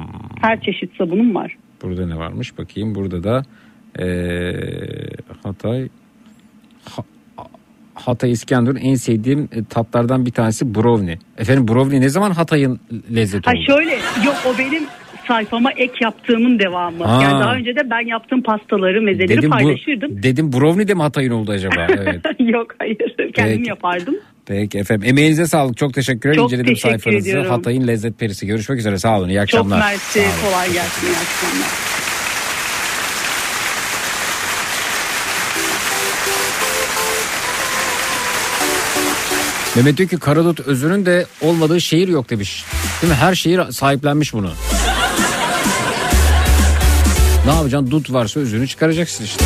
Her 0.41 0.61
çeşit 0.61 0.95
sabunum 0.97 1.35
var. 1.35 1.55
Burada 1.83 2.07
ne 2.07 2.17
varmış 2.17 2.57
bakayım. 2.57 2.95
Burada 2.95 3.23
da 3.23 3.43
eee, 3.99 5.07
Hatay 5.43 5.89
Ha- 6.95 7.03
Hatay 7.93 8.31
İskenderun 8.31 8.75
en 8.75 8.95
sevdiğim 8.95 9.49
e, 9.51 9.63
tatlardan 9.63 10.25
bir 10.25 10.31
tanesi 10.31 10.75
brownie. 10.75 11.17
Efendim 11.37 11.67
brownie 11.67 12.01
ne 12.01 12.09
zaman 12.09 12.31
Hatay'ın 12.31 12.79
lezzeti 13.15 13.49
Ha 13.49 13.55
oldu? 13.55 13.63
şöyle 13.67 13.91
yok 14.25 14.35
o 14.55 14.57
benim 14.59 14.83
sayfama 15.27 15.71
ek 15.71 15.93
yaptığımın 16.01 16.59
devamı. 16.59 17.03
Ha. 17.03 17.23
Yani 17.23 17.39
daha 17.41 17.55
önce 17.55 17.75
de 17.75 17.89
ben 17.89 18.07
yaptığım 18.07 18.43
pastaları, 18.43 19.01
mezeleri 19.01 19.29
Dedim 19.37 19.51
bu, 19.51 19.55
paylaşırdım. 19.55 20.23
dedim 20.23 20.53
brownie 20.53 20.87
de 20.87 20.93
mi 20.93 21.01
Hatay'ın 21.01 21.31
oldu 21.31 21.51
acaba? 21.51 21.87
Evet. 21.97 22.21
Yok 22.39 22.67
hayır 22.79 22.97
kendim 23.35 23.57
Peki. 23.57 23.69
yapardım. 23.69 24.15
Peki 24.45 24.77
efendim. 24.79 25.09
Emeğinize 25.09 25.47
sağlık. 25.47 25.77
Çok 25.77 25.93
teşekkürler. 25.93 26.35
Çok 26.35 26.45
İnceledim 26.45 26.73
teşekkür 26.73 26.89
sayfanızı. 26.89 27.29
ediyorum. 27.29 27.51
Hatay'ın 27.51 27.87
lezzet 27.87 28.19
perisi. 28.19 28.47
Görüşmek 28.47 28.79
üzere. 28.79 28.97
Sağ 28.97 29.17
olun. 29.19 29.29
İyi 29.29 29.33
Çok 29.33 29.41
akşamlar. 29.43 29.79
mersi 29.79 30.19
kolay 30.43 30.73
gelsin. 30.73 31.07
İyi 31.07 31.11
akşamlar. 31.17 31.67
Mehmet 39.75 39.97
diyor 39.97 40.09
ki 40.09 40.17
Karadut 40.17 40.59
özünün 40.59 41.05
de 41.05 41.25
olmadığı 41.41 41.81
şehir 41.81 42.07
yok 42.07 42.29
demiş. 42.29 42.63
Değil 43.01 43.13
mi? 43.13 43.17
Her 43.19 43.35
şehir 43.35 43.61
sahiplenmiş 43.71 44.33
bunu. 44.33 44.51
Ne 47.47 47.53
yapacaksın? 47.53 47.91
Dut 47.91 48.13
varsa 48.13 48.39
özünü 48.39 48.67
çıkaracaksın 48.67 49.23
işte. 49.23 49.45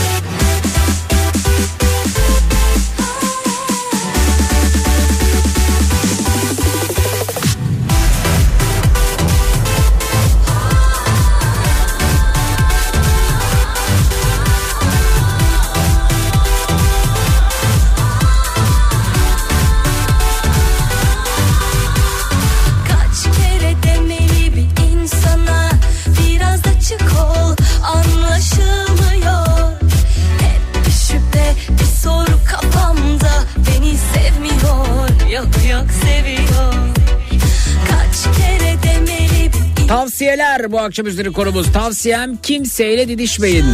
Tavsiyeler 39.91 40.71
bu 40.71 40.79
akşam 40.79 41.07
üzeri 41.07 41.31
konumuz. 41.31 41.71
Tavsiyem 41.73 42.37
kimseyle 42.37 43.07
didişmeyin. 43.07 43.65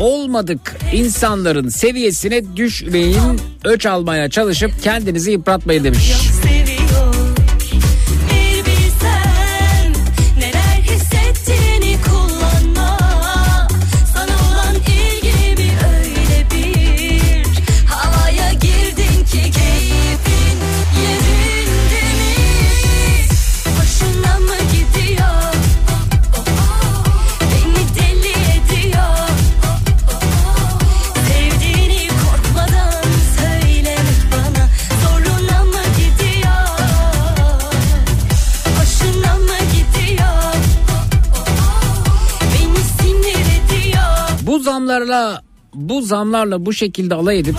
Olmadık 0.00 0.76
insanların 0.92 1.68
seviyesine 1.68 2.56
düşmeyin. 2.56 3.40
Öç 3.64 3.86
almaya 3.86 4.30
çalışıp 4.30 4.70
kendinizi 4.82 5.30
yıpratmayın 5.30 5.84
demiş. 5.84 6.12
Zamlarla 44.86 45.42
bu 45.74 46.02
zamlarla 46.02 46.66
bu 46.66 46.72
şekilde 46.72 47.14
alay 47.14 47.38
edip 47.38 47.54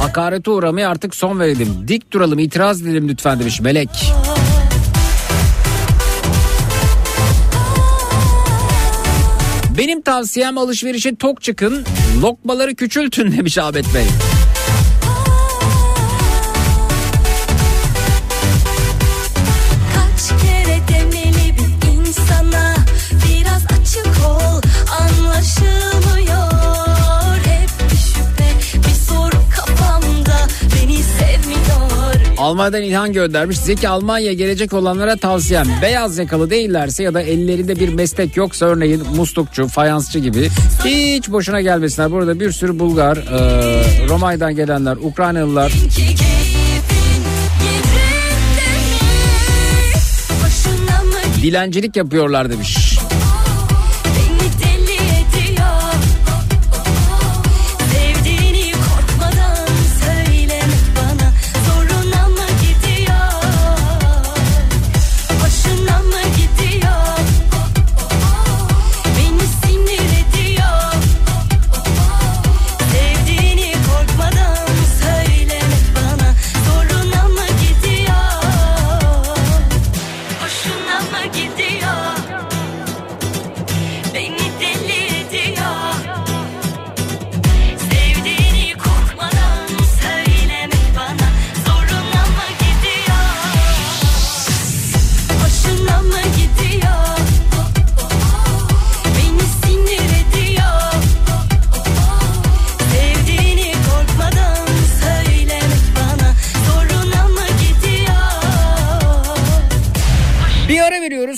hakarete 0.00 0.50
uğramaya 0.50 0.90
artık 0.90 1.14
son 1.14 1.40
verelim. 1.40 1.68
Dik 1.88 2.12
duralım 2.12 2.38
itiraz 2.38 2.82
edelim 2.82 3.08
lütfen 3.08 3.40
demiş 3.40 3.60
Melek. 3.60 3.88
Benim 9.78 10.02
tavsiyem 10.02 10.58
alışverişe 10.58 11.16
tok 11.16 11.42
çıkın, 11.42 11.84
lokmaları 12.22 12.74
küçültün 12.74 13.32
demiş 13.36 13.58
Ahmet 13.58 13.94
Bey. 13.94 14.06
Almanya'dan 32.46 32.82
İlhan 32.82 33.12
göndermiş. 33.12 33.58
Zeki 33.58 33.88
Almanya 33.88 34.32
gelecek 34.32 34.72
olanlara 34.72 35.16
tavsiyem. 35.16 35.66
Beyaz 35.82 36.18
yakalı 36.18 36.50
değillerse 36.50 37.02
ya 37.02 37.14
da 37.14 37.22
ellerinde 37.22 37.76
bir 37.76 37.88
meslek 37.88 38.36
yoksa 38.36 38.66
örneğin 38.66 39.02
muslukçu, 39.16 39.68
fayansçı 39.68 40.18
gibi 40.18 40.48
hiç 40.84 41.30
boşuna 41.30 41.60
gelmesinler. 41.60 42.10
Burada 42.10 42.40
bir 42.40 42.52
sürü 42.52 42.78
Bulgar, 42.78 43.16
e, 43.16 44.08
Romanya'dan 44.08 44.56
gelenler, 44.56 44.96
Ukraynalılar, 44.96 45.72
dilencilik 51.42 51.96
yapıyorlar 51.96 52.50
demiş. 52.50 52.85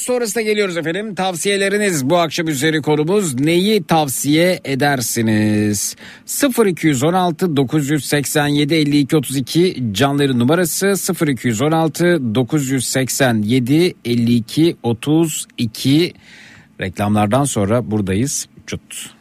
Sonrasında 0.08 0.42
geliyoruz 0.42 0.76
efendim. 0.76 1.14
Tavsiyeleriniz 1.14 2.10
bu 2.10 2.16
akşam 2.16 2.48
üzeri 2.48 2.82
konumuz 2.82 3.40
neyi 3.40 3.82
tavsiye 3.82 4.60
edersiniz? 4.64 5.96
0216 6.66 7.56
987 7.56 8.74
52 8.74 9.16
32 9.16 9.84
canların 9.92 10.38
numarası 10.38 10.94
0216 11.26 12.34
987 12.34 13.94
52 14.04 14.76
32 14.82 16.14
reklamlardan 16.80 17.44
sonra 17.44 17.90
buradayız. 17.90 18.48
Cut. 18.66 19.17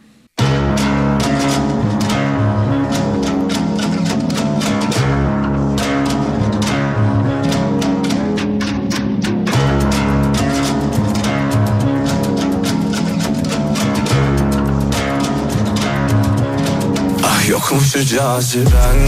Yokmuş 17.57 17.91
caziben. 17.91 18.99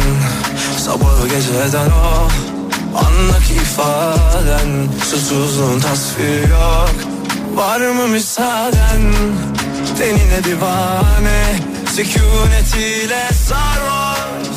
Sabahı 0.78 1.28
geceden 1.28 1.90
o 1.90 2.28
Andaki 2.98 3.54
ifaden. 3.54 4.88
Susuzluğun 5.12 5.80
tasviri 5.80 6.50
yok. 6.50 6.96
Var 7.56 7.80
mı 7.80 8.08
müsaaden? 8.08 9.14
Tenine 9.98 10.44
divane 10.44 11.60
Sükunetiyle 11.96 13.30
sarhoş. 13.48 14.48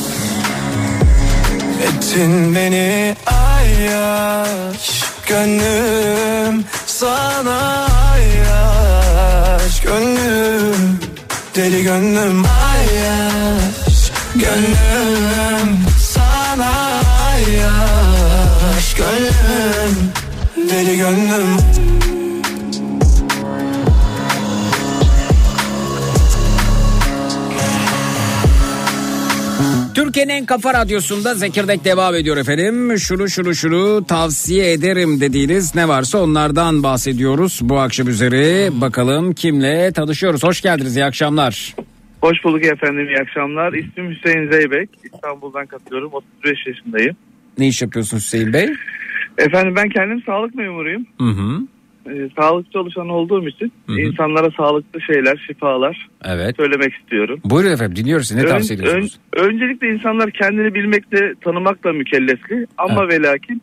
Ettin 1.82 2.54
beni 2.54 3.16
ayyaş. 3.26 5.02
Gönlüm 5.26 6.64
sana 6.86 7.86
ayyaş. 8.12 9.80
Gönlüm 9.80 11.00
Deli 11.54 11.82
gönlüm 11.82 12.44
ay 12.44 12.82
aşk 13.10 13.81
Gönlüm 14.42 15.78
sana 15.98 16.70
ay 17.30 17.64
aşk 18.76 18.96
Gönlüm 18.96 20.12
Deli 20.70 20.96
gönlüm 20.96 21.56
Türkiye'nin 29.94 30.32
en 30.32 30.46
kafa 30.46 30.74
radyosunda 30.74 31.34
Zekirdek 31.34 31.84
devam 31.84 32.14
ediyor 32.14 32.36
efendim. 32.36 32.98
Şunu 32.98 33.28
şunu 33.28 33.54
şunu 33.54 34.06
tavsiye 34.06 34.72
ederim 34.72 35.20
dediğiniz 35.20 35.74
ne 35.74 35.88
varsa 35.88 36.18
onlardan 36.18 36.82
bahsediyoruz 36.82 37.60
bu 37.62 37.78
akşam 37.78 38.08
üzeri. 38.08 38.70
Bakalım 38.80 39.32
kimle 39.32 39.92
tanışıyoruz. 39.92 40.42
Hoş 40.44 40.60
geldiniz 40.60 40.96
iyi 40.96 41.04
akşamlar. 41.04 41.74
Hoş 42.22 42.44
bulduk 42.44 42.64
efendim 42.64 43.08
iyi 43.08 43.18
akşamlar. 43.18 43.72
İsmim 43.72 44.10
Hüseyin 44.10 44.50
Zeybek. 44.50 44.90
İstanbul'dan 45.04 45.66
katılıyorum. 45.66 46.10
35 46.12 46.66
yaşındayım. 46.66 47.16
Ne 47.58 47.68
iş 47.68 47.82
yapıyorsun 47.82 48.16
Hüseyin 48.16 48.52
Bey? 48.52 48.68
Efendim 49.38 49.74
ben 49.76 49.88
kendim 49.88 50.22
sağlık 50.26 50.54
memuruyum. 50.54 51.06
Hı 51.20 51.24
hı. 51.24 51.60
Ee, 52.10 52.28
sağlık 52.38 52.72
çalışanı 52.72 53.12
olduğum 53.12 53.48
için 53.48 53.72
Hı 53.86 53.92
hı. 53.92 54.00
insanlara 54.00 54.50
sağlıklı 54.56 55.00
şeyler, 55.00 55.44
şifalar 55.46 56.08
Evet. 56.24 56.56
söylemek 56.56 56.94
istiyorum. 56.94 57.40
Buyurun 57.44 57.72
efendim 57.72 57.96
dinliyoruz 57.96 58.26
sizi. 58.28 58.40
Ne 58.40 58.44
Ön- 58.44 58.48
tavsiye 58.50 58.78
ediyorsunuz? 58.78 59.18
ön- 59.36 59.44
öncelikle 59.44 59.88
insanlar 59.88 60.30
kendini 60.30 60.74
bilmekle, 60.74 61.34
tanımakla 61.44 61.92
mükellefli. 61.92 62.66
Ama 62.78 63.08
ve 63.08 63.22
lakin 63.22 63.62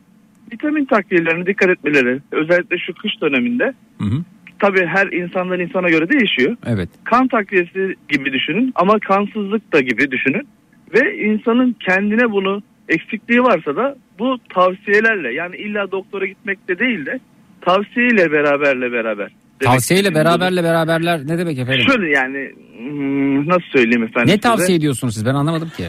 vitamin 0.52 0.84
takviyelerine 0.84 1.46
dikkat 1.46 1.70
etmeleri. 1.70 2.20
Özellikle 2.32 2.78
şu 2.78 2.94
kış 2.94 3.12
döneminde. 3.22 3.72
Hı 3.98 4.04
hı. 4.04 4.24
Tabii 4.60 4.86
her 4.86 5.06
insandan 5.06 5.60
insana 5.60 5.88
göre 5.88 6.08
değişiyor. 6.08 6.56
Evet. 6.66 6.88
kan 7.04 7.28
takviyesi 7.28 7.94
gibi 8.08 8.32
düşünün 8.32 8.72
ama 8.74 8.98
kansızlık 8.98 9.72
da 9.72 9.80
gibi 9.80 10.10
düşünün. 10.10 10.48
Ve 10.94 11.16
insanın 11.24 11.76
kendine 11.86 12.30
bunu 12.30 12.62
eksikliği 12.88 13.42
varsa 13.42 13.76
da 13.76 13.96
bu 14.18 14.38
tavsiyelerle 14.54 15.34
yani 15.34 15.56
illa 15.56 15.90
doktora 15.90 16.26
gitmekte 16.26 16.78
değil 16.78 17.06
de 17.06 17.20
tavsiyeyle 17.60 18.32
beraberle 18.32 18.92
beraber. 18.92 19.30
Demek 19.60 19.72
Tavsiyeyle 19.72 20.14
beraberle 20.14 20.64
beraberler 20.64 21.20
ne 21.26 21.38
demek 21.38 21.58
efendim? 21.58 21.84
Şöyle 21.90 22.10
yani 22.10 22.50
hmm, 22.78 23.48
nasıl 23.48 23.66
söyleyeyim 23.72 24.02
efendim 24.02 24.26
Ne 24.28 24.32
size? 24.32 24.40
tavsiye 24.40 24.78
ediyorsunuz 24.78 25.14
siz 25.14 25.26
ben 25.26 25.34
anlamadım 25.34 25.70
ki. 25.76 25.84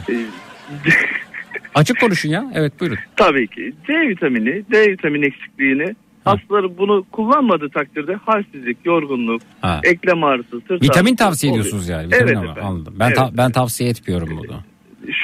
Açık 1.74 2.00
konuşun 2.00 2.28
ya. 2.28 2.44
Evet 2.54 2.72
buyurun. 2.80 2.98
Tabii 3.16 3.46
ki 3.46 3.72
D 3.88 4.08
vitamini, 4.08 4.62
D 4.72 4.90
vitamini 4.92 5.26
eksikliğini 5.26 5.94
hastaları 6.24 6.78
bunu 6.78 7.04
kullanmadığı 7.12 7.68
takdirde 7.68 8.14
halsizlik, 8.14 8.76
yorgunluk, 8.84 9.42
Ha. 9.60 9.80
eklem 9.84 10.24
ağrısı, 10.24 10.60
sırt 10.68 10.82
Vitamin 10.82 11.10
ağrısı 11.10 11.16
tavsiye 11.16 11.52
oluyor. 11.52 11.64
ediyorsunuz 11.64 11.88
yani. 11.88 12.06
Vitamin 12.06 12.24
Evet 12.26 12.36
ama 12.36 12.44
efendim. 12.44 12.64
anladım. 12.66 12.94
Ben 12.98 13.06
Evet. 13.06 13.16
ta- 13.16 13.30
ben 13.36 13.50
tavsiye 13.52 13.90
etmiyorum 13.90 14.28
bunu. 14.38 14.56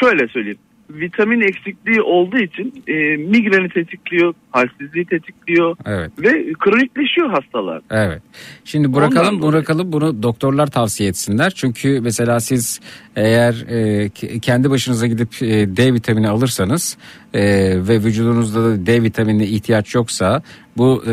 şöyle 0.00 0.28
söyleyeyim. 0.28 0.58
Vitamin 0.90 1.40
eksikliği 1.40 2.02
olduğu 2.02 2.38
için 2.38 2.82
e, 2.86 2.92
migreni 3.16 3.68
tetikliyor, 3.68 4.34
halsizliği 4.50 5.04
tetikliyor 5.04 5.76
Evet. 5.86 6.10
ve 6.18 6.52
kronikleşiyor 6.58 7.30
hastalar. 7.30 7.80
Evet. 7.90 8.22
Şimdi 8.64 8.94
bırakalım 8.94 9.26
Ondan 9.28 9.42
dolayı. 9.42 9.52
bırakalım 9.52 9.92
bunu 9.92 10.22
doktorlar 10.22 10.66
tavsiye 10.66 11.08
etsinler. 11.08 11.50
Çünkü 11.56 12.00
mesela 12.00 12.40
siz 12.40 12.80
eğer 13.16 13.64
e, 13.68 14.06
ke- 14.06 14.40
kendi 14.40 14.70
başınıza 14.70 15.06
gidip 15.06 15.42
e, 15.42 15.76
D 15.76 15.94
vitamini 15.94 16.28
alırsanız 16.28 16.98
e, 17.34 17.40
ve 17.88 18.04
vücudunuzda 18.04 18.64
da 18.64 18.86
D 18.86 19.02
vitaminine 19.02 19.44
ihtiyaç 19.46 19.94
yoksa 19.94 20.42
bu 20.78 21.04
e, 21.06 21.12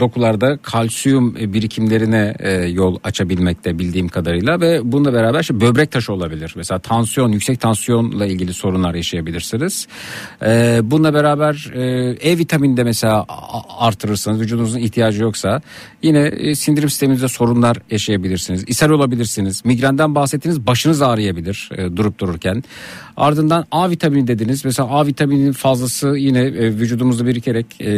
dokularda 0.00 0.56
kalsiyum 0.62 1.34
birikimlerine 1.34 2.34
e, 2.38 2.52
yol 2.52 2.98
açabilmekte 3.04 3.78
bildiğim 3.78 4.08
kadarıyla 4.08 4.60
ve 4.60 4.80
bununla 4.84 5.12
beraber 5.12 5.40
işte 5.40 5.60
böbrek 5.60 5.90
taşı 5.90 6.12
olabilir. 6.12 6.52
Mesela 6.56 6.78
tansiyon, 6.78 7.32
yüksek 7.32 7.60
tansiyonla 7.60 8.26
ilgili 8.26 8.54
sorunlar 8.54 8.94
yaşayabilirsiniz. 8.94 9.88
E, 10.42 10.80
bununla 10.82 11.14
beraber 11.14 11.70
e, 11.74 12.30
E 12.30 12.38
vitamini 12.38 12.76
de 12.76 12.84
mesela 12.84 13.26
artırırsanız 13.78 14.40
vücudunuzun 14.40 14.78
ihtiyacı 14.78 15.22
yoksa 15.22 15.60
yine 16.02 16.20
e, 16.20 16.54
sindirim 16.54 16.90
sisteminizde 16.90 17.28
sorunlar 17.28 17.76
yaşayabilirsiniz. 17.90 18.64
İshal 18.66 18.90
olabilirsiniz. 18.90 19.64
Migrenden 19.64 20.14
bahsettiğiniz 20.14 20.66
başınız 20.66 21.02
ağrıyabilir 21.02 21.68
e, 21.76 21.96
durup 21.96 22.18
dururken. 22.18 22.64
Ardından 23.20 23.66
A 23.70 23.90
vitamini 23.90 24.26
dediniz. 24.26 24.64
Mesela 24.64 24.88
A 24.88 25.06
vitamininin 25.06 25.52
fazlası 25.52 26.08
yine 26.08 26.40
e, 26.40 26.66
vücudumuzda 26.78 27.26
birikerek 27.26 27.66
e, 27.80 27.90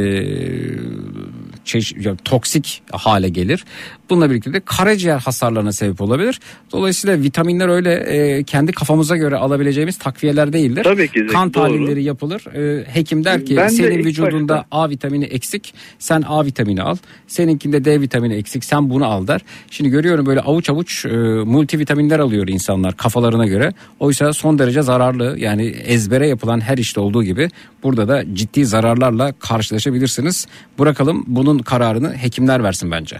çeş- 1.64 2.06
ya, 2.06 2.16
toksik 2.24 2.82
hale 2.92 3.28
gelir. 3.28 3.64
Bununla 4.12 4.30
birlikte 4.30 4.52
de 4.52 4.60
karaciğer 4.60 5.18
hasarlarına 5.18 5.72
sebep 5.72 6.00
olabilir. 6.00 6.40
Dolayısıyla 6.72 7.22
vitaminler 7.22 7.68
öyle 7.68 7.92
e, 7.94 8.42
kendi 8.44 8.72
kafamıza 8.72 9.16
göre 9.16 9.36
alabileceğimiz 9.36 9.98
takviyeler 9.98 10.52
değildir. 10.52 10.84
Tabii 10.84 11.08
ki, 11.08 11.26
kan 11.26 11.54
doğru. 11.54 11.62
tahlilleri 11.62 12.02
yapılır. 12.02 12.46
E, 12.54 12.84
hekim 12.94 13.24
der 13.24 13.46
ki 13.46 13.56
Ben 13.56 13.68
senin 13.68 14.04
vücudunda 14.04 14.56
başta- 14.56 14.66
A 14.70 14.90
vitamini 14.90 15.24
eksik. 15.24 15.74
Sen 15.98 16.22
A 16.28 16.44
vitamini 16.44 16.82
al. 16.82 16.96
Seninkinde 17.26 17.84
D 17.84 18.00
vitamini 18.00 18.34
eksik. 18.34 18.64
Sen 18.64 18.90
bunu 18.90 19.06
al 19.06 19.26
der. 19.26 19.40
Şimdi 19.70 19.90
görüyorum 19.90 20.26
böyle 20.26 20.40
avuç 20.40 20.70
avuç 20.70 21.04
e, 21.06 21.08
multivitaminler 21.44 22.18
alıyor 22.18 22.48
insanlar 22.48 22.96
kafalarına 22.96 23.46
göre. 23.46 23.72
Oysa 24.00 24.32
son 24.32 24.58
derece 24.58 24.82
zararlı. 24.82 25.34
Yani 25.38 25.66
ezbere 25.66 26.28
yapılan 26.28 26.60
her 26.60 26.78
işte 26.78 27.00
olduğu 27.00 27.22
gibi 27.24 27.48
burada 27.82 28.08
da 28.08 28.34
ciddi 28.34 28.66
zararlarla 28.66 29.32
karşılaşabilirsiniz. 29.32 30.46
Bırakalım 30.78 31.24
bunun 31.26 31.58
kararını 31.58 32.12
hekimler 32.16 32.62
versin 32.64 32.90
bence. 32.90 33.16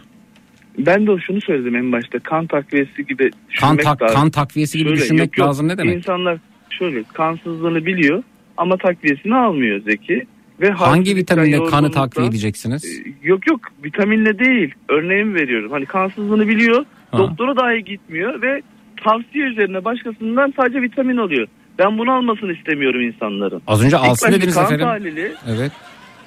Ben 0.79 1.07
de 1.07 1.11
şunu 1.27 1.41
söyledim 1.41 1.77
en 1.77 1.93
başta 1.93 2.18
kan 2.18 2.47
takviyesi 2.47 3.07
gibi 3.07 3.31
Kan, 3.31 3.41
düşünmek 3.51 3.83
tak, 3.85 4.03
lazım. 4.03 4.16
kan 4.16 4.31
takviyesi 4.31 4.79
gibi 4.79 4.89
Şöyle, 4.89 5.01
düşünmek 5.03 5.27
yok, 5.27 5.39
yok. 5.39 5.49
lazım 5.49 5.68
ne 5.68 5.79
demek? 5.79 5.97
İnsanlar 5.97 6.39
şöyle 6.70 7.03
kansızlığını 7.12 7.87
biliyor 7.87 8.23
ama 8.57 8.77
takviyesini 8.77 9.35
almıyor 9.35 9.81
Zeki. 9.81 10.27
Ve 10.61 10.70
Hangi 10.70 11.16
vitaminle 11.16 11.64
kanı 11.64 11.91
takviye 11.91 12.29
edeceksiniz? 12.29 13.03
Yok 13.23 13.47
yok 13.47 13.61
vitaminle 13.85 14.39
değil 14.39 14.75
örneğin 14.89 15.35
veriyorum. 15.35 15.70
Hani 15.73 15.87
kansızlığını 15.87 16.49
biliyor 16.49 16.85
Ha. 17.11 17.18
doktora 17.18 17.57
dahi 17.57 17.85
gitmiyor 17.85 18.43
ve 18.43 18.62
tavsiye 19.05 19.45
üzerine 19.45 19.85
başkasından 19.85 20.53
sadece 20.57 20.83
vitamin 20.83 21.16
alıyor. 21.16 21.49
Ben 21.79 21.99
bunu 21.99 22.12
almasını 22.12 22.53
istemiyorum 22.53 23.01
insanların. 23.01 23.62
Az 23.66 23.85
önce 23.85 23.97
alsın 23.97 24.33
dediniz 24.33 24.55
kan 24.55 24.64
efendim. 24.64 24.87
Tahlili, 24.87 25.33
Evet. 25.49 25.73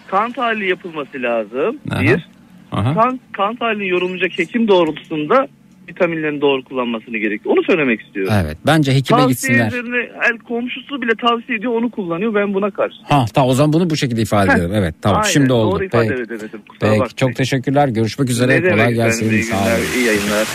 kan 0.08 0.32
tahlili 0.32 0.70
yapılması 0.70 1.22
lazım. 1.22 1.78
Aha. 1.92 2.02
Bir. 2.02 2.28
Aha. 2.72 2.94
Kan, 2.94 3.20
kan 3.34 3.56
tahlilini 3.56 3.88
yorumlayacak 3.88 4.40
hekim 4.40 4.68
doğrultusunda 4.68 5.48
vitaminlerini 5.90 6.42
doğru 6.42 6.64
kullanmasını 6.64 7.18
gerekiyor. 7.18 7.56
Onu 7.58 7.64
söylemek 7.64 8.02
istiyorum. 8.02 8.34
Evet. 8.44 8.58
Bence 8.66 8.94
hekime 8.96 9.20
Tavsiye 9.20 9.30
gitsinler. 9.58 9.68
üzerine 9.68 10.10
el 10.32 10.38
komşusu 10.38 11.02
bile 11.02 11.12
tavsiye 11.22 11.58
ediyor 11.58 11.74
onu 11.74 11.92
kullanıyor 11.92 12.36
ben 12.36 12.54
buna 12.54 12.72
karşı. 12.72 12.96
Ha 13.04 13.26
tamam 13.34 13.50
o 13.50 13.54
zaman 13.54 13.74
bunu 13.74 13.90
bu 13.90 13.96
şekilde 13.98 14.22
ifade 14.22 14.52
Heh. 14.52 14.56
edelim. 14.56 14.72
Evet 14.74 14.96
tamam 15.02 15.22
Aynen, 15.22 15.34
şimdi 15.34 15.54
oldu. 15.54 15.76
Doğru 15.76 15.84
ifade 15.86 16.08
Peki. 16.10 16.22
edemedim. 16.22 16.50
Kusura 16.70 16.80
Peki, 16.80 16.92
bakmayın. 16.92 17.12
çok 17.16 17.36
teşekkürler. 17.36 17.88
Görüşmek 17.88 18.30
üzere. 18.30 18.52
Ne 18.52 18.62
Kolay 18.62 18.74
efendim, 18.74 18.96
gelsin. 18.96 19.30
iyi 19.32 19.44
Sağ 19.44 19.58
günler, 19.60 19.78
olun. 19.78 19.86
iyi 19.98 20.06
yayınlar. 20.06 20.48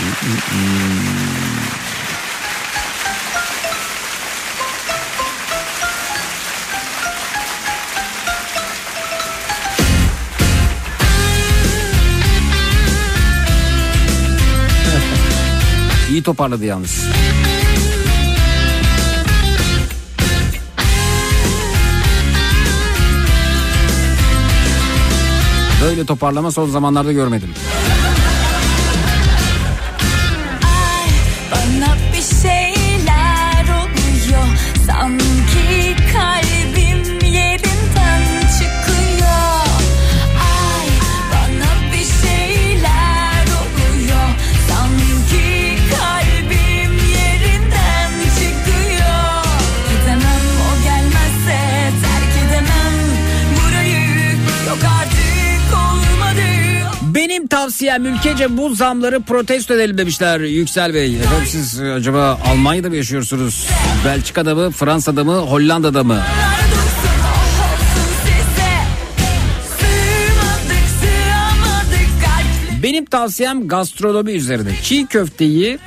İyi 0.00 1.23
toparladı 16.24 16.64
yalnız. 16.64 17.04
Böyle 25.84 26.06
toparlama 26.06 26.50
son 26.50 26.70
zamanlarda 26.70 27.12
görmedim. 27.12 27.48
Tavsiyem 57.94 58.14
ülkece 58.14 58.56
bu 58.56 58.74
zamları 58.74 59.20
protesto 59.20 59.74
edelim 59.74 59.98
demişler 59.98 60.40
Yüksel 60.40 60.94
Bey. 60.94 61.16
Efendim 61.16 61.46
siz 61.46 61.80
e, 61.80 61.92
acaba 61.92 62.40
Almanya'da 62.46 62.88
mı 62.88 62.96
yaşıyorsunuz? 62.96 63.68
Belçika'da 64.04 64.54
mı, 64.54 64.70
Fransa'da 64.70 65.24
mı, 65.24 65.36
Hollanda'da 65.36 66.04
mı? 66.04 66.20
Benim 72.82 73.04
tavsiyem 73.04 73.68
gastronomi 73.68 74.32
üzerine. 74.32 74.70
Çiğ 74.82 75.06
köfteyi 75.06 75.78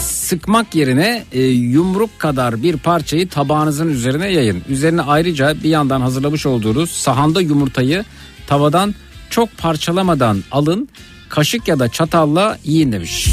sıkmak 0.00 0.74
yerine 0.74 1.24
e, 1.32 1.42
yumruk 1.42 2.18
kadar 2.18 2.62
bir 2.62 2.76
parçayı 2.76 3.28
tabağınızın 3.28 3.88
üzerine 3.88 4.32
yayın. 4.32 4.62
Üzerine 4.68 5.02
ayrıca 5.02 5.54
bir 5.62 5.68
yandan 5.68 6.00
hazırlamış 6.00 6.46
olduğunuz 6.46 6.90
sahanda 6.90 7.40
yumurtayı 7.40 8.04
tavadan 8.46 8.94
çok 9.32 9.58
parçalamadan 9.58 10.44
alın. 10.52 10.88
Kaşık 11.28 11.68
ya 11.68 11.78
da 11.78 11.88
çatalla 11.88 12.58
yiyin 12.64 12.92
demiş. 12.92 13.28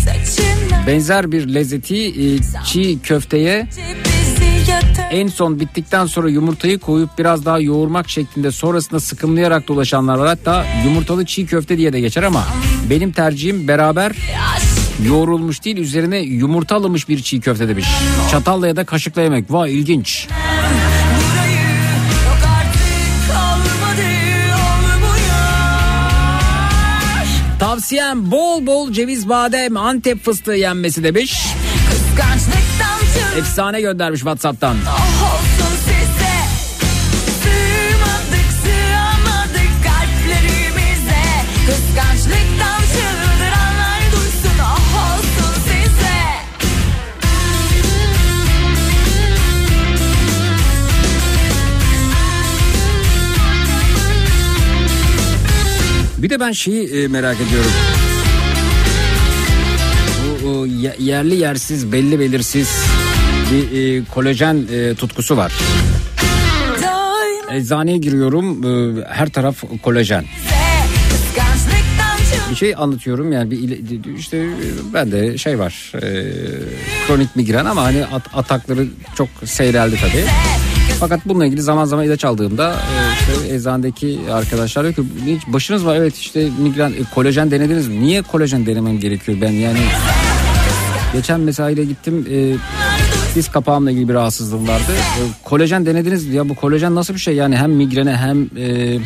Benzer 0.88 1.32
bir 1.32 1.54
lezzeti 1.54 2.08
e, 2.08 2.40
çiğ 2.66 3.00
köfteye 3.04 3.68
en 5.12 5.28
son 5.28 5.60
bittikten 5.60 6.06
sonra 6.06 6.30
yumurtayı 6.30 6.80
koyup 6.80 7.10
biraz 7.18 7.46
daha 7.46 7.60
yoğurmak 7.60 8.10
şeklinde 8.10 8.52
sonrasında 8.52 9.00
sıkımlayarak 9.00 9.68
dolaşanlar 9.68 10.18
var. 10.18 10.28
Hatta 10.28 10.66
yumurtalı 10.86 11.26
çiğ 11.26 11.46
köfte 11.46 11.78
diye 11.78 11.94
de 11.94 12.00
geçer 12.00 12.24
ama 12.24 12.48
benim 12.90 13.12
tercihim 13.12 13.68
beraber 13.68 14.16
yoğrulmuş 15.06 15.66
değil 15.66 15.78
üzerine 15.78 16.18
yumurta 16.20 16.76
alınmış 16.76 17.10
bir 17.10 17.22
çiğ 17.22 17.40
köfte 17.40 17.68
demiş. 17.68 17.88
Çatalla 18.32 18.68
ya 18.68 18.76
da 18.76 18.86
kaşıkla 18.86 19.22
yemek. 19.22 19.52
Vay 19.52 19.74
ilginç. 19.80 20.28
Tavsiyem 27.90 28.32
bol 28.32 28.66
bol 28.66 28.92
ceviz 28.92 29.30
badem 29.30 29.78
antep 29.78 30.26
fıstığı 30.26 30.52
yenmesi 30.52 31.04
demiş. 31.04 31.48
Efsane 33.38 33.82
göndermiş 33.82 34.20
Whatsapp'tan. 34.20 34.76
olsun 34.76 35.19
Bir 56.22 56.30
de 56.30 56.40
ben 56.40 56.52
şeyi 56.52 56.88
e, 57.04 57.08
merak 57.08 57.38
ediyorum. 57.42 57.72
Bu 60.44 60.68
yerli 61.00 61.36
yersiz 61.36 61.92
belli 61.92 62.20
belirsiz 62.20 62.70
bir 63.52 63.98
e, 63.98 64.04
kolajen 64.06 64.68
e, 64.74 64.96
tutkusu 64.96 65.38
var. 65.38 65.52
Eczaneye 67.52 67.98
giriyorum 67.98 68.64
her 69.10 69.30
taraf 69.30 69.56
kolajen. 69.84 70.26
Bir 72.52 72.56
şey 72.56 72.74
anlatıyorum 72.78 73.32
yani 73.32 73.52
bir 73.52 74.18
işte 74.18 74.46
ben 74.94 75.12
de 75.12 75.38
şey 75.38 75.60
var 75.60 75.92
e, 75.96 76.32
kronik 77.08 77.36
migren 77.36 77.66
ama 77.66 77.84
hani 77.84 78.06
at- 78.06 78.30
atakları 78.34 78.88
çok 79.16 79.30
seyreldi 79.46 79.98
tabii. 80.02 80.26
Fakat 81.00 81.26
bununla 81.26 81.46
ilgili 81.46 81.62
zaman 81.62 81.86
zaman 81.86 82.06
ilaç 82.06 82.26
aldığımda 82.26 82.74
e, 82.74 82.96
işte 83.20 83.56
eczanedeki 83.56 84.20
arkadaşlar 84.32 84.84
diyor 84.84 84.96
ki 84.96 85.04
hiç 85.26 85.48
başınız 85.48 85.86
var 85.86 85.96
evet 85.96 86.18
işte 86.18 86.50
migren 86.60 86.90
e, 86.92 87.04
kolajen 87.16 87.52
denediniz 87.52 87.88
mi? 87.88 88.02
Niye 88.02 88.22
kolajen 88.22 88.66
denemem 88.66 89.00
gerekiyor 89.00 89.38
ben 89.42 89.52
yani 89.52 89.80
geçen 91.14 91.40
mesaiyle 91.40 91.86
gittim 91.86 92.28
e, 92.32 92.56
diz 93.36 93.52
kapağımla 93.52 93.92
ilgili 93.92 94.10
bir 94.10 94.14
rahatsızlığım 94.14 94.68
vardı. 94.68 94.92
E, 94.92 95.22
kolajen 95.44 95.86
denediniz 95.86 96.28
mi? 96.28 96.36
ya 96.36 96.50
bu 96.50 96.56
kolajen 96.56 96.96
nasıl 96.96 97.14
bir 97.14 97.20
şey 97.20 97.36
yani 97.36 97.58
hem 97.58 97.72
migrene 97.72 98.16
hem 98.16 98.50
e, 98.58 98.98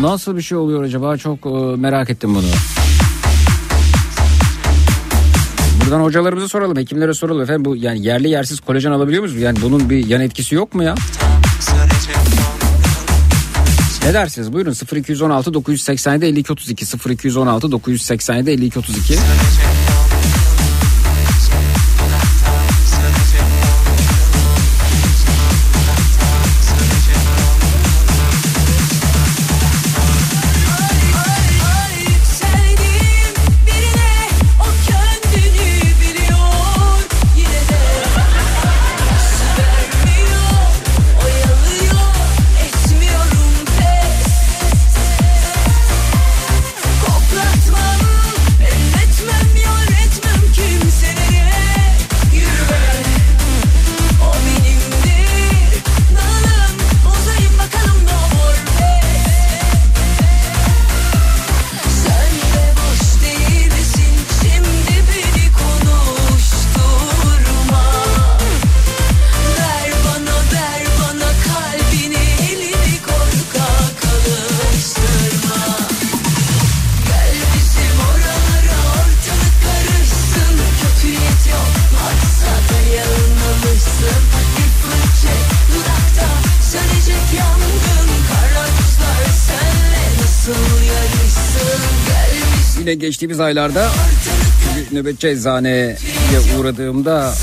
Nasıl 0.00 0.36
bir 0.36 0.42
şey 0.42 0.58
oluyor 0.58 0.82
acaba 0.82 1.16
çok 1.16 1.46
e, 1.46 1.76
merak 1.76 2.10
ettim 2.10 2.34
bunu. 2.34 2.75
Buradan 5.86 6.00
hocalarımıza 6.00 6.48
soralım, 6.48 6.76
hekimlere 6.76 7.14
soralım 7.14 7.42
efendim 7.42 7.64
bu 7.64 7.76
yani 7.76 8.06
yerli 8.06 8.28
yersiz 8.28 8.60
kolajen 8.60 8.90
alabiliyor 8.90 9.22
muyuz? 9.22 9.40
Yani 9.40 9.58
bunun 9.62 9.90
bir 9.90 10.06
yan 10.06 10.20
etkisi 10.20 10.54
yok 10.54 10.74
mu 10.74 10.82
ya? 10.82 10.94
Ne 14.04 14.14
dersiniz? 14.14 14.52
Buyurun 14.52 14.74
0216 14.94 15.54
987 15.54 16.26
52 16.26 16.52
32 16.52 16.86
0216 17.10 17.72
987 17.72 18.50
52 18.50 18.78
32. 18.78 19.14
geçtiğimiz 93.26 93.40
aylarda 93.40 93.90
nöbetçi 94.92 95.28
eczaneye 95.28 95.96
uğradığımda 96.58 97.34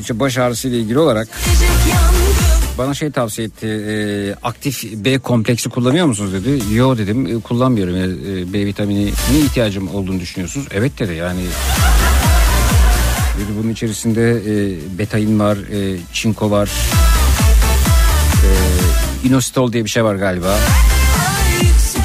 işte 0.00 0.20
baş 0.20 0.38
ağrısıyla 0.38 0.78
ilgili 0.78 0.98
olarak 0.98 1.28
bana 2.78 2.94
şey 2.94 3.10
tavsiye 3.10 3.46
etti. 3.46 3.66
e, 3.66 4.34
aktif 4.42 4.84
B 4.84 5.18
kompleksi 5.18 5.68
kullanıyor 5.68 6.06
musunuz 6.06 6.32
dedi. 6.32 6.74
Yo 6.74 6.98
dedim 6.98 7.26
e, 7.26 7.40
kullanmıyorum. 7.40 7.96
E, 7.96 8.52
B 8.52 8.66
vitamini 8.66 9.12
ne 9.32 9.38
ihtiyacım 9.38 9.94
olduğunu 9.94 10.20
düşünüyorsunuz? 10.20 10.66
Evet 10.70 10.98
dedi 10.98 11.14
yani. 11.14 11.40
Dedi 13.36 13.58
bunun 13.62 13.72
içerisinde 13.72 14.30
e, 14.30 14.98
betain 14.98 15.40
var, 15.40 15.56
e, 15.56 15.98
çinko 16.12 16.50
var. 16.50 16.70
E, 18.44 18.50
inositol 19.28 19.72
diye 19.72 19.84
bir 19.84 19.90
şey 19.90 20.04
var 20.04 20.14
galiba. 20.14 20.56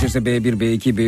İçerisinde 0.05 0.29
B1, 0.29 0.59
B2, 0.59 0.97
B, 0.97 1.01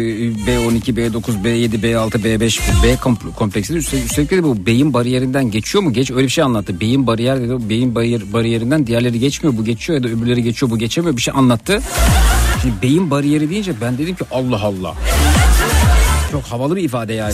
B12, 0.52 0.96
B9, 0.96 1.44
B7, 1.44 1.82
B6, 1.82 2.12
B5, 2.24 2.60
B 2.84 2.94
kom- 2.94 3.34
kompleksi. 3.36 3.74
Üstelik, 3.74 4.06
üstelik 4.06 4.32
de 4.32 4.44
bu 4.44 4.66
beyin 4.66 4.94
bariyerinden 4.94 5.52
geçiyor 5.52 5.84
mu? 5.84 5.94
Geç 5.94 6.12
öyle 6.12 6.24
bir 6.24 6.30
şey 6.30 6.44
anlattı. 6.44 6.80
Beyin 6.80 7.08
bariyer 7.08 7.42
dedi. 7.42 7.70
Beyin 7.70 7.96
bariyer, 7.96 8.34
bariyerinden 8.34 8.88
diğerleri 8.88 9.20
geçmiyor. 9.20 9.58
Bu 9.58 9.66
geçiyor 9.66 9.98
ya 9.98 10.04
da 10.04 10.08
öbürleri 10.08 10.44
geçiyor. 10.44 10.72
Bu 10.72 10.78
geçemiyor. 10.78 11.18
Bir 11.18 11.22
şey 11.22 11.34
anlattı. 11.38 11.82
Şimdi 12.62 12.74
beyin 12.82 13.12
bariyeri 13.12 13.50
deyince 13.50 13.74
ben 13.82 13.98
dedim 13.98 14.16
ki 14.16 14.24
Allah 14.32 14.62
Allah. 14.62 14.96
Çok 16.32 16.44
havalı 16.44 16.76
bir 16.76 16.84
ifade 16.84 17.14
yani. 17.14 17.34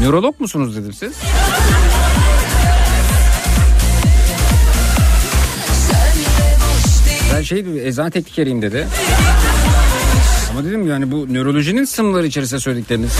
Nörolog 0.00 0.40
musunuz 0.40 0.76
dedim 0.76 0.92
siz? 0.92 1.12
Ben 7.34 7.42
şey 7.42 7.66
dedi, 7.66 7.78
eczane 7.78 8.10
teknikeriyim 8.10 8.62
dedi. 8.62 8.86
Ama 10.50 10.64
dedim 10.64 10.86
yani 10.86 11.12
bu 11.12 11.34
nörolojinin 11.34 11.84
sınırları 11.84 12.26
içerisinde 12.26 12.60
söyledikleriniz. 12.60 13.12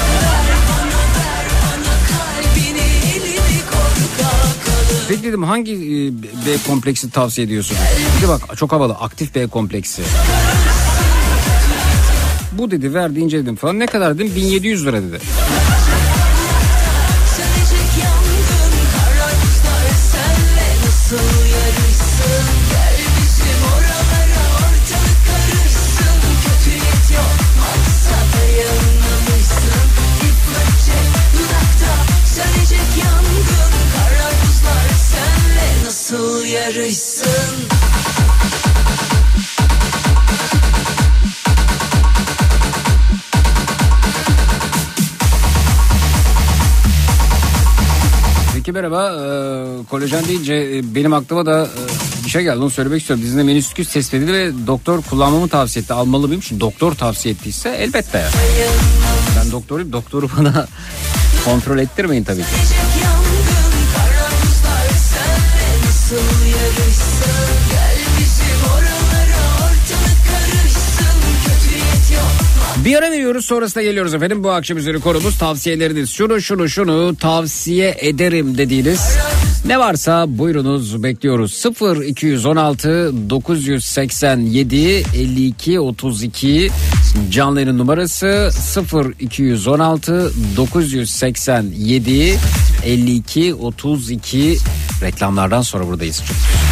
Peki 5.09 5.23
dedim 5.23 5.43
hangi 5.43 5.73
e, 5.73 6.23
B 6.23 6.57
kompleksi 6.67 7.11
tavsiye 7.11 7.47
ediyorsunuz? 7.47 7.81
Bir 8.19 8.23
de 8.27 8.29
bak 8.29 8.41
çok 8.59 8.73
havalı 8.73 8.93
aktif 8.95 9.35
B 9.35 9.47
kompleksi. 9.47 10.03
Bu 12.53 12.71
dedi 12.71 12.95
verdi 12.95 13.21
inceledim 13.21 13.57
falan 13.57 13.79
ne 13.79 13.87
kadar 13.87 14.15
dedim 14.19 14.33
1700 14.37 14.87
lira 14.87 15.03
dedi. 15.03 15.19
Karışsın 36.75 37.27
Peki 48.55 48.73
merhaba. 48.73 49.13
Ee, 49.13 49.85
kolajen 49.91 50.25
deyince 50.25 50.55
e, 50.55 50.95
benim 50.95 51.13
aklıma 51.13 51.47
da 51.47 51.65
e, 51.65 52.25
bir 52.25 52.31
şey 52.31 52.43
geldi. 52.43 52.59
Onu 52.59 52.71
söylemek 52.71 53.01
istiyorum. 53.01 53.25
Dizinde 53.25 53.43
menisküs 53.43 53.93
tespit 53.93 54.15
edildi 54.15 54.33
ve 54.33 54.67
doktor 54.67 55.03
kullanmamı 55.03 55.49
tavsiye 55.49 55.83
etti. 55.83 55.93
Almalı 55.93 56.27
mıyım? 56.29 56.43
Şimdi 56.43 56.61
doktor 56.61 56.95
tavsiye 56.95 57.35
ettiyse 57.35 57.69
elbette. 57.69 58.27
Ben 59.37 59.53
doktoruyum. 59.53 59.93
Doktoru 59.93 60.29
bana 60.39 60.67
kontrol 61.45 61.79
ettirmeyin 61.79 62.25
tabii 62.25 62.43
ki. 62.43 62.49
Bir 72.85 72.97
ara 72.97 73.11
veriyoruz 73.11 73.45
sonrasında 73.45 73.85
geliyoruz 73.85 74.15
efendim. 74.15 74.45
Bu 74.45 74.51
akşam 74.51 74.79
üzeri 74.79 75.01
konumuz 75.01 75.39
tavsiyeleriniz. 75.39 76.11
Şunu 76.11 76.41
şunu 76.41 76.69
şunu 76.69 77.17
tavsiye 77.17 77.97
ederim 78.01 78.59
dediğiniz 78.59 79.17
ne 79.67 79.79
varsa 79.79 80.39
buyurunuz 80.39 81.03
bekliyoruz. 81.03 81.53
0 81.53 82.03
216 82.03 83.13
987 83.31 84.77
52 85.15 85.81
32 85.81 86.71
canlı 87.31 87.61
yayın 87.61 87.79
numarası 87.79 88.51
0 88.53 89.15
216 89.21 90.33
987 90.57 92.39
52 92.85 93.55
32 93.55 94.59
reklamlardan 95.03 95.63
sonra 95.63 95.87
buradayız. 95.87 96.23
Haydi 96.23 96.70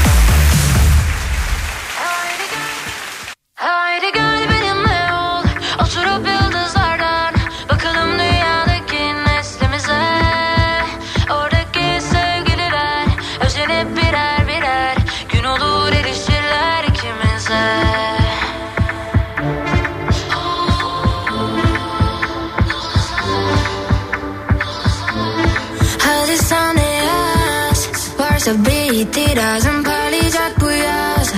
bir 29.16 29.22
itirazın 29.22 29.82
parlayacak 29.82 30.60
bu 30.60 30.70
yaz. 30.70 31.32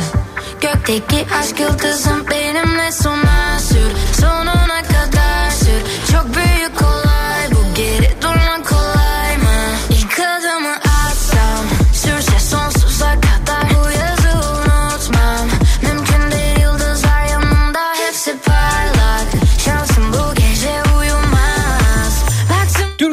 Gökteki 0.60 1.26
aşk 1.40 1.60
yıldızım 1.60 2.26
benimle 2.30 2.92
sona 2.92 3.58
sür. 3.58 4.20
Sonuna 4.20 4.59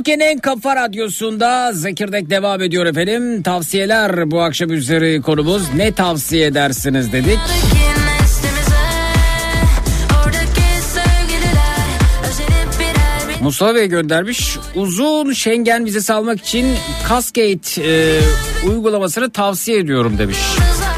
Türkiye'nin 0.08 0.32
en 0.32 0.40
kafa 0.40 0.76
radyosunda 0.76 1.74
Zekirdek 1.74 2.30
devam 2.30 2.62
ediyor 2.62 2.86
efendim. 2.86 3.44
Tavsiyeler 3.44 4.32
bu 4.32 4.42
akşam 4.42 4.72
üzeri 4.72 5.22
konumuz. 5.22 5.64
Ne 5.76 5.92
tavsiye 5.92 6.46
edersiniz 6.46 7.14
dedik. 7.14 7.40
Mustafa 13.42 13.76
Bey 13.76 13.88
göndermiş. 13.88 14.58
Uzun 14.76 15.34
Schengen 15.34 15.86
vizesi 15.86 16.14
almak 16.14 16.42
için 16.42 16.66
Cascade 17.10 17.88
e, 17.88 18.20
uygulamasını 18.68 19.30
tavsiye 19.30 19.80
ediyorum 19.80 20.18
demiş. 20.18 20.38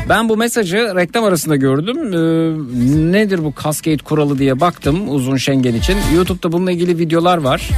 Ben 0.10 0.30
bu 0.30 0.38
mesajı 0.38 0.78
reklam 0.95 1.24
arasında 1.24 1.55
gördüm. 1.55 1.97
E, 1.97 3.12
nedir 3.12 3.43
bu 3.43 3.53
Cascade 3.64 3.97
kuralı 3.97 4.39
diye 4.39 4.60
baktım 4.60 5.16
uzun 5.16 5.38
Schengen 5.38 5.74
için. 5.74 5.97
YouTube'da 6.16 6.51
bununla 6.51 6.72
ilgili 6.72 6.97
videolar 6.97 7.38
var. 7.38 7.70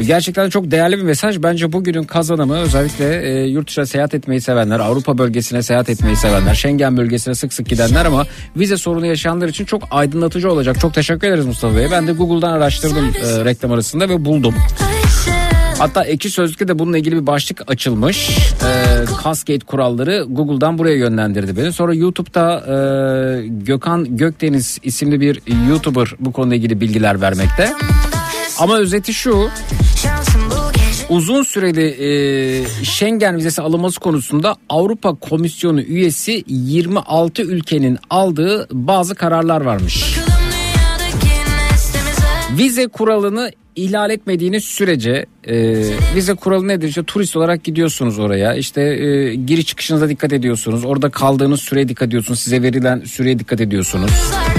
Gerçekten 0.00 0.50
çok 0.50 0.70
değerli 0.70 0.98
bir 0.98 1.02
mesaj. 1.02 1.42
Bence 1.42 1.72
bugünün 1.72 2.02
kazanımı 2.02 2.58
özellikle 2.58 3.22
e, 3.22 3.46
yurt 3.46 3.68
dışına 3.68 3.86
seyahat 3.86 4.14
etmeyi 4.14 4.40
sevenler, 4.40 4.80
Avrupa 4.80 5.18
bölgesine 5.18 5.62
seyahat 5.62 5.88
etmeyi 5.88 6.16
sevenler, 6.16 6.54
Schengen 6.54 6.96
bölgesine 6.96 7.34
sık 7.34 7.52
sık 7.52 7.66
gidenler 7.66 8.04
ama 8.04 8.26
vize 8.56 8.76
sorunu 8.76 9.06
yaşayanlar 9.06 9.48
için 9.48 9.64
çok 9.64 9.82
aydınlatıcı 9.90 10.52
olacak. 10.52 10.80
Çok 10.80 10.94
teşekkür 10.94 11.28
ederiz 11.28 11.46
Mustafa 11.46 11.76
Bey. 11.76 11.90
Ben 11.90 12.06
de 12.06 12.12
Google'dan 12.12 12.52
araştırdım 12.52 13.04
e, 13.04 13.44
reklam 13.44 13.72
arasında 13.72 14.08
ve 14.08 14.24
buldum. 14.24 14.54
Hatta 15.78 16.04
Ekşi 16.04 16.30
Sözlük'te 16.30 16.68
de 16.68 16.78
bununla 16.78 16.98
ilgili 16.98 17.16
bir 17.16 17.26
başlık 17.26 17.70
açılmış. 17.70 18.30
Ee, 18.30 19.04
Cascade 19.24 19.58
kuralları 19.58 20.26
Google'dan 20.28 20.78
buraya 20.78 20.96
yönlendirdi 20.96 21.56
beni. 21.56 21.72
Sonra 21.72 21.94
YouTube'da 21.94 22.64
e, 22.66 23.46
Gökhan 23.46 24.16
Gökdeniz 24.16 24.78
isimli 24.82 25.20
bir 25.20 25.42
YouTuber 25.68 26.08
bu 26.20 26.32
konuyla 26.32 26.56
ilgili 26.56 26.80
bilgiler 26.80 27.20
vermekte. 27.20 27.72
Ama 28.62 28.78
özeti 28.78 29.14
şu 29.14 29.48
uzun 31.08 31.42
süreli 31.42 31.86
e, 31.86 32.84
Schengen 32.84 33.36
vizesi 33.36 33.62
alınması 33.62 34.00
konusunda 34.00 34.56
Avrupa 34.68 35.14
Komisyonu 35.14 35.80
üyesi 35.82 36.44
26 36.46 37.42
ülkenin 37.42 37.98
aldığı 38.10 38.68
bazı 38.72 39.14
kararlar 39.14 39.60
varmış. 39.60 40.18
Vize 42.58 42.88
kuralını 42.88 43.50
ihlal 43.76 44.10
etmediğiniz 44.10 44.64
sürece 44.64 45.26
e, 45.44 45.84
vize 46.14 46.34
kuralı 46.34 46.68
nedir? 46.68 46.88
İşte 46.88 47.02
turist 47.02 47.36
olarak 47.36 47.64
gidiyorsunuz 47.64 48.18
oraya. 48.18 48.54
İşte 48.54 48.82
e, 48.82 49.34
giriş 49.34 49.66
çıkışınıza 49.66 50.08
dikkat 50.08 50.32
ediyorsunuz. 50.32 50.84
Orada 50.84 51.10
kaldığınız 51.10 51.60
süreye 51.60 51.88
dikkat 51.88 52.08
ediyorsunuz. 52.08 52.40
Size 52.40 52.62
verilen 52.62 53.00
süreye 53.00 53.38
dikkat 53.38 53.60
ediyorsunuz. 53.60 54.10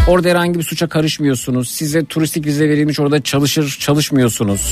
Orada 0.08 0.30
herhangi 0.30 0.60
bir 0.60 0.64
suça 0.64 0.88
karışmıyorsunuz. 0.88 1.70
Size 1.70 2.06
turistik 2.06 2.46
vize 2.46 2.70
verilmiş 2.70 3.00
orada 3.00 3.24
çalışır 3.24 3.78
çalışmıyorsunuz. 3.80 4.72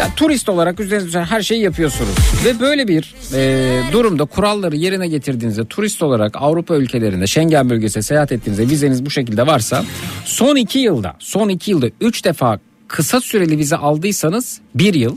Ya, 0.00 0.14
turist 0.16 0.48
olarak 0.48 0.80
üzerinize 0.80 1.20
her 1.20 1.42
şeyi 1.42 1.62
yapıyorsunuz. 1.62 2.14
Ve 2.44 2.60
böyle 2.60 2.88
bir 2.88 3.14
e, 3.34 3.92
durumda 3.92 4.24
kuralları 4.24 4.76
yerine 4.76 5.08
getirdiğinizde 5.08 5.64
turist 5.64 6.02
olarak 6.02 6.36
Avrupa 6.36 6.76
ülkelerinde 6.76 7.26
Schengen 7.26 7.70
bölgesine 7.70 8.02
seyahat 8.02 8.32
ettiğinizde 8.32 8.68
vizeniz 8.68 9.06
bu 9.06 9.10
şekilde 9.10 9.46
varsa 9.46 9.84
son 10.24 10.56
iki 10.56 10.78
yılda 10.78 11.16
son 11.18 11.48
iki 11.48 11.70
yılda 11.70 11.86
üç 12.00 12.24
defa 12.24 12.58
kısa 12.88 13.20
süreli 13.20 13.58
vize 13.58 13.76
aldıysanız 13.76 14.60
bir 14.74 14.94
yıl 14.94 15.16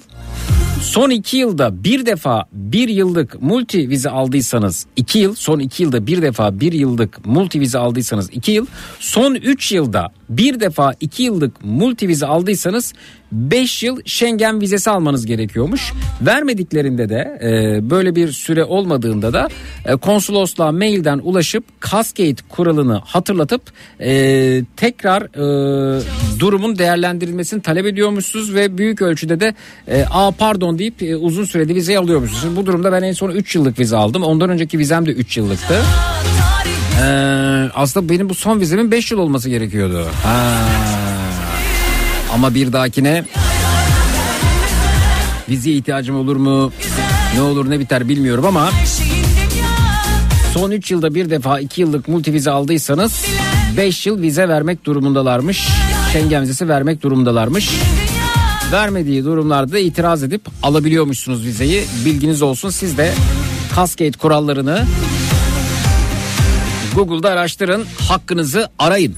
Son 0.82 1.10
iki 1.10 1.38
yılda 1.38 1.84
bir 1.84 2.06
defa 2.06 2.46
bir 2.54 2.90
yıllık 2.90 3.42
multi 3.42 3.90
vize 3.90 4.10
aldıysanız 4.10 4.86
iki 4.96 5.20
yıl. 5.20 5.36
Son 5.36 5.60
iki 5.60 5.84
yılda 5.84 6.08
bir 6.08 6.22
defa 6.22 6.60
bir 6.60 6.74
yıllık 6.74 7.26
multi 7.26 7.60
vize 7.60 7.78
aldıysanız 7.78 8.30
iki 8.34 8.52
yıl. 8.52 8.66
Son 9.00 9.36
üç 9.36 9.72
yılda 9.72 10.12
bir 10.30 10.60
defa 10.60 10.94
iki 11.00 11.24
yıllık 11.24 11.66
multi 11.66 12.08
vize 12.08 12.26
aldıysanız 12.26 12.94
5 13.32 13.84
yıl 13.84 14.00
Schengen 14.06 14.62
vizesi 14.62 14.90
almanız 14.90 15.26
gerekiyormuş. 15.26 15.94
Vermediklerinde 16.22 17.10
de 17.10 17.40
e, 17.44 17.90
böyle 17.90 18.16
bir 18.16 18.32
süre 18.32 18.64
olmadığında 18.64 19.34
da 19.34 19.48
e, 19.86 19.96
konsolosluğa 19.96 20.72
mailden 20.72 21.20
ulaşıp 21.24 21.64
Cascade 21.92 22.42
kuralını 22.50 23.02
hatırlatıp 23.06 23.62
e, 24.00 24.64
tekrar 24.78 25.22
e, 25.22 26.02
durumun 26.40 26.78
değerlendirilmesini 26.78 27.62
talep 27.62 27.86
ediyormuşsunuz 27.86 28.54
ve 28.54 28.78
büyük 28.78 29.02
ölçüde 29.02 29.40
de 29.40 29.56
e, 29.88 30.06
a 30.12 30.32
pardon 30.32 30.80
deyip 30.80 31.04
e, 31.04 31.16
uzun 31.16 31.46
süreli 31.46 31.76
vizeyi 31.76 32.00
alıyormuşsunuz. 32.00 32.42
Şimdi 32.42 32.56
bu 32.56 32.66
durumda 32.66 32.92
ben 32.92 33.04
en 33.04 33.14
son 33.14 33.30
3 33.30 33.56
yıllık 33.56 33.80
vize 33.80 33.98
aldım. 33.98 34.24
Ondan 34.24 34.50
önceki 34.50 34.80
vizem 34.80 35.06
de 35.06 35.12
3 35.12 35.38
yıllıktı. 35.38 35.84
Ee, 37.02 37.70
aslında 37.76 38.10
benim 38.10 38.30
bu 38.30 38.36
son 38.36 38.60
vizemin 38.60 38.92
5 38.92 39.12
yıl 39.12 39.20
olması 39.20 39.50
gerekiyordu. 39.50 40.08
Ha. 40.24 41.07
Ama 42.34 42.54
bir 42.54 42.74
dahakine 42.74 43.26
vizeye 45.50 45.76
ihtiyacım 45.78 46.16
olur 46.16 46.36
mu? 46.36 46.72
Ne 47.36 47.42
olur 47.42 47.70
ne 47.70 47.80
biter 47.80 48.10
bilmiyorum 48.10 48.46
ama 48.46 48.70
son 50.54 50.72
3 50.72 50.92
yılda 50.92 51.16
bir 51.16 51.30
defa 51.30 51.60
2 51.60 51.82
yıllık 51.82 52.08
multi 52.08 52.34
vize 52.34 52.52
aldıysanız 52.52 53.26
5 53.78 54.08
yıl 54.08 54.22
vize 54.22 54.50
vermek 54.50 54.86
durumundalarmış. 54.86 55.68
Schengen 56.12 56.42
vizesi 56.42 56.70
vermek 56.70 57.04
durumundalarmış. 57.04 57.70
Vermediği 58.72 59.26
durumlarda 59.26 59.80
itiraz 59.80 60.24
edip 60.24 60.42
alabiliyormuşsunuz 60.64 61.46
vizeyi. 61.46 61.86
Bilginiz 62.06 62.42
olsun 62.42 62.70
siz 62.70 62.98
de 62.98 63.14
Cascade 63.76 64.12
kurallarını 64.12 64.86
Google'da 66.96 67.30
araştırın, 67.30 67.86
hakkınızı 68.10 68.70
arayın. 68.80 69.16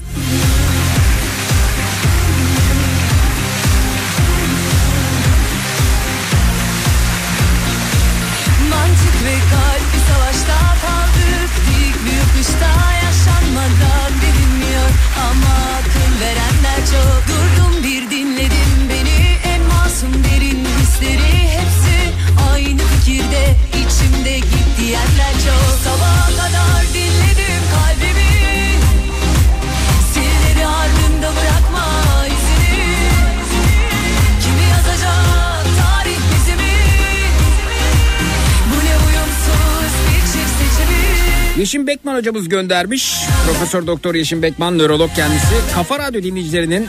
Bekman 41.78 42.16
hocamız 42.16 42.48
göndermiş. 42.48 43.14
Profesör 43.46 43.86
Doktor 43.86 44.14
Yeşim 44.14 44.42
Bekman 44.42 44.78
nörolog 44.78 45.10
kendisi. 45.16 45.54
Kafa 45.74 45.98
Radyo 45.98 46.22
dinleyicilerinin 46.22 46.88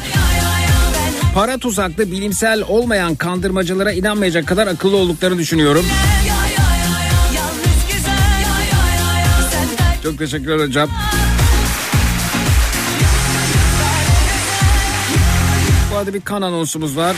para 1.35 1.57
tuzaklı 1.57 2.11
bilimsel 2.11 2.63
olmayan 2.67 3.15
kandırmacılara 3.15 3.91
inanmayacak 3.91 4.47
kadar 4.47 4.67
akıllı 4.67 4.97
olduklarını 4.97 5.37
düşünüyorum. 5.39 5.85
Çok 10.03 10.17
teşekkürler 10.17 10.67
hocam. 10.67 10.89
Bu 15.91 15.97
arada 15.97 16.13
bir 16.13 16.21
kan 16.21 16.41
anonsumuz 16.41 16.97
var. 16.97 17.15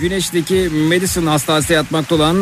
Güneş'teki 0.00 0.70
Madison 0.88 1.26
Hastanesi'nde 1.26 1.74
yatmakta 1.74 2.14
olan 2.14 2.36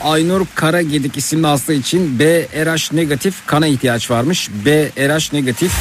Aynur 0.00 0.46
Karagedik 0.54 1.16
isimli 1.16 1.46
hasta 1.46 1.72
için 1.72 2.18
B 2.18 2.42
RH 2.42 2.92
negatif 2.94 3.46
kana 3.46 3.66
ihtiyaç 3.66 4.10
varmış. 4.10 4.50
B 4.64 4.90
RH 4.98 5.32
negatif 5.32 5.72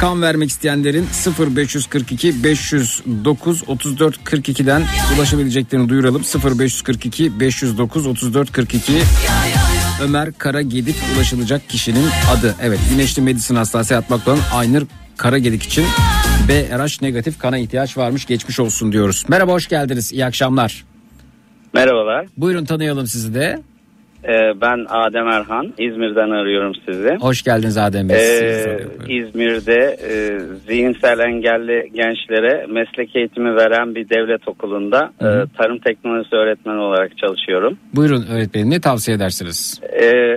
kan 0.00 0.22
vermek 0.22 0.50
isteyenlerin 0.50 1.06
0542 1.38 2.44
509 2.44 3.62
34 3.66 4.16
42'den 4.16 4.82
ulaşabileceklerini 5.16 5.88
duyuralım. 5.88 6.22
0542 6.58 7.40
509 7.40 8.06
34 8.06 8.52
42 8.52 9.02
Ömer 10.02 10.32
Karagedik 10.32 10.96
ulaşılacak 11.16 11.68
kişinin 11.68 12.06
adı. 12.30 12.54
Evet 12.62 12.78
Güneşli 12.90 13.22
Medicine 13.22 13.58
Hastanesi 13.58 13.92
yatmakta 13.92 14.30
olan 14.32 14.40
Aynur 14.54 14.82
Karagedik 15.16 15.62
için 15.62 15.84
BRH 16.48 17.02
negatif 17.02 17.38
kana 17.38 17.58
ihtiyaç 17.58 17.96
varmış 17.96 18.26
geçmiş 18.26 18.60
olsun 18.60 18.92
diyoruz. 18.92 19.24
Merhaba 19.28 19.52
hoş 19.52 19.68
geldiniz 19.68 20.12
iyi 20.12 20.24
akşamlar. 20.24 20.84
Merhabalar. 21.74 22.26
Buyurun 22.36 22.64
tanıyalım 22.64 23.06
sizi 23.06 23.34
de. 23.34 23.58
Ee, 24.24 24.60
ben 24.60 24.86
Adem 24.88 25.28
Erhan. 25.28 25.74
İzmir'den 25.78 26.30
arıyorum 26.30 26.72
sizi. 26.86 27.16
Hoş 27.20 27.42
geldiniz 27.42 27.78
Adem 27.78 28.08
Bey. 28.08 28.16
Ee. 28.16 28.78
İzmir'de 29.08 29.96
e, 30.08 30.38
zihinsel 30.66 31.18
engelli 31.18 31.90
gençlere 31.94 32.66
meslek 32.70 33.16
eğitimi 33.16 33.56
veren 33.56 33.94
bir 33.94 34.08
devlet 34.08 34.48
okulunda 34.48 35.12
e, 35.20 35.26
tarım 35.58 35.78
teknolojisi 35.78 36.36
öğretmeni 36.36 36.78
olarak 36.78 37.18
çalışıyorum. 37.18 37.78
Buyurun 37.94 38.24
öğretmenim 38.32 38.70
ne 38.70 38.80
tavsiye 38.80 39.16
edersiniz? 39.16 39.80
Ee, 40.02 40.36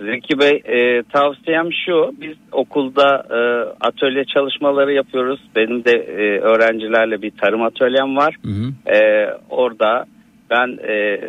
Zeki 0.00 0.38
Bey 0.38 0.62
e, 0.64 1.02
tavsiyem 1.02 1.68
şu 1.86 2.14
biz 2.20 2.36
okulda 2.52 3.26
e, 3.30 3.40
atölye 3.80 4.24
çalışmaları 4.24 4.92
yapıyoruz. 4.92 5.40
Benim 5.56 5.84
de 5.84 5.92
e, 5.92 6.40
öğrencilerle 6.40 7.22
bir 7.22 7.30
tarım 7.30 7.62
atölyem 7.62 8.16
var. 8.16 8.36
E, 8.86 9.26
orada 9.50 10.06
ben 10.50 10.78
e, 10.88 11.20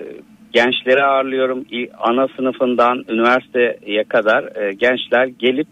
gençleri 0.53 1.03
ağırlıyorum. 1.03 1.65
Ana 1.97 2.27
sınıfından 2.27 3.05
üniversiteye 3.09 4.03
kadar 4.03 4.43
e, 4.55 4.73
gençler 4.73 5.25
gelip 5.25 5.67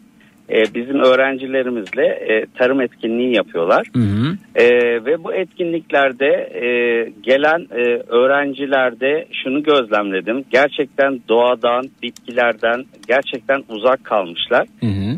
e, 0.51 0.63
bizim 0.75 0.99
öğrencilerimizle 0.99 2.05
e, 2.05 2.45
tarım 2.57 2.81
etkinliği 2.81 3.35
yapıyorlar. 3.35 3.87
E, 4.55 4.65
ve 5.05 5.23
bu 5.23 5.33
etkinliklerde 5.33 6.27
e, 6.53 6.65
gelen 7.23 7.67
e, 7.71 7.83
öğrencilerde 8.07 9.27
şunu 9.43 9.63
gözlemledim. 9.63 10.45
Gerçekten 10.51 11.19
doğadan, 11.29 11.85
bitkilerden 12.03 12.85
gerçekten 13.07 13.63
uzak 13.69 14.03
kalmışlar. 14.03 14.67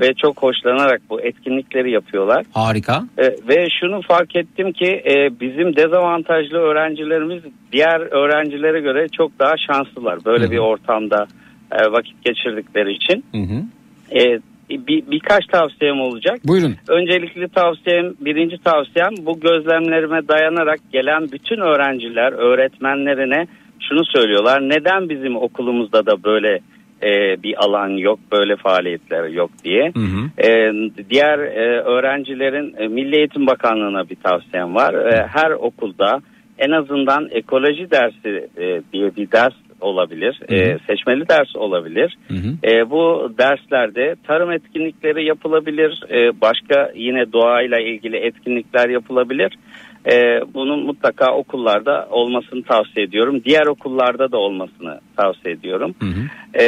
Ve 0.02 0.14
çok 0.14 0.44
hoşlanarak 0.44 1.02
bu 1.10 1.22
etkinlikleri 1.22 1.92
yapıyorlar. 1.92 2.46
Harika. 2.54 3.04
E, 3.18 3.24
ve 3.24 3.68
şunu 3.80 4.02
fark 4.02 4.36
ettim 4.36 4.72
ki 4.72 4.86
e, 4.86 5.40
bizim 5.40 5.76
dezavantajlı 5.76 6.58
öğrencilerimiz 6.58 7.44
diğer 7.72 8.00
öğrencilere 8.00 8.80
göre 8.80 9.08
çok 9.08 9.40
daha 9.40 9.54
şanslılar. 9.58 10.26
Böyle 10.26 10.52
bir 10.52 10.58
ortamda 10.58 11.28
e, 11.72 11.92
vakit 11.92 12.26
geçirdikleri 12.26 12.94
için. 12.94 13.26
E, 14.16 14.40
bir, 14.88 15.12
birkaç 15.12 15.46
tavsiyem 15.46 16.00
olacak. 16.02 16.40
Buyurun. 16.48 16.76
Öncelikli 16.88 17.48
tavsiyem, 17.48 18.14
birinci 18.20 18.58
tavsiyem 18.58 19.14
bu 19.26 19.40
gözlemlerime 19.40 20.28
dayanarak 20.28 20.80
gelen 20.92 21.32
bütün 21.32 21.60
öğrenciler 21.60 22.32
öğretmenlerine 22.32 23.48
şunu 23.90 24.06
söylüyorlar. 24.06 24.62
Neden 24.62 25.10
bizim 25.10 25.36
okulumuzda 25.36 26.06
da 26.06 26.24
böyle 26.24 26.60
e, 27.04 27.44
bir 27.44 27.64
alan 27.66 27.90
yok, 27.90 28.20
böyle 28.32 28.56
faaliyetler 28.56 29.28
yok 29.28 29.52
diye. 29.64 29.92
E, 30.38 30.72
diğer 31.10 31.40
e, 31.40 31.82
öğrencilerin 31.82 32.76
e, 32.78 32.88
Milli 32.88 33.18
Eğitim 33.18 33.48
Bakanlığı'na 33.48 34.10
bir 34.10 34.16
tavsiyem 34.16 34.76
var. 34.76 34.94
E, 34.94 35.28
her 35.28 35.52
okulda 35.52 36.20
en 36.60 36.72
azından 36.72 37.30
ekoloji 37.32 37.92
dersi 37.92 38.48
e, 38.58 38.82
diye 38.94 39.16
bir 39.16 39.32
ders 39.32 39.54
olabilir. 39.82 40.40
E, 40.50 40.78
seçmeli 40.88 41.30
ders 41.30 41.56
olabilir. 41.56 42.18
E, 42.64 42.90
bu 42.90 43.34
derslerde 43.38 44.16
tarım 44.28 44.52
etkinlikleri 44.52 45.26
yapılabilir. 45.26 46.04
E, 46.10 46.42
başka 46.42 46.92
yine 46.96 47.34
doğayla 47.34 47.80
ilgili 47.80 48.18
etkinlikler 48.18 48.90
yapılabilir. 48.90 49.58
E, 50.06 50.42
bunun 50.54 50.86
mutlaka 50.86 51.36
okullarda 51.36 52.08
olmasını 52.12 52.64
tavsiye 52.64 53.06
ediyorum. 53.06 53.42
Diğer 53.46 53.66
okullarda 53.66 54.32
da 54.32 54.38
olmasını 54.38 55.00
tavsiye 55.18 55.54
ediyorum. 55.54 55.96
E, 56.60 56.66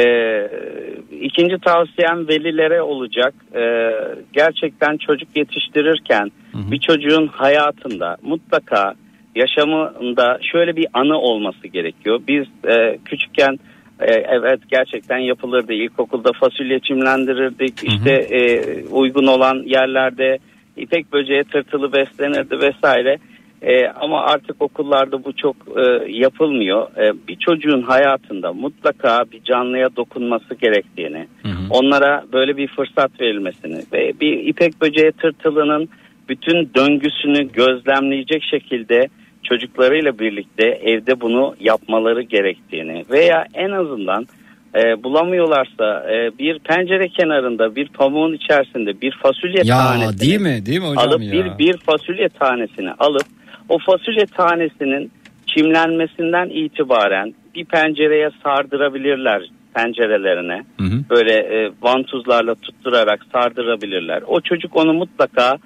ikinci 1.20 1.58
tavsiyem 1.58 2.28
velilere 2.28 2.82
olacak. 2.82 3.34
E, 3.54 3.92
gerçekten 4.32 4.96
çocuk 4.96 5.28
yetiştirirken 5.36 6.30
bir 6.54 6.78
çocuğun 6.78 7.26
hayatında 7.26 8.16
mutlaka 8.22 8.94
yaşamında 9.34 10.38
şöyle 10.52 10.76
bir 10.76 10.86
anı 10.94 11.18
olması 11.18 11.68
gerekiyor. 11.68 12.20
Biz 12.28 12.44
e, 12.64 12.98
küçükken 13.04 13.58
e, 14.00 14.12
evet 14.12 14.60
gerçekten 14.70 15.18
yapılırdı. 15.18 15.72
İlkokulda 15.72 16.30
fasulye 16.40 16.80
çimlendirirdik. 16.80 17.84
İşte 17.84 18.12
e, 18.12 18.62
uygun 18.86 19.26
olan 19.26 19.62
yerlerde 19.66 20.38
ipek 20.76 21.12
böceği 21.12 21.44
tırtılı 21.44 21.92
beslenirdi 21.92 22.58
vesaire. 22.60 23.18
E, 23.62 23.86
ama 23.88 24.20
artık 24.20 24.62
okullarda 24.62 25.24
bu 25.24 25.32
çok 25.32 25.56
e, 25.76 26.12
yapılmıyor. 26.12 26.96
E, 26.96 27.28
bir 27.28 27.36
çocuğun 27.36 27.82
hayatında 27.82 28.52
mutlaka 28.52 29.24
bir 29.32 29.44
canlıya 29.44 29.96
dokunması 29.96 30.54
gerektiğini, 30.54 31.26
onlara 31.70 32.24
böyle 32.32 32.56
bir 32.56 32.68
fırsat 32.68 33.20
verilmesini 33.20 33.78
ve 33.92 34.12
bir 34.20 34.46
ipek 34.46 34.80
böceği 34.80 35.12
tırtılının 35.12 35.88
bütün 36.28 36.70
döngüsünü 36.76 37.52
gözlemleyecek 37.52 38.42
şekilde 38.50 39.08
çocuklarıyla 39.44 40.18
birlikte 40.18 40.64
evde 40.66 41.20
bunu 41.20 41.54
yapmaları 41.60 42.22
gerektiğini 42.22 43.04
veya 43.10 43.46
en 43.54 43.70
azından 43.70 44.26
e, 44.74 45.02
bulamıyorlarsa 45.02 46.12
e, 46.12 46.38
bir 46.38 46.58
pencere 46.58 47.08
kenarında 47.08 47.76
bir 47.76 47.88
pamuğun 47.88 48.32
içerisinde 48.32 49.00
bir 49.00 49.12
fasulye 49.22 49.62
Ya 49.64 49.78
tanesini 49.78 50.20
değil 50.20 50.40
mi? 50.40 50.66
Değil 50.66 50.80
mi 50.80 50.86
hocam 50.86 51.08
alıp 51.08 51.22
ya? 51.22 51.32
bir 51.32 51.58
bir 51.58 51.76
fasulye 51.76 52.28
tanesini 52.28 52.92
alıp 52.92 53.26
o 53.68 53.78
fasulye 53.78 54.26
tanesinin 54.26 55.10
çimlenmesinden 55.46 56.48
itibaren 56.48 57.34
bir 57.54 57.64
pencereye 57.64 58.30
sardırabilirler 58.42 59.42
pencerelerine. 59.74 60.64
Böyle 61.10 61.32
e, 61.32 61.70
vantuzlarla 61.82 62.54
tutturarak 62.54 63.20
sardırabilirler. 63.32 64.22
O 64.26 64.40
çocuk 64.40 64.76
onu 64.76 64.92
mutlaka 64.92 65.58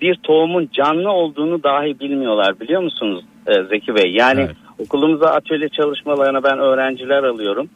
bir 0.00 0.14
tohumun 0.14 0.68
canlı 0.72 1.10
olduğunu 1.10 1.62
dahi 1.62 2.00
bilmiyorlar 2.00 2.60
biliyor 2.60 2.82
musunuz 2.82 3.24
e, 3.46 3.52
Zeki 3.62 3.94
Bey? 3.94 4.12
Yani 4.12 4.48
okulumuza 4.78 5.26
atölye 5.26 5.68
çalışmalarına 5.68 6.42
ben 6.42 6.58
öğrenciler 6.58 7.22
alıyorum. 7.22 7.68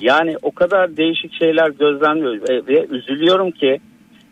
Yani 0.00 0.36
o 0.42 0.50
kadar 0.50 0.96
değişik 0.96 1.32
şeyler 1.34 1.70
gözlemliyoruz 1.70 2.50
ve, 2.50 2.66
ve 2.66 2.86
üzülüyorum 2.90 3.50
ki 3.50 3.80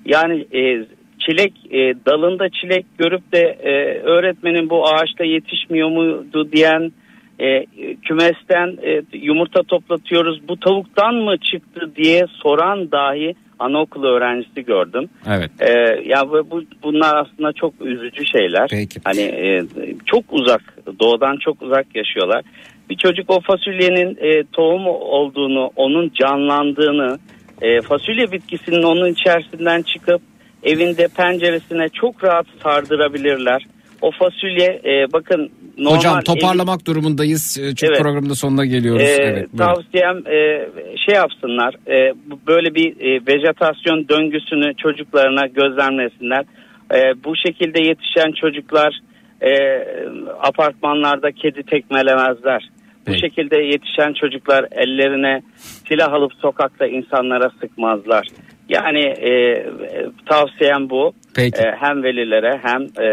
yani 0.04 0.46
e, 0.54 0.86
çilek 1.18 1.52
e, 1.70 1.94
dalında 2.06 2.48
çilek 2.48 2.86
görüp 2.98 3.32
de 3.32 3.58
e, 3.62 4.00
öğretmenin 4.02 4.70
bu 4.70 4.88
ağaçta 4.88 5.24
yetişmiyor 5.24 5.88
muydu 5.88 6.52
diyen 6.52 6.92
e, 7.38 7.66
kümesten 8.02 8.78
e, 8.82 9.02
yumurta 9.12 9.62
toplatıyoruz 9.62 10.48
bu 10.48 10.60
tavuktan 10.60 11.14
mı 11.14 11.38
çıktı 11.38 11.90
diye 11.96 12.26
soran 12.42 12.90
dahi 12.92 13.34
anaokulu 13.58 14.06
öğrencisi 14.06 14.64
gördüm. 14.64 15.08
Evet. 15.28 15.50
E, 15.60 15.70
ya 16.04 16.28
bu, 16.30 16.50
bu- 16.50 16.64
bunlar 16.82 17.16
aslında 17.16 17.52
çok 17.52 17.74
üzücü 17.80 18.26
şeyler. 18.26 18.68
Hani 19.04 19.20
e, 19.20 19.64
çok 20.06 20.24
uzak 20.30 20.78
doğudan 21.00 21.36
çok 21.36 21.62
uzak 21.62 21.86
yaşıyorlar. 21.96 22.44
Bir 22.90 22.96
çocuk 22.96 23.30
o 23.30 23.40
fasulyenin 23.40 24.16
e, 24.20 24.44
tohum 24.52 24.86
olduğunu, 24.86 25.70
onun 25.76 26.10
canlandığını, 26.20 27.18
e, 27.62 27.80
fasulye 27.82 28.32
bitkisinin 28.32 28.82
onun 28.82 29.12
içerisinden 29.12 29.82
çıkıp 29.82 30.22
evinde 30.62 31.08
penceresine 31.16 31.88
çok 31.88 32.24
rahat 32.24 32.46
sardırabilirler. 32.62 33.62
O 34.02 34.10
fasulye 34.10 34.80
e, 34.84 35.12
bakın 35.12 35.50
normal 35.78 35.96
Hocam 35.98 36.20
toparlamak 36.20 36.86
durumundayız. 36.86 37.58
E, 37.58 37.62
Çünkü 37.62 37.86
Evet. 37.86 38.00
programın 38.00 38.30
da 38.30 38.34
sonuna 38.34 38.64
geliyoruz. 38.66 39.02
ee, 39.02 39.16
evet. 39.20 39.48
buyurun. 39.52 39.74
tavsiyem 39.74 40.16
e, 40.26 40.68
şey 41.06 41.14
yapsınlar 41.14 41.74
e, 41.86 42.14
böyle 42.46 42.74
bir 42.74 42.90
e, 43.00 43.20
vejetasyon 43.26 44.08
döngüsünü 44.08 44.74
çocuklarına 44.74 45.46
gözlemlesinler. 45.46 46.44
E, 46.94 47.24
bu 47.24 47.36
şekilde 47.36 47.80
yetişen 47.80 48.32
çocuklar 48.32 49.00
e, 49.42 49.52
apartmanlarda 50.42 51.32
kedi 51.32 51.62
tekmelemezler. 51.62 52.68
Bu 53.08 53.14
şekilde 53.14 53.56
yetişen 53.56 54.12
çocuklar 54.12 54.66
ellerine 54.72 55.42
silah 55.88 56.12
alıp 56.12 56.32
sokakta 56.34 56.86
insanlara 56.86 57.50
sıkmazlar. 57.60 58.26
Yani 58.68 59.00
e, 59.00 59.30
e, 59.30 59.66
tavsiyem 60.26 60.90
bu. 60.90 61.12
Peki. 61.36 61.62
E, 61.62 61.72
hem 61.80 62.02
velilere 62.02 62.60
hem 62.62 62.82
e, 62.82 63.08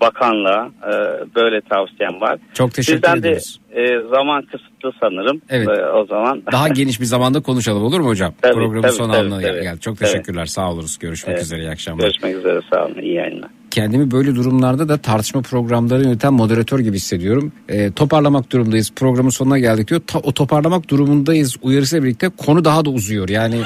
bakanlığa 0.00 0.66
e, 0.66 0.92
böyle 1.36 1.60
tavsiyem 1.60 2.20
var. 2.20 2.38
Çok 2.54 2.74
teşekkür 2.74 2.96
Sizden 2.96 3.22
de 3.22 3.28
ederiz. 3.28 3.58
e, 3.72 3.86
zaman 4.10 4.42
kısıtlı 4.42 4.92
sanırım. 5.00 5.40
Evet. 5.48 5.68
E, 5.68 5.86
o 5.86 6.06
zaman 6.06 6.42
Daha 6.52 6.68
geniş 6.68 7.00
bir 7.00 7.04
zamanda 7.04 7.40
konuşalım 7.40 7.82
olur 7.82 8.00
mu 8.00 8.08
hocam? 8.08 8.32
Tabii, 8.42 8.54
Programın 8.54 8.82
tabii, 8.82 8.92
son 8.92 9.08
tabii, 9.10 9.16
anına 9.18 9.40
tabii. 9.40 9.62
geldi. 9.62 9.80
Çok 9.80 9.98
teşekkürler. 9.98 10.46
Sağ 10.46 10.70
oluruz. 10.72 10.98
Görüşmek 10.98 11.34
Evet. 11.34 11.44
üzere. 11.44 11.60
İyi 11.60 11.70
akşamlar. 11.70 12.04
görüşmek 12.04 12.36
üzere 12.36 12.60
sağ 12.72 12.84
olun. 12.86 12.94
İyi 13.02 13.14
yayınlar. 13.14 13.50
Kendimi 13.70 14.10
böyle 14.10 14.34
durumlarda 14.34 14.88
da 14.88 14.98
tartışma 14.98 15.42
programları 15.42 16.02
yöneten 16.04 16.32
moderatör 16.34 16.78
gibi 16.80 16.96
hissediyorum. 16.96 17.52
E, 17.68 17.92
toparlamak 17.92 18.52
durumundayız. 18.52 18.92
Programın 18.96 19.30
sonuna 19.30 19.58
geldik 19.58 19.88
diyor. 19.88 20.00
Ta- 20.06 20.18
o 20.18 20.32
toparlamak 20.32 20.90
durumundayız 20.90 21.56
uyarısıyla 21.62 22.04
birlikte 22.04 22.28
konu 22.28 22.64
daha 22.64 22.84
da 22.84 22.90
uzuyor. 22.90 23.28
Yani 23.28 23.56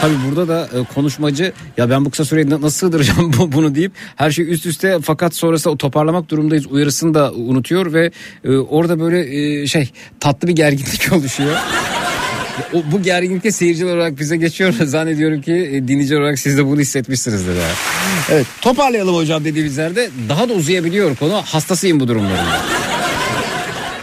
tabii 0.00 0.14
burada 0.28 0.48
da 0.48 0.68
e, 0.80 0.94
konuşmacı 0.94 1.52
ya 1.76 1.90
ben 1.90 2.04
bu 2.04 2.10
kısa 2.10 2.24
sürede 2.24 2.50
na- 2.54 2.60
nasıl 2.60 2.78
sığdıracağım 2.86 3.32
bu- 3.38 3.52
bunu 3.52 3.74
deyip 3.74 3.92
her 4.16 4.30
şey 4.30 4.52
üst 4.52 4.66
üste 4.66 4.98
fakat 5.02 5.34
sonrasında 5.34 5.74
o 5.74 5.76
toparlamak 5.76 6.30
durumundayız 6.30 6.66
uyarısını 6.66 7.14
da 7.14 7.32
unutuyor 7.32 7.92
ve 7.92 8.10
e, 8.44 8.50
orada 8.56 9.00
böyle 9.00 9.36
e, 9.62 9.66
şey 9.66 9.90
tatlı 10.20 10.48
bir 10.48 10.52
gerginlik 10.52 11.08
oluşuyor. 11.12 11.56
O, 12.74 12.82
bu 12.92 13.02
gerginlikte 13.02 13.50
seyirciler 13.52 13.96
olarak 13.96 14.18
bize 14.18 14.36
geçiyor. 14.36 14.72
Zannediyorum 14.84 15.40
ki 15.42 15.52
e, 15.52 15.88
dinleyici 15.88 16.16
olarak 16.16 16.38
siz 16.38 16.58
de 16.58 16.66
bunu 16.66 16.80
hissetmişsinizdir. 16.80 17.54
ya. 17.54 17.68
Evet 18.30 18.46
toparlayalım 18.60 19.14
hocam 19.16 19.44
dediğimiz 19.44 19.76
yerde 19.76 20.10
daha 20.28 20.48
da 20.48 20.52
uzayabiliyor 20.52 21.16
konu. 21.16 21.42
Hastasıyım 21.44 22.00
bu 22.00 22.08
durumlarında. 22.08 22.60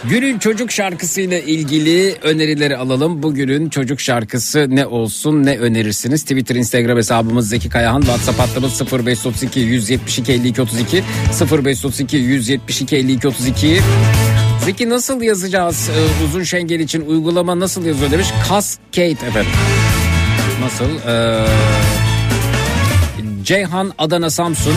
Günün 0.08 0.38
çocuk 0.38 0.72
şarkısıyla 0.72 1.38
ilgili 1.38 2.16
önerileri 2.22 2.76
alalım. 2.76 3.22
Bugünün 3.22 3.68
çocuk 3.68 4.00
şarkısı 4.00 4.66
ne 4.70 4.86
olsun 4.86 5.44
ne 5.44 5.58
önerirsiniz? 5.58 6.22
Twitter, 6.22 6.54
Instagram 6.56 6.96
hesabımız 6.96 7.48
Zeki 7.48 7.68
Kayahan. 7.68 8.00
WhatsApp 8.00 8.38
hattımız 8.38 8.92
0532 8.92 9.60
172 9.60 10.32
52 10.32 10.62
32 10.62 11.02
0532 11.40 12.16
172 12.16 12.96
52 12.96 13.28
32. 13.28 13.80
Zeki 14.64 14.88
nasıl 14.88 15.22
yazacağız 15.22 15.90
Ee, 15.90 16.24
uzun 16.24 16.42
şengel 16.42 16.80
için 16.80 17.00
uygulama 17.00 17.60
nasıl 17.60 17.84
yazıyor 17.84 18.10
demiş. 18.10 18.28
Cascade 18.48 19.10
efendim. 19.10 19.52
Nasıl? 20.60 21.08
Ee, 21.08 21.46
Ceyhan 23.44 23.92
Adana 23.98 24.30
Samsun. 24.30 24.74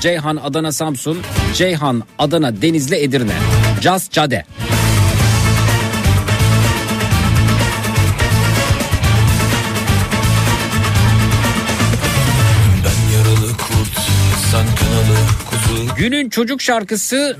Ceyhan 0.00 0.36
Adana 0.36 0.72
Samsun. 0.72 1.18
Ceyhan 1.54 2.02
Adana 2.18 2.62
Denizli 2.62 2.96
Edirne. 2.96 3.34
Cas 3.80 4.10
Cade. 4.10 4.44
Günün 15.96 16.30
çocuk 16.30 16.62
şarkısı 16.62 17.36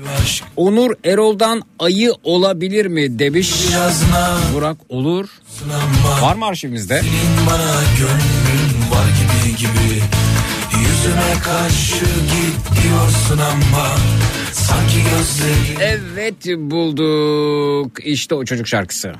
Onur 0.55 0.91
Erol'dan 1.03 1.61
ayı 1.79 2.13
olabilir 2.23 2.85
mi 2.85 3.19
demiş. 3.19 3.53
Burak 4.53 4.77
olur. 4.89 5.29
Var 6.21 6.35
mı 6.35 6.45
arşivimizde? 6.45 7.01
Var 8.91 9.05
gibi 9.05 9.57
gibi 9.57 10.01
Yüzüme 10.99 11.33
karşı 11.43 12.05
git 12.05 12.83
diyorsun 12.83 13.37
ama 13.37 13.87
Sanki 14.53 14.95
gözlerin 15.03 15.79
Evet 15.79 16.45
bulduk. 16.71 18.05
İşte 18.05 18.35
o 18.35 18.45
çocuk 18.45 18.67
şarkısı. 18.67 19.13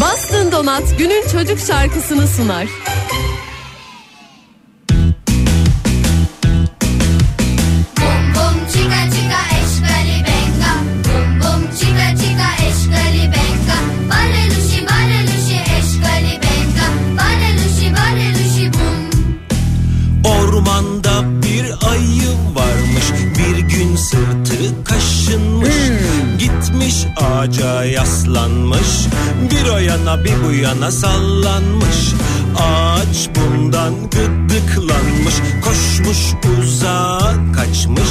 Bastın 0.00 0.52
Donat 0.52 0.98
günün 0.98 1.28
çocuk 1.32 1.58
şarkısını 1.58 2.26
sunar. 2.28 2.66
Sırtı 24.06 24.84
kaşınmış 24.84 25.74
Gitmiş 26.38 27.06
ağaca 27.16 27.84
yaslanmış 27.84 29.06
Bir 29.50 29.70
o 29.70 29.78
yana 29.78 30.24
bir 30.24 30.34
bu 30.44 30.52
yana 30.52 30.90
sallanmış. 30.90 32.14
Ağaç 32.56 33.28
bundan 33.36 33.94
gıdıklanmış 33.94 35.34
Koşmuş 35.64 36.34
uzağa 36.58 37.34
kaçmış. 37.56 38.10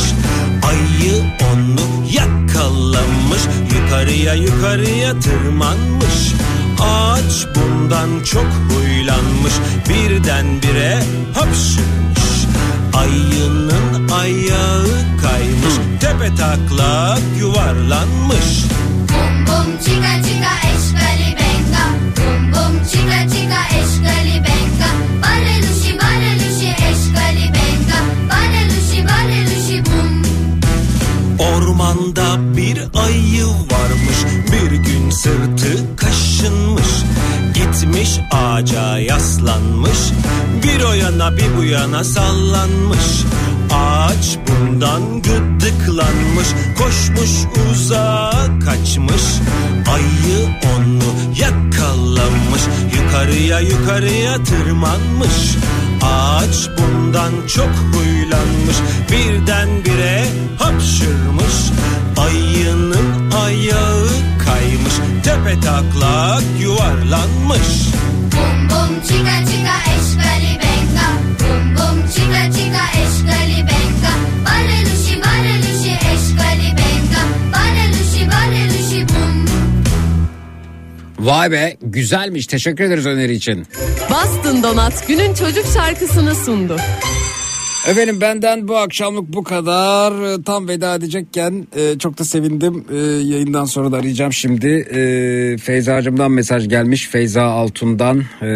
Ayı 0.68 1.24
onu 1.54 2.06
yakalamış 2.12 3.42
Yukarıya 3.76 4.34
yukarıya 4.34 5.20
tırmanmış. 5.20 6.34
Ağaç 6.80 7.48
bundan 7.56 8.24
çok 8.24 8.48
huylanmış 8.70 9.54
Birdenbire 9.90 11.04
hapşırmış 11.34 12.35
Ayının 12.94 14.10
ayağı 14.10 14.86
kaymış 15.22 15.74
Tepe 16.00 16.36
taklak 16.36 17.22
yuvarlanmış. 17.40 18.66
Bum 19.10 19.48
bum 19.48 19.78
chica 19.86 20.24
chica 20.24 20.45
Ormanda 31.76 32.58
bir 32.58 32.78
ayı 32.78 33.46
varmış. 33.46 34.20
Bir 34.52 34.76
gün 34.76 35.10
sırtı 35.10 35.96
kaşınmış. 35.98 36.88
Gitmiş 37.54 38.20
ağaca 38.32 39.00
yaslanmış. 39.00 39.98
Bir 40.64 40.84
o 40.84 40.94
yana 40.94 41.38
bir 41.38 41.58
bu 41.58 41.64
yana 41.64 42.04
sallanmış. 42.04 43.24
Ağaç 43.74 44.38
bundan 44.48 45.02
gıdıklanmış. 45.22 46.48
Koşmuş 46.78 47.32
uzağa 47.72 48.48
kaçmış. 48.66 49.24
Ayı 49.94 50.48
onu 50.76 51.40
yakalamış. 51.40 52.62
Yukarıya 52.96 53.60
yukarıya 53.60 54.44
tırmanmış. 54.44 55.58
Ağaç 56.02 56.70
bundan 56.78 57.32
çok 57.48 57.70
huylanmış. 57.70 58.78
Birdenbire 59.12 60.26
hapşırmış 60.60 61.65
Ayının 62.18 63.32
ayağı 63.32 64.08
kaymış 64.46 64.94
Tepe 65.24 65.60
taklak 65.60 66.44
yuvarlanmış 66.62 67.90
Bum 68.32 68.70
bum 68.70 69.02
chica 69.02 69.46
chica 69.46 69.76
eşkali 69.96 70.60
benga 70.64 71.08
Bum 71.40 71.76
bum 71.76 72.08
chica 72.08 72.52
chica 72.52 72.84
eşkali 73.02 73.58
benga 73.58 74.14
bale 74.46 74.82
lushi 74.82 75.16
eşkali 75.92 76.70
benga 76.78 77.24
bale 77.54 77.90
lushi 77.90 78.30
bum 79.10 79.46
Vay 81.20 81.52
be 81.52 81.78
güzelmiş 81.82 82.48
teşekkür 82.48 82.84
ederiz 82.84 83.06
öneri 83.06 83.34
için. 83.34 83.68
Bastın 84.12 84.64
Donat 84.64 85.08
günün 85.08 85.34
çocuk 85.34 85.66
şarkısını 85.74 86.36
sundu. 86.36 86.78
Efendim 87.88 88.22
benden 88.22 88.68
bu 88.68 88.78
akşamlık 88.78 89.34
bu 89.34 89.44
kadar. 89.44 90.34
Ee, 90.34 90.44
Tam 90.44 90.68
veda 90.68 90.96
edecekken 90.96 91.68
e, 91.76 91.98
çok 92.00 92.20
da 92.20 92.24
sevindim. 92.24 92.86
E, 92.92 92.98
yayından 92.98 93.66
sonra 93.66 93.92
da 93.92 93.98
arayacağım 93.98 94.34
şimdi. 94.34 94.68
E, 94.68 95.58
Feyza'cımdan 95.58 96.32
mesaj 96.32 96.70
gelmiş. 96.70 97.08
Feyza 97.10 97.44
Altun'dan 97.44 98.24
e, 98.42 98.48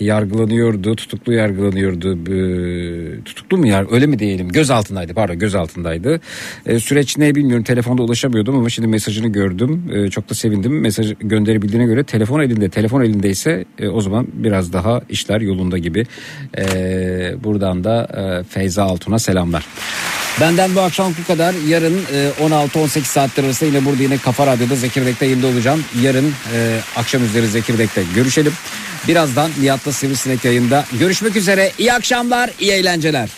yargılanıyordu. 0.00 0.96
Tutuklu 0.96 1.32
yargılanıyordu. 1.32 2.18
E, 2.32 3.24
tutuklu 3.24 3.58
mu 3.58 3.66
yar? 3.66 3.86
Öyle 3.90 4.06
mi 4.06 4.18
diyelim? 4.18 4.48
Göz 4.48 4.70
altındaydı 4.70 5.14
pardon 5.14 5.38
göz 5.38 5.54
altındaydı. 5.54 6.20
E, 6.66 6.78
süreç 6.78 7.18
ne 7.18 7.34
bilmiyorum. 7.34 7.64
Telefonda 7.64 8.02
ulaşamıyordum 8.02 8.56
ama 8.56 8.68
şimdi 8.68 8.88
mesajını 8.88 9.28
gördüm. 9.28 9.90
E, 9.94 10.10
çok 10.10 10.30
da 10.30 10.34
sevindim. 10.34 10.80
Mesaj 10.80 11.14
gönderebildiğine 11.20 11.86
göre 11.86 12.04
telefon 12.04 12.40
elinde. 12.40 12.68
Telefon 12.68 13.00
elindeyse 13.00 13.64
e, 13.78 13.88
o 13.88 14.00
zaman 14.00 14.26
biraz 14.32 14.72
daha 14.72 15.00
işler 15.08 15.40
yolunda 15.40 15.78
gibi. 15.78 16.06
E, 16.58 16.64
buradan 17.44 17.84
da 17.84 18.17
e, 18.18 18.42
Feyza 18.50 18.82
Altun'a 18.82 19.18
selamlar. 19.18 19.64
Benden 20.40 20.74
bu 20.74 20.80
akşam 20.80 21.14
bu 21.22 21.26
kadar. 21.26 21.54
Yarın 21.68 22.00
e, 22.12 22.30
16-18 22.40 23.04
saatler 23.04 23.44
arasında 23.44 23.70
yine 23.70 23.84
burada 23.84 24.02
yine 24.02 24.18
Kafa 24.18 24.46
Radyo'da 24.46 24.76
Zekirdek'te 24.76 25.26
yayında 25.26 25.46
olacağım. 25.46 25.84
Yarın 26.02 26.34
e, 26.54 26.80
akşam 26.96 27.24
üzeri 27.24 27.46
Zekirdek'te 27.46 28.02
görüşelim. 28.14 28.52
Birazdan 29.08 29.50
Nihat'la 29.60 29.92
Sivrisinek 29.92 30.44
yayında. 30.44 30.84
Görüşmek 30.98 31.36
üzere. 31.36 31.72
İyi 31.78 31.92
akşamlar, 31.92 32.50
iyi 32.60 32.72
eğlenceler. 32.72 33.28